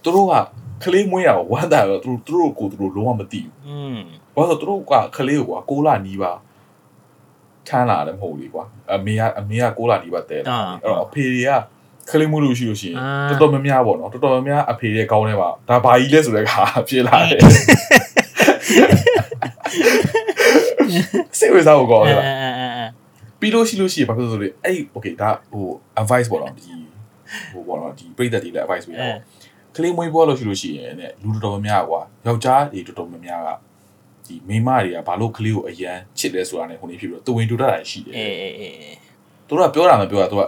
[0.04, 0.34] သူတို့က
[0.84, 4.00] ကလေးမွေးရဝမ်းတာတော့သူတို့သူတို့ကိုသူတို့လုံးဝမသိဘူး อืม
[4.36, 6.32] ဘာလို့လဲဆိုတော့သူတို့ကကလေးကိုကွာ6လနီးပါ
[7.69, 11.51] ထမ်းလာတယ်မဟုတ်လေကွာအမေကအမေက6လနီးပါတဲလာတယ်အဲ့တော့အဖေတွေက
[12.11, 12.97] ကလေးမွေးလို့ရှိလို့ရှိရင်
[13.31, 17.41] တော်တော်များများပေါ့နော်တော်တော်များများအဖေရဲ့ကောင်းထဲမှာဒါဘာကြီးလဲဆိုတဲ့ခါဖြစ်လာတယ်
[21.39, 22.87] စိတ်ဝင်စားဖို့ကောင်းအဲတယ်အဲအဲအဲ
[23.41, 25.65] ပြီးလို့ရှိလို့ရှိရင်ဘာဖြစ်လို့ဆိုလဲအဲ့ okay ဒါဟို
[26.01, 26.63] advice ပေါ့နော်ဒီ
[27.53, 29.21] ဟိုပေါ့နော်ဒီပြည်သက်တွေလည်း advice ပေးတာပေါ့
[29.77, 33.49] ကလေးမွေးဖို့လို့ရှိလို့ရှိရင်ねလူတော်တော်များများကွာယောက်ျားတွေတော်တော်များများက
[34.29, 38.97] ဒီမိန်းမတွေကဘာလို့ကလေးကိုအရန်ချစ်လဲဆိုတာ ਨੇ ဟိုနေဖြစ်ပြီးတော့တူဝင်တူတတ်တာရှိတယ်အေးအေးအေး
[39.49, 40.43] သူတို့ကပြောတာမပြောတာသူက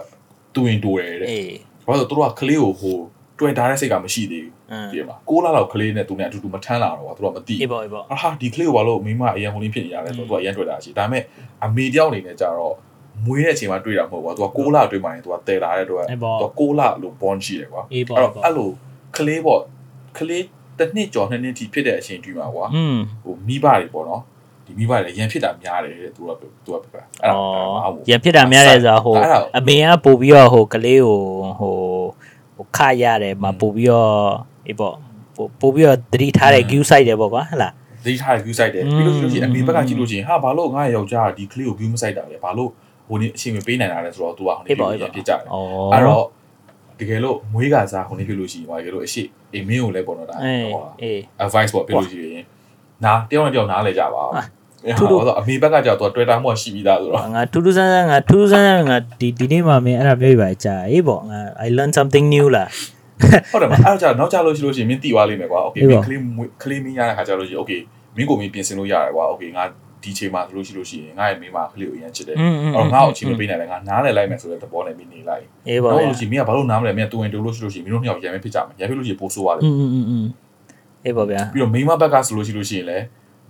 [0.53, 1.53] တူဝင်တူတယ်တဲ့အေး
[1.87, 2.97] ဘာလို့လဲသူတို့ကကလေးကိုဟို
[3.39, 11.23] တွေ့တာတဲ့စိတ်ကမရှိသေးအင်းဘူးဒီမှာ6လလောက်ကလေးနဲ့သူနဲ့အတူတူမထမ်းလာတော့ကွာသူတို့ကမသိအေးပေါ့အေးပေါ့ဟာဒီကလေးကိုဘာလို့မိန်းမအရန်ဟိုနေဖြစ်နေရလဲဆိုတော့သူကအရန်တွေ့တာရှိဒါပေမဲ့
[11.63, 12.75] အမေတယောက်အနေနဲ့ကြတော့
[13.25, 18.69] မွေးတဲ့အချိန်မှာတွေ့တာမဟုတ်ဘူးကွာသူက6လတွေ့မှရင်သူကတည်လာတဲ့အတွက်အေးပေါ့သူက6လလို့ bond ရှိတယ်ကွာအေးပေါ့အဲ့အေးတော့ပေါ့အဲ့လို
[19.17, 19.61] ကလေးပေါ့
[20.17, 20.43] ကလေး
[20.79, 22.65] တစ်နှစ်ကျော်နှစ်နှစ်ထိဖြစ်တဲ့အချိန်တွင်းမှာကွာ
[23.23, 24.21] ဟိုမိဘတွေပေါ့နော်
[24.65, 29.15] ဒီမိဘတွေရန်ဖြစ်တာများတယ်တဲ့သူကသူကပြပါအဲ့ဒါရန်ဖြစ်တာများတယ်ဆိုတာဟို
[29.57, 31.19] အမေကပို့ပြီးတော့ဟိုကလေးကို
[31.59, 31.75] ဟို
[32.55, 34.11] ဟိုခရတယ်မှာပို့ပြီးတော့
[34.67, 34.95] အေးပေါ့
[35.61, 37.73] ပို့ပြီးတော့တတိထားတဲ့ queue site တယ်ပေါ့ကွာဟဟလား
[38.03, 42.69] တတိထားတဲ့ queue site တယ်ပြီးလို့ရှိလို့ရှိရင်အမေဘက်ကကြည့်လို့ရှိရင်ဟာဘာလို့ငါယောက်ျားကဒီကလေးကို queue မဆိုင်တာလဲဘာလို့
[43.07, 45.39] ဟိုနေအချိန်မပေးနိုင်တာလဲဆိုတော့သူကဟိုနေပြန်ဖြစ်ကြတယ်
[45.93, 46.25] အဲ့တော့
[46.99, 49.23] တကယ်လို့မွေးကစားဟိုနေဖြစ်လို့ရှိရင်ဟိုတကယ်လို့အရှိ
[49.53, 52.45] အိမ်မင်းကိုလည်းပေါ့နော်ဒါအေးဟိုအေး advice ပေါ့ပြလို့ရှိရင်
[53.03, 54.41] နားတယောက်နဲ့တယောက်နားလဲကြပါဟာ
[54.97, 62.69] ထူးထူးအမေဘက်ကကြောက်သူက Twitter မှာရှိပြီးသားဆိုတော့ငါထူးထူးဆန်းဆန်းငါထူးထူးဆန်းဆန်းငါဒီဒီနေ့မှမင်းအဲ့ဒါပြောပြပါကြာအေးပေါ့ငါ I learn something new လား
[63.51, 67.79] ဟုတ်တယ်မအဲ့တော့ကြာနောက်ကြလို့ရှိလို့ရှိရင်မင်းတီသွားလိမ့်မယ်ကွာ okay အေးမပေါ့င်းကလေးမွေးကလေးမင်းရတဲ့ခါကြလို့ရှိရင် okay
[68.15, 69.63] မင်းကိုမင်းပြင်ဆင်လို့ရတယ်ကွာ okay ငါ
[70.03, 72.37] ဒီချိန်မှာဆိုလို့ရှိလို့ရှိရင်ငါ့ရဲ့မိမကလေးကိုအရင်ချစ်တယ်
[72.75, 79.63] အော်ငါ့ကိုအချိန်မပေးနိုင်လဲငါနားနဲ့လိုက်မယ်ဆိုတဲ့သဘောနဲ့မိနေလိုက်အေးပါဗျာလို့ရှိရင်မိကဘာလို့နားမလဲမိကတူရင်တူလို့ရှိလို့ရှိရင်မိတို့နှစ်ယောက်ရံမဲဖြစ်ကြမယ်ရံဖြစ်လို့ရှိရင်ပိုဆိုးရတယ်
[81.05, 83.05] အေးပါဗျာပြီးတော့မိမဘက်ကဆိုလို့ရှိလို့ရှိရင်လည်း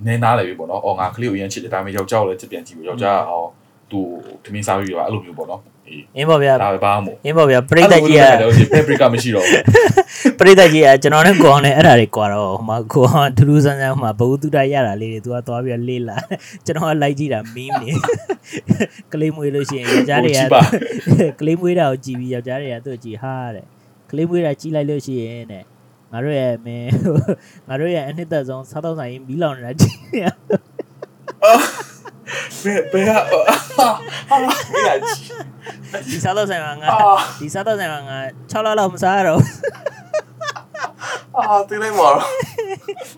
[0.05, 3.47] နင်းသားလည်းပဲပေါ့နော်အော်ငါကလေးကိုအရင်ချစ်တယ်ဒါပေမဲ့ယောက်ျားကိုလည်းချစ်ပြန်ကြည့်လို့ယောက်ျားကအော်
[3.91, 3.99] သူ
[4.43, 5.61] သမင်းစားပြီးတော့အဲ့လိုမျိုးပေါ့နော်
[5.91, 9.63] အေးအင်းပေါ့ဗျာဒါပဲဘာမှမဟုတ်အင်းပေါ့ဗျာပရိသတ်ကြီးကအဲ့လိုမျိုးလည်း paprika မရှိတော့ဘူး
[10.39, 16.17] ပရိသတ်ကြီးကကျွန်တော်နဲ့ကိုအောင်နဲ့အဲ့ဒါတွေကွာတော့ဟိုမှာကိုအောင်ထူးထူးဆန်းဆန်းဟိုမှာဘဝတုဒ္ဒရတာလေးတွေသူကသွားပြီးတော့လေးလာ
[16.65, 17.89] ကျွန်တော်ကလိုက်ကြည့်တာမင်းနေ
[19.13, 20.61] ကလေးမွေးလို့ရှိရင်ယောက်ျားတွေကဟိုကြည့်ပါ
[21.39, 23.65] ကလေးမွေးတာကိုကြည့်ပြီးယောက်ျားတွေကသူ့ကိုကြည့်ဟာတဲ့
[24.09, 25.63] ကလေးမွေးတာကြည့်လိုက်လို့ရှိရင်တဲ့
[26.11, 26.89] ငါတို့ရဲ့မင်း
[27.67, 30.25] ငါတို့ရဲ့အနှစ်သက်ဆုံးစားတော့ဆိုင်မီးလောင်နေတာကြည့်ရ
[32.63, 33.11] ဘယ်ဘယ်က
[33.77, 33.89] ဟာ
[34.29, 35.43] ဟာမင်းကကြည့်
[36.09, 38.17] ဒီစားတော့ဆိုင်မှာငါအာဒီစားတော့ဆိုင်မှာငါ
[38.51, 39.41] 6လလောက်မစားရတော့
[41.37, 42.23] အာတင်းလိုက်ပါတော့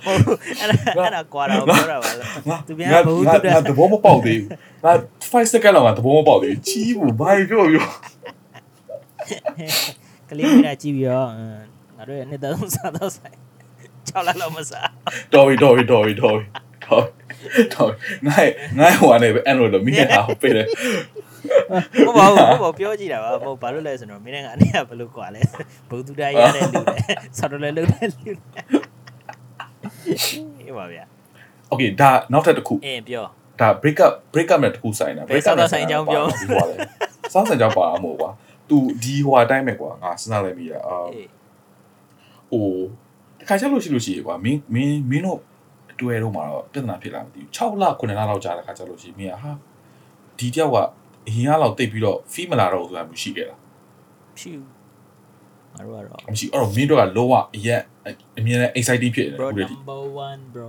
[0.05, 4.49] ဟုတ်အဲ့ဒါအဲ့ဒါကွာတော့ပြောတာပါလားငါသူများငါဘဝတုဒ္ဒငါသဘောမပေါက်သေးဘူး
[4.85, 4.93] ငါ
[5.31, 7.87] 5 second လောက်ငါသဘောမပေါက်သေးဘူးချီးဘူးဘာပြောပြော
[10.29, 11.65] ကလေးမိတာကြည့်ပြီးတော့အင်း
[11.97, 13.35] ငါတို့ရဲ့နှစ်သက်ဆုံးစားတော့ဆိုင်
[14.07, 14.89] 6လလောက်မစား
[15.33, 16.45] တော်ပြီတော်ပြီတော်ပြီတော်ပြီ
[17.73, 17.89] တော့
[18.27, 18.47] ငါ့
[18.79, 20.63] ငါ့ဟိုအနေပဲအဲ့လိုလို့မိနေတာဟုတ်ပဲလေ
[22.05, 25.41] ဟုတ်ပါဘူးဟုတ်ပါပြောကြည့်တာပါဟုတ်ဘာလို့လဲဆိုတော့မင်းနဲ့ငါအနေကဘယ်လိုကွာလဲ
[25.89, 26.97] ဘုသူတရရတဲ့လူလဲ
[27.37, 28.61] ဆော်တော်လဲလုပ်တဲ့လူလဲ
[30.59, 31.03] အေးပါဗျာ
[31.71, 33.25] Okay ဒါနောက်ထပ်တစ်ခုအင်းပြော
[33.61, 36.25] ဒါ break up break up နဲ့တစ်ခုဆိုင်တာ break up နဲ့ဆိုင်ကြောင်းပြော
[37.33, 38.31] စောင်းဆိုင်ကြောင်းပါမို့ကွာ
[38.69, 40.97] तू ဒီဟိုအတိုင်းပဲကွာငါစဉ်းစားလိုက်မိတာအာ
[42.51, 42.67] ဟို
[43.39, 45.39] တခါချက်လို့ရှိလို့ရှိရေကွာမင်းမင်းမင်းတို့
[46.01, 49.51] တွဲတော့မှာတော့ပြဿနာဖြစ်လာမသိဘူး6လ9လလောက်ကြာတဲ့ခါကျလို့ရှိရင်မင်းကဟာ
[50.37, 50.77] ဒီတယောက်က
[51.27, 53.55] အရင်ကလောက်တိတ်ပြီးတော့ fee မလာတော့ဘူးဆိုတာမျိုးရှိခဲ့တာ
[54.37, 54.51] ဖြူ
[55.73, 57.81] ငါတို့ကတော့မရှိအဲ့တော့မင်းတို့ကလုံးဝအရက်
[58.37, 60.67] အမြင်နဲ့ exciting ဖြစ်နေတယ် bro ခုတည်း number 1 bro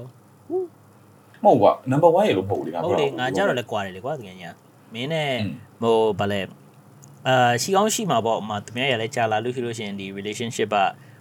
[1.45, 4.51] မဟုတ်ကွာ number 1ရေလို့မဟုတ်ဘူးလေငါဟုတ်တယ်ပြောငါကြတော့လည်းကွာတယ်လေကွာတကယ်ညာ
[4.95, 6.41] မင်းနဲ့อืมဟိုဗာလဲ
[7.29, 10.77] အာရှိကောင်းရှိမှာပေါ့အမသူများရလဲကြာလာလို့ရှိလို့ရှိရင်ဒီ relationship က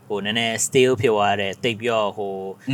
[0.07, 2.33] ဟိုနည်းနည်း stale ဖြစ်သွားတဲ့တိတ်ပြီးတော့ဟို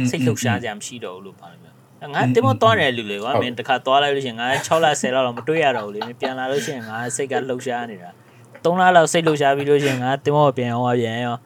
[0.10, 8.10] စိတ်လှုပ်ရှားကြမရှိတော့ဘူးလို့ပါလို့ပြောငါတင်မသွားတယ်လူလေကွာမင်းတစ်ခါသွားလိုက်လို့ရှိရင်ငါ6လ10လလောက်မတွေ့ရတော့ဘူးလေမင်းပြန်လာလို့ရှိရင်ငါစိတ်ကလှုပ်ရှားနေတာ
[8.64, 11.38] 3လလောက်စိတ်လှုပ်ရှားပြီးလို့ရှိရင်ငါတင်မပြန်အောင်ပြန်ရော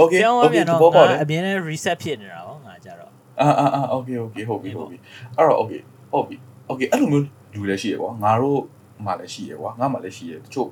[0.00, 3.10] okay ပြန်အောင် okay ပြန်ဒီတော့ဘောပေါ့လေငါအမြင်နဲ့ reset ဖြစ်နေတာပေါ့ငါကြတော့
[3.40, 4.98] အာအာအာ okay okay ဟုတ်ပြီဟုတ်ပြီ
[5.36, 5.80] အဲ့တော့ okay
[6.12, 6.36] ဟုတ်ပြီ
[6.70, 7.24] okay အဲ့လိုမျိုး
[7.54, 8.60] လူလည်းရှိရကွာငါတို့
[9.06, 10.68] မှလည်းရှိရကွာငါမှလည်းရှိရတချို့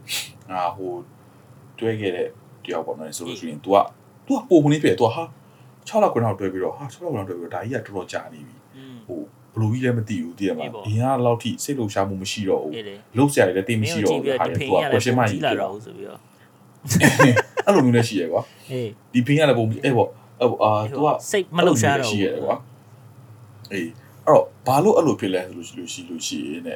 [0.51, 0.93] ငါဟို
[1.79, 2.29] တွဲခဲ့တဲ့
[2.66, 3.78] တယောက်ပေါ့နော်ဆိုလို့ရှိရင် तू က
[4.28, 5.24] तू ကပိုခုနေပြည့် तू ဟာ
[5.88, 9.20] 6လောက်9လောက်တွဲပြီးတော့ဟာ6လောက်9လောက်တွဲပြီးတော့ဒါကြီးကတော်တော်ကြာနေပြီ อืม ဟို
[9.53, 15.01] ဘလူးကြီးလည်းမသိဘူးတည်ရမှာ အေးပေါ့ အရင်ကလောက်ထိစိတ်လှုပ်ရှားမှုမရှိတော့ဘူး အေးလေ လှုပ်ရှားရည်လည်းတိတ် မ မ င်း ရှိ ကို တော့ ကြည့် ဘူး ပြီး ဟာ တော့
[15.01, 16.20] လေ ဒီဖိ तू က question န်က mark လည်း ကြီး ကြည့် ဖြစ် လာ တော့ တော့ဆိုပြီးတော့
[17.66, 18.41] အဲ့လိုမျိုးလည်းရှိရကွာ
[18.72, 20.10] အေး ဒီဖိန်ကလည်းပုံအဲ့ပေါ့
[20.41, 22.58] အဲ့ပေါ့အာ तू က စိတ်မလှုပ်ရှားတော့ ရှိ ဘူး ရတယ်ကွာ
[23.74, 23.89] အေး
[24.26, 26.70] အဲ့တော့ဘာလို့အဲ့လိုဖြစ်လဲဆိုလို့ရှိလို့ရှိလို့ရှိရင်ね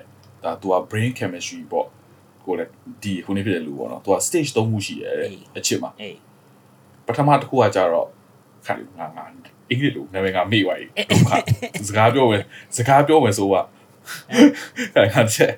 [0.43, 1.87] ဒါ तू က brain chemistry ပေါ့
[2.46, 2.70] ကိုလည်း
[3.02, 6.16] ဒီခုနေဖြစ်တဲ့လူပေါ့နော် तू က stage 3ခုရှိရတယ်အချစ်မှာအေး
[7.06, 8.08] ပထမတစ်ခုကကြတော့
[8.66, 9.24] ခါလေးငါငါ
[9.70, 11.32] အင်္ဂလိပ်လိုနာမည်ကမေ့သွားပြီဒုက္ခ
[11.88, 12.42] စကားပြောမယ်
[12.76, 13.54] စကားပြောမယ်ဆိုက
[14.94, 15.52] အဲ့ဒါချက်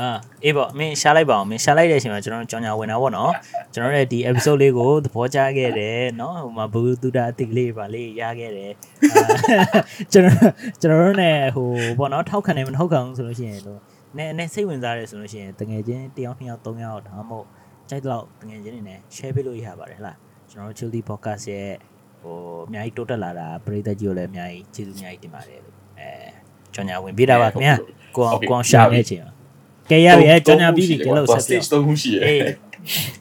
[0.00, 0.08] အာ
[0.44, 3.32] အေးပေါ့မင်းရှားလိုက်ပါအောင်မင်းရှားလိုက်တဲ့အချိန်မှာကျွန်တော်ကြောင်ညာဝင်တာပေါ့နော်
[3.72, 8.72] ကျွန်တော်ရဲ့ဒီ episode လေးကိုသဘောကျခဲ့တယ်နော်ဟိုမှာဘူတူတာအတိတ်လေးပါလေးရခဲ့တယ်
[9.12, 9.80] အာ
[10.12, 10.36] ကျွန်တော်
[10.80, 11.68] ကျွန်တော်တို့ ਨੇ ဟို
[11.98, 13.80] ပေါ့နော်ထောက်ခံတယ်မထောက်ခံဘူးဆိုလို့ရှိရင်တော့
[14.18, 17.46] နည်းနည်းစိတ်ဝင်စားတယ်ဆိုလို့ရှိရင်တငယ်ချင်းတစ်ယောက်နှစ်ယောက်သုံးယောက်ဒါမှမဟုတ်
[17.88, 20.16] ကြိုက်တော့တငယ်ချင်းတွေနဲ့ share ပေးလို့ရပါတယ်ဟလား
[20.50, 21.70] ကျွန်တော်တို့ Chilly Podcast ရဲ့
[22.22, 22.36] ဟို
[22.68, 26.08] အများကြီးတိုးတက်လာတာပရိသတ်ကြီးကိုလည်းအများကြီးကျေးဇူးအများကြီးတင်ပါတယ်လို့အဲ
[26.74, 27.76] ကြောင်ညာဝင်ပေးတာပါခင်ဗျာ
[28.16, 29.32] ကိုအောင်ကိုအောင်ရှာနေတဲ့အချိန်မှာ
[29.90, 32.40] ကဲရပြီအဲကြောင်ညာပြီးပြီကဲလို့ဆက်ပြ stage 3ခုရှိရအေး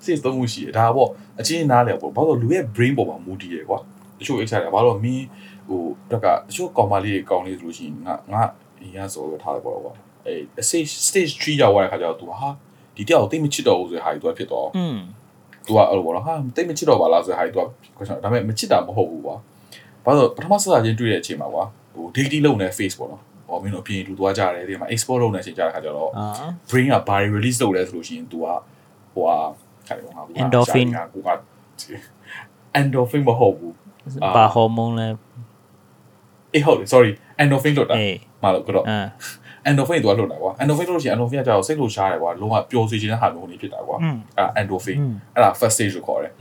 [0.03, 3.79] stage 3ခုရှိရဒါပေါ့အချင်းနားလေပေါ့ဘာလို့လူရဲ့ brain ပေါ်မှာမူတည်ရကွာ
[4.19, 5.25] တချို့ excited ဘာလို့မင်း
[5.69, 5.81] ဟို
[6.11, 8.43] တက်ကတချို့ကောင်မလေးတွေကောင်းလေးဆိုလို့ရှိရင်ငါငါ
[8.81, 9.93] အရင်ဆိုတော့ထားတယ်ပေါ့ကွာ
[10.26, 12.48] အဲ stage stage 3ရောက်သွားတဲ့ခါကျတော့ तू ဟာ
[12.96, 14.98] ဒီတယောက်တိတ်မချစ်တော့ဘူးဆိုတဲ့ဟာကြီး तू ဖြစ်တော့ อืม
[15.66, 17.66] तू ကအဲ့လိုပေါ့နော်ဟာတိတ်မချစ်တော့ပါလားဆိုတဲ့ဟာကြီး तू က
[17.96, 19.36] question ဒါပေမဲ့မချစ်တာမဟုတ်ဘူးကွာ
[20.04, 21.64] ဘာလို့ပထမဆက်စားချင်းတွေ့တဲ့အချိန်မှာကွာ
[21.94, 26.26] ဟို daily လုပ်နေ face ပေါ့နော်ဟောမင်းတို့အပြင်တူသွားကြတယ်ဒီမှာ export လုပ်နေတဲ့အချိန်ကြတဲ့ခါကျတော့ အာ
[26.70, 28.46] brain ကဘာတွေ release လုပ်လဲဆိုလို့ရှိရင် तू က
[29.14, 29.36] ဟိုဟာ
[29.86, 31.30] ခါလေးငါက Endorphin ကိုက
[32.80, 33.74] endorphin မဟုတ်ဘူး
[34.24, 35.08] အာ ဘာဟော်မုန်းလဲ
[36.54, 37.10] အေးဟုတ်တယ် sorry
[37.42, 39.00] endorphin လွတ်တာ အေး မလို့ကတော့ အာ
[39.69, 43.97] endorphin သွားလွတ်တာကွာ endorphin လို့ရှိရင် endorphin ကကြောက်စိတ်လှုပ်ရှားတယ်ကွာလုံးဝပျော်စီခြင်းတဲ့ဟာမျိုးနေဖြစ်တာကွာ
[44.37, 44.97] အဲ့ endorphin
[45.33, 46.31] အဲ့ဒါ first stage လို့ခေါ်တယ်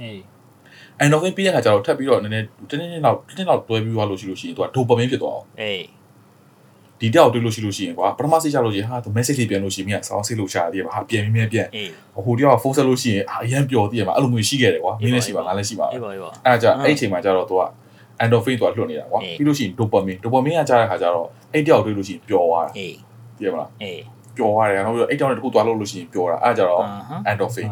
[1.03, 5.85] endorphin ပြီးတဲ့ခါကျတော့ထပ်ပြီးတော့နည်းနည်းတင်းတင်းလောက်တင်းတင်းလောက်တွဲပြီးသွားလို့ရှိလို့ရှိရင်သူက dopamine ဖြစ်သွားအောင်အေး
[7.01, 11.67] ဒီတောက်တွေ့လို့ရှိလို့ရှိရင်ကွာပထမစိတ်ချလို့ရှိရင်ဟာသူ message လေးပြန်လို့ရှိရင်မြန်ဆောင်းစိတ်လို့ချရတယ်ပါဟာပြန်ပြီးမြန်ပြန်
[12.25, 17.63] ဟိုတယောက်ကဖုန်းဆက်လို့ရှိရင်အာအရန်ပျော်သေးတယ်ပါအဲ့လိုမျိုးရှိခဲ့တယ်ကွာမင်းလည်းရှိပါငါလည်းရှိပါအေးပါအေးပါအဲ့ဒါကြအဲ့အချိန်မှာကျတော့သူက
[18.23, 22.95] endorphin သူကလွတ်နေတာကွာပြီးလို့ရှိရင် dopamine dopamine ကကြားတဲ့ခါကျတော့အဲ့တောက်တွေ့လို့ရှိရင်ပျော်သွားတာအေး
[23.49, 24.03] ရပါလားအေး
[24.37, 26.83] ပျော်ရတယ်နောက်ပြီးတော့အဲ့တောင်းတဲ့တစ်ခုသွားလို့လို့ရှိရင်ပျော်တာအဲ့ကြတော့
[27.31, 27.69] endorphin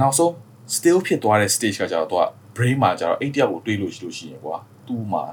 [0.00, 0.30] နောက်ဆုံး
[0.76, 2.22] still ဖြစ်သွားတဲ့ stage ကကြတော့သူက
[2.56, 4.56] brain မှာကြတော့အဲ့တယောက်ကိုတွေးလို့ရှိလို့ရှိရင်ကွာ
[4.86, 5.24] သူ့မှာ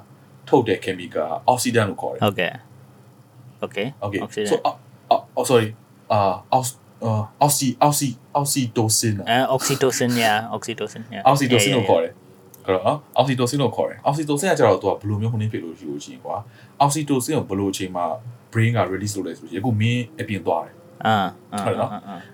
[0.47, 2.53] ထုတ်တဲ့ chemical oxidant လို့ခေါ်တယ်ဟုတ်ကဲ့
[3.65, 3.87] okay
[4.25, 4.55] okay so
[5.13, 5.69] oh, oh sorry
[6.15, 6.35] uh
[7.45, 12.13] oxy oxy oxytocin အဲ oxytocin ညာ oxytocin ညာ oxytocin ကိုခေါ်တယ်
[12.65, 16.35] အဲ့တော့ oxytocin ကိုခေါ်တယ် oxytocin ကကြတော့သူကဘယ်လိုမျိုးဟိုနေဖြစ်လို့ရှိလို့ရှိရင်ကွာ
[16.85, 17.19] oxytocin ကို
[17.49, 18.05] ဘယ်လိုအချိန်မှာ
[18.54, 20.74] brain က release လုပ်လဲဆိုရင်ခုမင်းအပြင်သွားတယ်
[21.06, 21.18] အာ
[21.66, 21.91] ဟုတ်နော်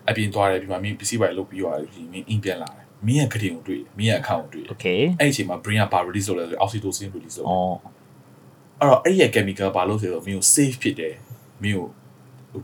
[0.10, 7.98] အပြင်သွားတယ်ဒီမှာမင်း PC ပိုင်းလုတ်ပြီးသွားတယ်ဒီမင်းအင်ပြန်လာတယ်မင်းရဲ့ကတိကိုတွေ့မင်းရဲ့အခန့်ကိုတွေ့ Okay အဲ့အချိန်မှာ brain ကဘာ release လုပ်လဲဆိုရင် oxytocin release လုပ်တယ်ဩ
[8.80, 11.14] အဲ့တော့အဲ့ဒီရဲ့ chemical ဘာလို့ဆိုတော့မင်းကို safe ဖြစ်တယ်
[11.64, 11.88] မင်းကို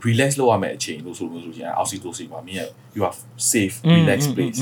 [0.06, 3.16] relax လုပ်ရမယ့်အချိန်လို့ဆိုလို့ဆိုရင် oxytocin မှာမင်းရဲ့ you are
[3.52, 4.60] safe relax place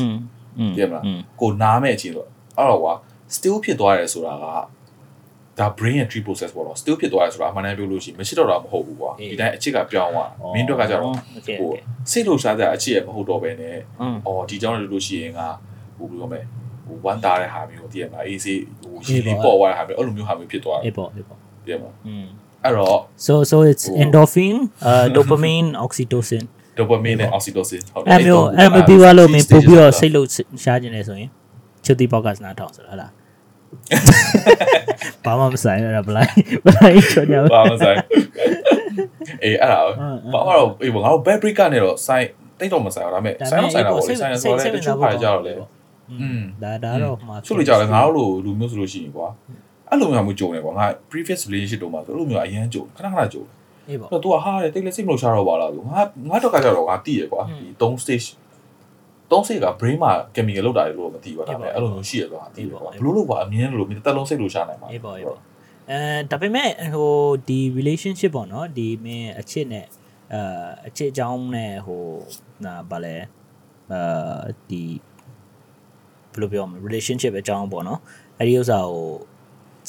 [0.77, 1.01] ပြန်လာ
[1.41, 2.25] ကိုနားမယ့်အချိန်ဆို
[2.59, 2.95] အဲ့တော့ကွာ
[3.37, 4.45] still ဖြစ်သွားတယ်ဆိုတာက
[5.59, 11.15] ဒါ brain ရဲ့ tree process ပေါ့နော် still ဖြစ်သွားရဆိုတာအမှန်တမ်းပြောလို့ရှိရင်မရှိတော့တာမဟုတ်ဘူးကွာဒီတိုင်းအချစ်ကပြောင်းသွားမင်းတို့ကကြတော့
[11.47, 11.71] ဟို
[12.11, 13.77] စိတ်လှုပ်ရှားတဲ့အချစ်ရဲ့မဟုတ်တော့ဘဲနဲ့
[14.27, 15.41] အော်ဒီကြောင့်လို့လို့ရှိရင်က
[15.99, 16.41] ဟိုဘယ်လိုမလဲ
[16.87, 22.27] ဟိုဝမ်းသာတဲ့ဟာမျိုးတည်ရမလားအေးစေးဟိုရေလေးပေါ်သွားတဲ့ဟာမျိုးအဲ့လိုမျိုးဟာမျိုးဖြစ်သွားတယ်အေးပေါ့အေးပေါ့တည်ရမလားอืม
[22.65, 24.57] အဲ့တော့ so so it's endorphin
[24.89, 26.45] uh dopamine oxytocin
[26.79, 30.29] dopamine နဲ့ oxytocin ဟုတ်တယ်အဲ့မျိုးအဲ့မျိုးပြီးသွားလို့မင်းပို့ပြီးတော့စိတ်လှုပ်
[30.63, 31.31] ရှားခြင်းလေဆိုရင်
[31.85, 33.11] ချုပ်တိပေါ့ကစနာထောင်ဆိုတော့ဟုတ်လား
[35.26, 36.32] ဘာမှမဆိုင်ရတာဘလိုက်
[36.66, 37.98] ဘလိုက်ချောညာ ဘာမှမဆိုင်
[39.44, 42.26] အေးအဲ့ဒါဘာမှတော့အေးငါတို့ bad break ကနေတော့ sign
[42.60, 45.54] တိတ်တော့မဆိုင်တော့ဒါပေမဲ့ sign တော့ဆိုင်တာပေါ့လေ sign ဆိုတော့လည်းတချို့ခါကြတော့လေ
[46.22, 49.28] อืมဒါဒါတော့မှာ ချို့လူကြတယ်ငါတို့လိုလူမျိုးဆိုလို့ရှိရင်ကွာ
[49.90, 53.44] အဲ့လိုမျိုးမျိုးကြုံတယ်ကွာငါ previous relationship တုန်းမှာဆိုအဲ့လိုမျိုးအရင်ကြုံခဏခဏကြုံ
[53.88, 58.28] အေးပေါ့ အဲ့တော့ तू ကဟာတယ်တိတ်လည်းစိတ်မလို့ရှာတော့ပါလားသူငါငါတော့ကကြတော့ငါတည်ရကွာဒီ3 stage
[59.33, 65.39] 3 stage က brain မှာ chemical လောက်တာလို့မသိဘူးဒါပေမဲ့အဲ့လိုမျိုးရှိရကွာတည်ရကွာဘလို့လို့ကွာအမြင်လို့မြင်တက်လုံးစိတ်လို့ရှာနိုင်မှာအေးပေါ့အေးပေါ့
[65.91, 65.99] အဲ
[66.31, 67.11] ဒါပေမဲ့ဟို
[67.49, 69.87] ဒီ relationship ပေါ့နော်ဒီမင်းအချစ်နဲ့
[70.35, 72.05] အာအချစ်အကြောင်းနဲ့ဟို
[72.65, 73.17] နာဗာလဲ
[73.93, 74.83] အာဒီ
[76.33, 78.01] ဘယ်လိုပြောမလဲ relationship အကြောင်းပေါ့နော်
[78.39, 79.09] အဲ့ဒီဥစ္စာကို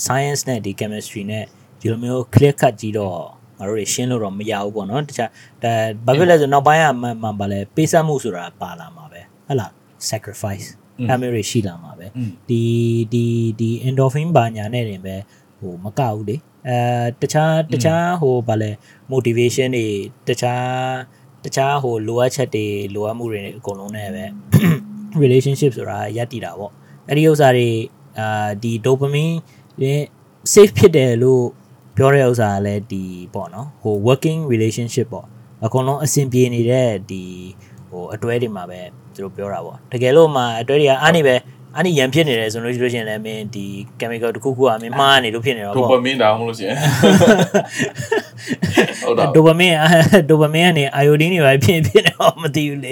[0.05, 1.45] science နဲ့ဒီ chemistry နဲ့
[1.79, 3.17] ဒီလိုမျိုး clear cut ကြီးတော့
[3.59, 5.29] ငါတို့တွေရှင်းလို့တော့မရဘူးပေါ့နော်တခြား
[5.63, 5.73] ဒါ
[6.05, 9.71] ဘာဖြစ်လဲဆိုနောက်ပိုင်းကမှမှဗာလဲပေးဆက်မှုဆိုတာပါလာမှာပဲ ဟဟလား
[10.09, 10.67] sacrifice
[11.09, 12.61] အမျိုးတွေရှိလာမှာပဲอืมဒီ
[13.13, 13.25] ဒီ
[13.59, 15.15] ဒီ endorphin ဘာညာနဲ့တင်ပဲ
[15.59, 16.35] ဟိုမကဘူးလေ
[16.67, 16.77] အဲ
[17.21, 18.71] တခြားတခြားဟိုဗာလဲ
[19.11, 19.87] motivation တွေ
[20.27, 20.65] တခြား
[21.43, 24.25] တခြားဟိုလိုအပ်ချက်တွေလိုအပ်မှုတွေအကုန်လုံးနဲ့ပဲ
[25.23, 26.71] relationship ဆိုတာရပ်တည်တာပေါ့
[27.07, 27.69] အဲ့ဒီဥစ္စာတွေ
[28.19, 29.35] အာဒီ dopamine
[29.83, 30.01] ရဲ့
[30.53, 31.45] safe ဖြစ်တယ်လို့
[31.95, 35.27] ပြောတဲ့ဥစ္စာကလည်းဒီပေါ့နော်ဟို working relationship ပေါ့
[35.65, 37.23] အကုန်လုံးအဆင်ပြေနေတဲ့ဒီ
[37.89, 38.81] ဟိုအတွဲတွေမှာပဲ
[39.15, 41.35] သူတို့ပြောတာပေါ့တကယ်လို့မှအတွဲတွေကအားနေပဲ
[41.75, 43.65] အားနေရန်ဖြစ်နေတယ်ဆိုလို့ရှိလို့ရှိရင်လည်းမင်းဒီ
[43.99, 46.75] chemical တစ်ခုခုကမင်းမှားနေလို့ဖြစ်နေတော့ဒိုပေါ့ပါမင်းတောင်မလို့ရှိရင်
[49.03, 49.75] ဟုတ်တာဒိုပါမင်း
[50.29, 52.91] ဒိုပါမင်းကနေအိုင်ယိုဒင်းတွေပဲဖြစ်ဖြစ်နေတော့မသိဘူးလေ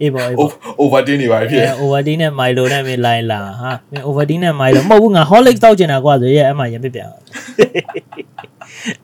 [0.00, 0.50] အေးပေါ့အေးပေါ့
[0.82, 7.16] overtin နေပါဖြစ်အဲ Ovaltine နဲ့ Milo နဲ့မင်းလိုက်လာဟာမင်း Ovaltine နဲ့ Milo မဟုတ်ဘူးငါ Horlicks တောက်ကျင်တာကွာဆိုရဲအဲ့မှာရပြပြအောင်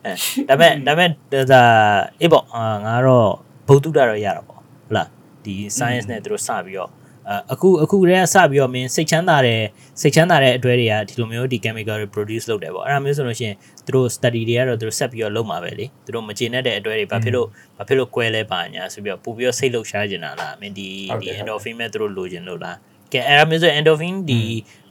[0.04, 0.14] အဲ
[0.48, 1.08] ဒါမဲ့ဒါမဲ့
[1.52, 1.62] ဒါ
[2.20, 3.28] အေးပေါ့အာငါတော့
[3.66, 4.49] ဘုတ်တုတာတော့ရတာပေါ့ဟုတ်လား
[5.44, 6.90] ဒီ science နဲ့သူတို့စပြီးတော့
[7.52, 9.62] အခုအခုတည်းကစပြီးတော့မင်းစိတ်ချမ်းသာတဲ့
[10.00, 20.88] စိတ်ချမ်းသာတဲ့အတွဲတွေကဒီလိုမျိုးဒီ chemical တွေ produce လုပ်တယ်ပေါ့အဲ့ဒါမျိုးဆိုလို့ရှိရင်သူတို့ study တွေကတော့သူတို့ဆက်ပြီးတော့လုပ်မှာပဲလေသူတို့မကျေနပ်တဲ့အတွဲတွေဘာဖြစ်လို့ဘာဖြစ်လို့ကွဲလဲပါညာဆိုပြီးတော့ပို့ပြီးတော့စိတ်လှုပ်ရှားနေတာလားမင်းဒီ
[21.22, 22.76] ဒီ endorphin မဲ့သူတို့လိုချင်လို့လား
[23.12, 24.42] ကဲအဲ့ဒါမျိုးဆို endorphin ဒီ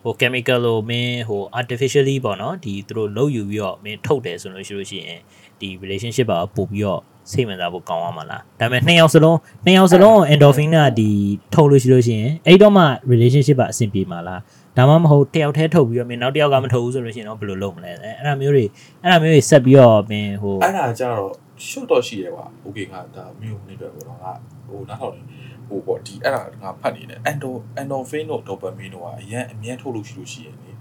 [0.03, 5.19] ဟို chemical လို့မင်းဟို artificially ပေါ့နော်ဒီသူတို့လုပ်ယူပြီးတော့မင်းထုတ်တယ်ဆိုလို့ရှိလို့ရှိရင်
[5.59, 7.01] ဒီ relationship ပါပို့ပြီးတော့
[7.31, 11.09] စိတ်ဝင်စားဖို့ကောင်းသွားမှာလားဒါပေမဲ့နှစ်ယောက်စလုံးနှစ်ယောက်စလုံး endorphin ကဒီ
[11.53, 14.41] ထုတ်လို့ရှိလို့ရှိရင်အဲ့တော့မှ relationship ပါအဆင်ပြေမှာလား
[14.77, 18.65] ဒါမှမဟုတ်တယောက်တည်းထုတ်ပြီးတော့မင်းနောက်တစ်ယောက်ကမထုတ်ဘူးဆိုလို့ရှိရင်တော့ဘယ်လိုလုပ်မလဲအဲ့ဒါမျိုးတွေ
[19.01, 21.31] အဲ့ဒါမျိုးတွေဆက်ပြီးတော့မင်းဟိုအဲ့ဒါကြတော့
[21.67, 24.31] short တော့ရှိတယ်ကွာ okay ငါဒါမျိုးနေတော့တော့ငါ
[24.67, 25.23] ဟိုနားထောင်နေ
[25.67, 27.51] ဟိုပေါ့ဒီအဲ့ဒါငါဖတ်နေတယ် endo
[27.81, 30.71] endorphin တို့ dopamine တို့ကအရင်အမြဲထုတ်လို့ရှိလို့ရှိရင်လေ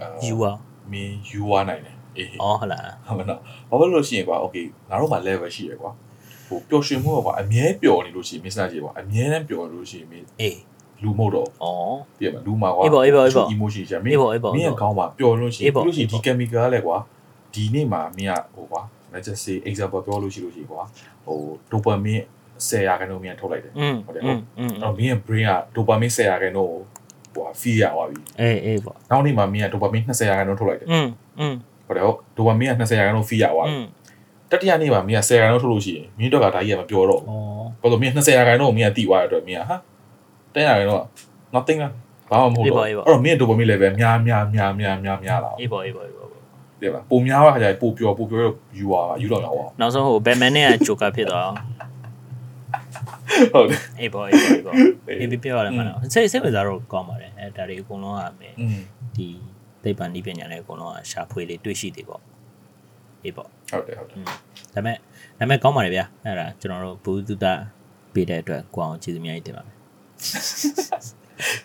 [0.00, 0.56] အာ you อ่ะ
[0.92, 3.39] မင်းယူသွားနိုင်တယ် အေး ဩဟုတ်လား ဟုတ်မလား
[3.69, 5.91] ဘာဖြစ်လို့ရှိရင်ကွာ okay ငါတို့မှာ level ရှိရကွာ
[6.47, 10.59] ဟိုပျော်ရွှင်မှုကွာအမြဲပျော်နေလို့ရှိရင် miss ကြီးကွာအမြဲတမ်းပျော်နေလို့ရှိရင်မင်း အေး
[11.03, 11.49] လူမဟုတ်တော့ ဩ
[12.19, 16.97] ပြည့်မလူမှာကွာ အေးပေါ့အေးပေါ့အေးပေါ့ emotion ရှာမင်း အေးပေါ့အေးပေါ့ မင်းရဲ့ခေါင်းမှာပျော်လို့ရှိရ အေး င် ပေါ့ ပြီးလို့ရှိရင် အေး ဒီ ပေါ့ chemical လည်းကွာ
[17.53, 18.81] ဒီနေ့မှာမင်းကဟိုကွာ
[19.13, 20.83] let's just say example ပြောလို့ရှိလို့ရှိရင်ကွာ
[21.25, 21.37] ဟို
[21.71, 22.23] dopamine
[22.67, 26.81] 10ရာခိုင်နှုန်းမြန်ထုတ်လိုက်တယ် อืม ဟုတ်တယ် อื ဟုတ် มอืม အဲ့တော့မင်းရဲ့ brain က dopamine 10ရာခိုင်နှုန်းကို
[27.35, 31.07] ဟို feel ရသွားပြီ အေးအေးပေါ့ နောက်နေ့မှာမင်းက dopamine 20ရာခိုင်နှုန်းထုတ်လိုက်တယ် อืม
[31.39, 31.55] อืม
[31.86, 33.86] ဟိုတော့ဒိုပါမင်းက20ရာခိုင်နှုန်းဖိရသွားတယ်
[34.50, 39.76] တတိယနေ့မှာမင်းက10ရာခိုင်နှုန်းထုတ်လို့ရှိရင်မင်းတို့ကဒါကြီးကမပြောတော့ဘူးဘာလို့မင်း20ရာခိုင်နှုန်းကိုမင်းကတိသွားတဲ့အတွက်မင်းကဟာ
[40.54, 41.04] 10ရာခိုင်နှုန်းက
[41.54, 41.92] nothing လား
[42.30, 46.28] ဘာမှမဟုတ်တော့အဲ့တော့မင်းဒိုပါမင်း level များများများများများများလာအေးပေါ့အေးပေါ့အေးပေါ့
[46.82, 51.50] တယ်ပါပုံများပါခါကျပိုပျော်ပိုပျော်တော့ယူပါယူတော့ရောက်ပါနောက်ဆုံးဟိုဘက်မန်နဲ့ဂျိုကာဖြစ်သွား
[53.52, 54.74] ဟုတ်တယ်အေးပေါ့အေးပေါ့အေးပေါ့
[55.20, 58.54] အေးပြပြောရတယ်မနော်စိတ်စိတ်ဝင်စားတော့ကောင်းပါတယ်အဲဒါတွေအကုန်လုံးကမယ်
[59.16, 59.28] ဒီ
[59.82, 62.22] သိပ္ပံနည်းပညာတွေအကုန်လုံးကရှာဖွေလေးတွေ့ရှိသေးပေါ့
[63.24, 64.34] အေးပေါ့ဟုတ်တယ်ဟုတ်တယ်ဒါ
[64.74, 67.52] ပေမဲ့ဒါပေမဲ့ကောင်းပါတယ်ဗျာအဲ့ဒါကျွန်တော်တို့ဘူဒုတာ
[68.14, 69.74] ပေးတဲ့အတွက်ကိုအောင်ကျေးဇူးအများကြီးတင်ပါတယ်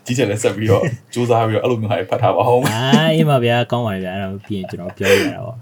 [0.05, 2.81] ကြီးချက်လက်ဆက်ပြီးတော့စူးစမ်းပြီးတော့အဲ့လိုမျိုးဟာဖတ်ထားပါအောင်အာ
[3.15, 5.57] အေးပါဗျာကောင်းပါတယ်ဗျာအဲ့ဒါပြီးရင်ကျွန်တော်ပြောရတာပေါ့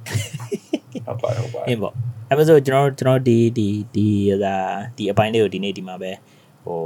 [1.06, 1.94] ဟုတ်ပါဟုတ်ပါအင်းပေါ့
[2.30, 4.08] အဲ့ဒါဆိုကျွန်တော်ကျွန်တော်ဒီဒီဒီ
[4.44, 4.56] ဒါ
[4.98, 6.12] ဒီအပိုင်းလေးကိုဒီနေ့ဒီမှာပဲ
[6.66, 6.80] ဟို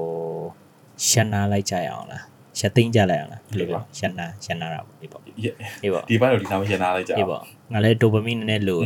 [1.07, 2.24] ရှန်နာလိုက်ကြရအောင်လား
[2.60, 7.41] ရသိမ့်ကြလိုက်အောင်လားဒီလိုပဲရန်နာရန်နာတာပေါ့ဒီပေါ့ဒီပေါ့ဒီဘက်တော့ဒီစားမရန်နာလိုက်ကြဒီပေါ့
[7.74, 8.80] ငါလည်းဒိုပမင်းနည်းနည်းလို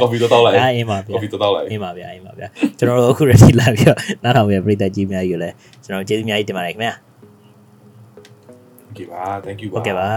[0.00, 2.46] ကော်ဖီတော့တောက်လိုက်အေးပါဗျာကော်ဖီတော့တောက်လိုက်အေးပါဗျာအေးပါဗျာ
[2.78, 5.54] ကျွန်တော်တို့အခု ready လာပြီးတော့နားထောင်ပြပြည်သက်ကြီးများကြီးကိုလည်း
[5.84, 6.94] ကျွန်တော်ကျေးဇူးများကြီးတင်ပါတယ်ခင်ဗျာ
[8.90, 10.10] Okay ပါ thank you ပါ Okay ပါ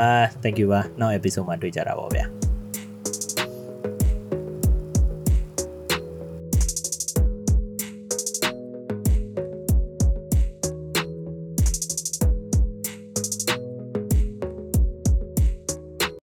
[0.44, 2.45] thank you ပါနောက် episode မှာတွေ့ကြတာပါဗျာ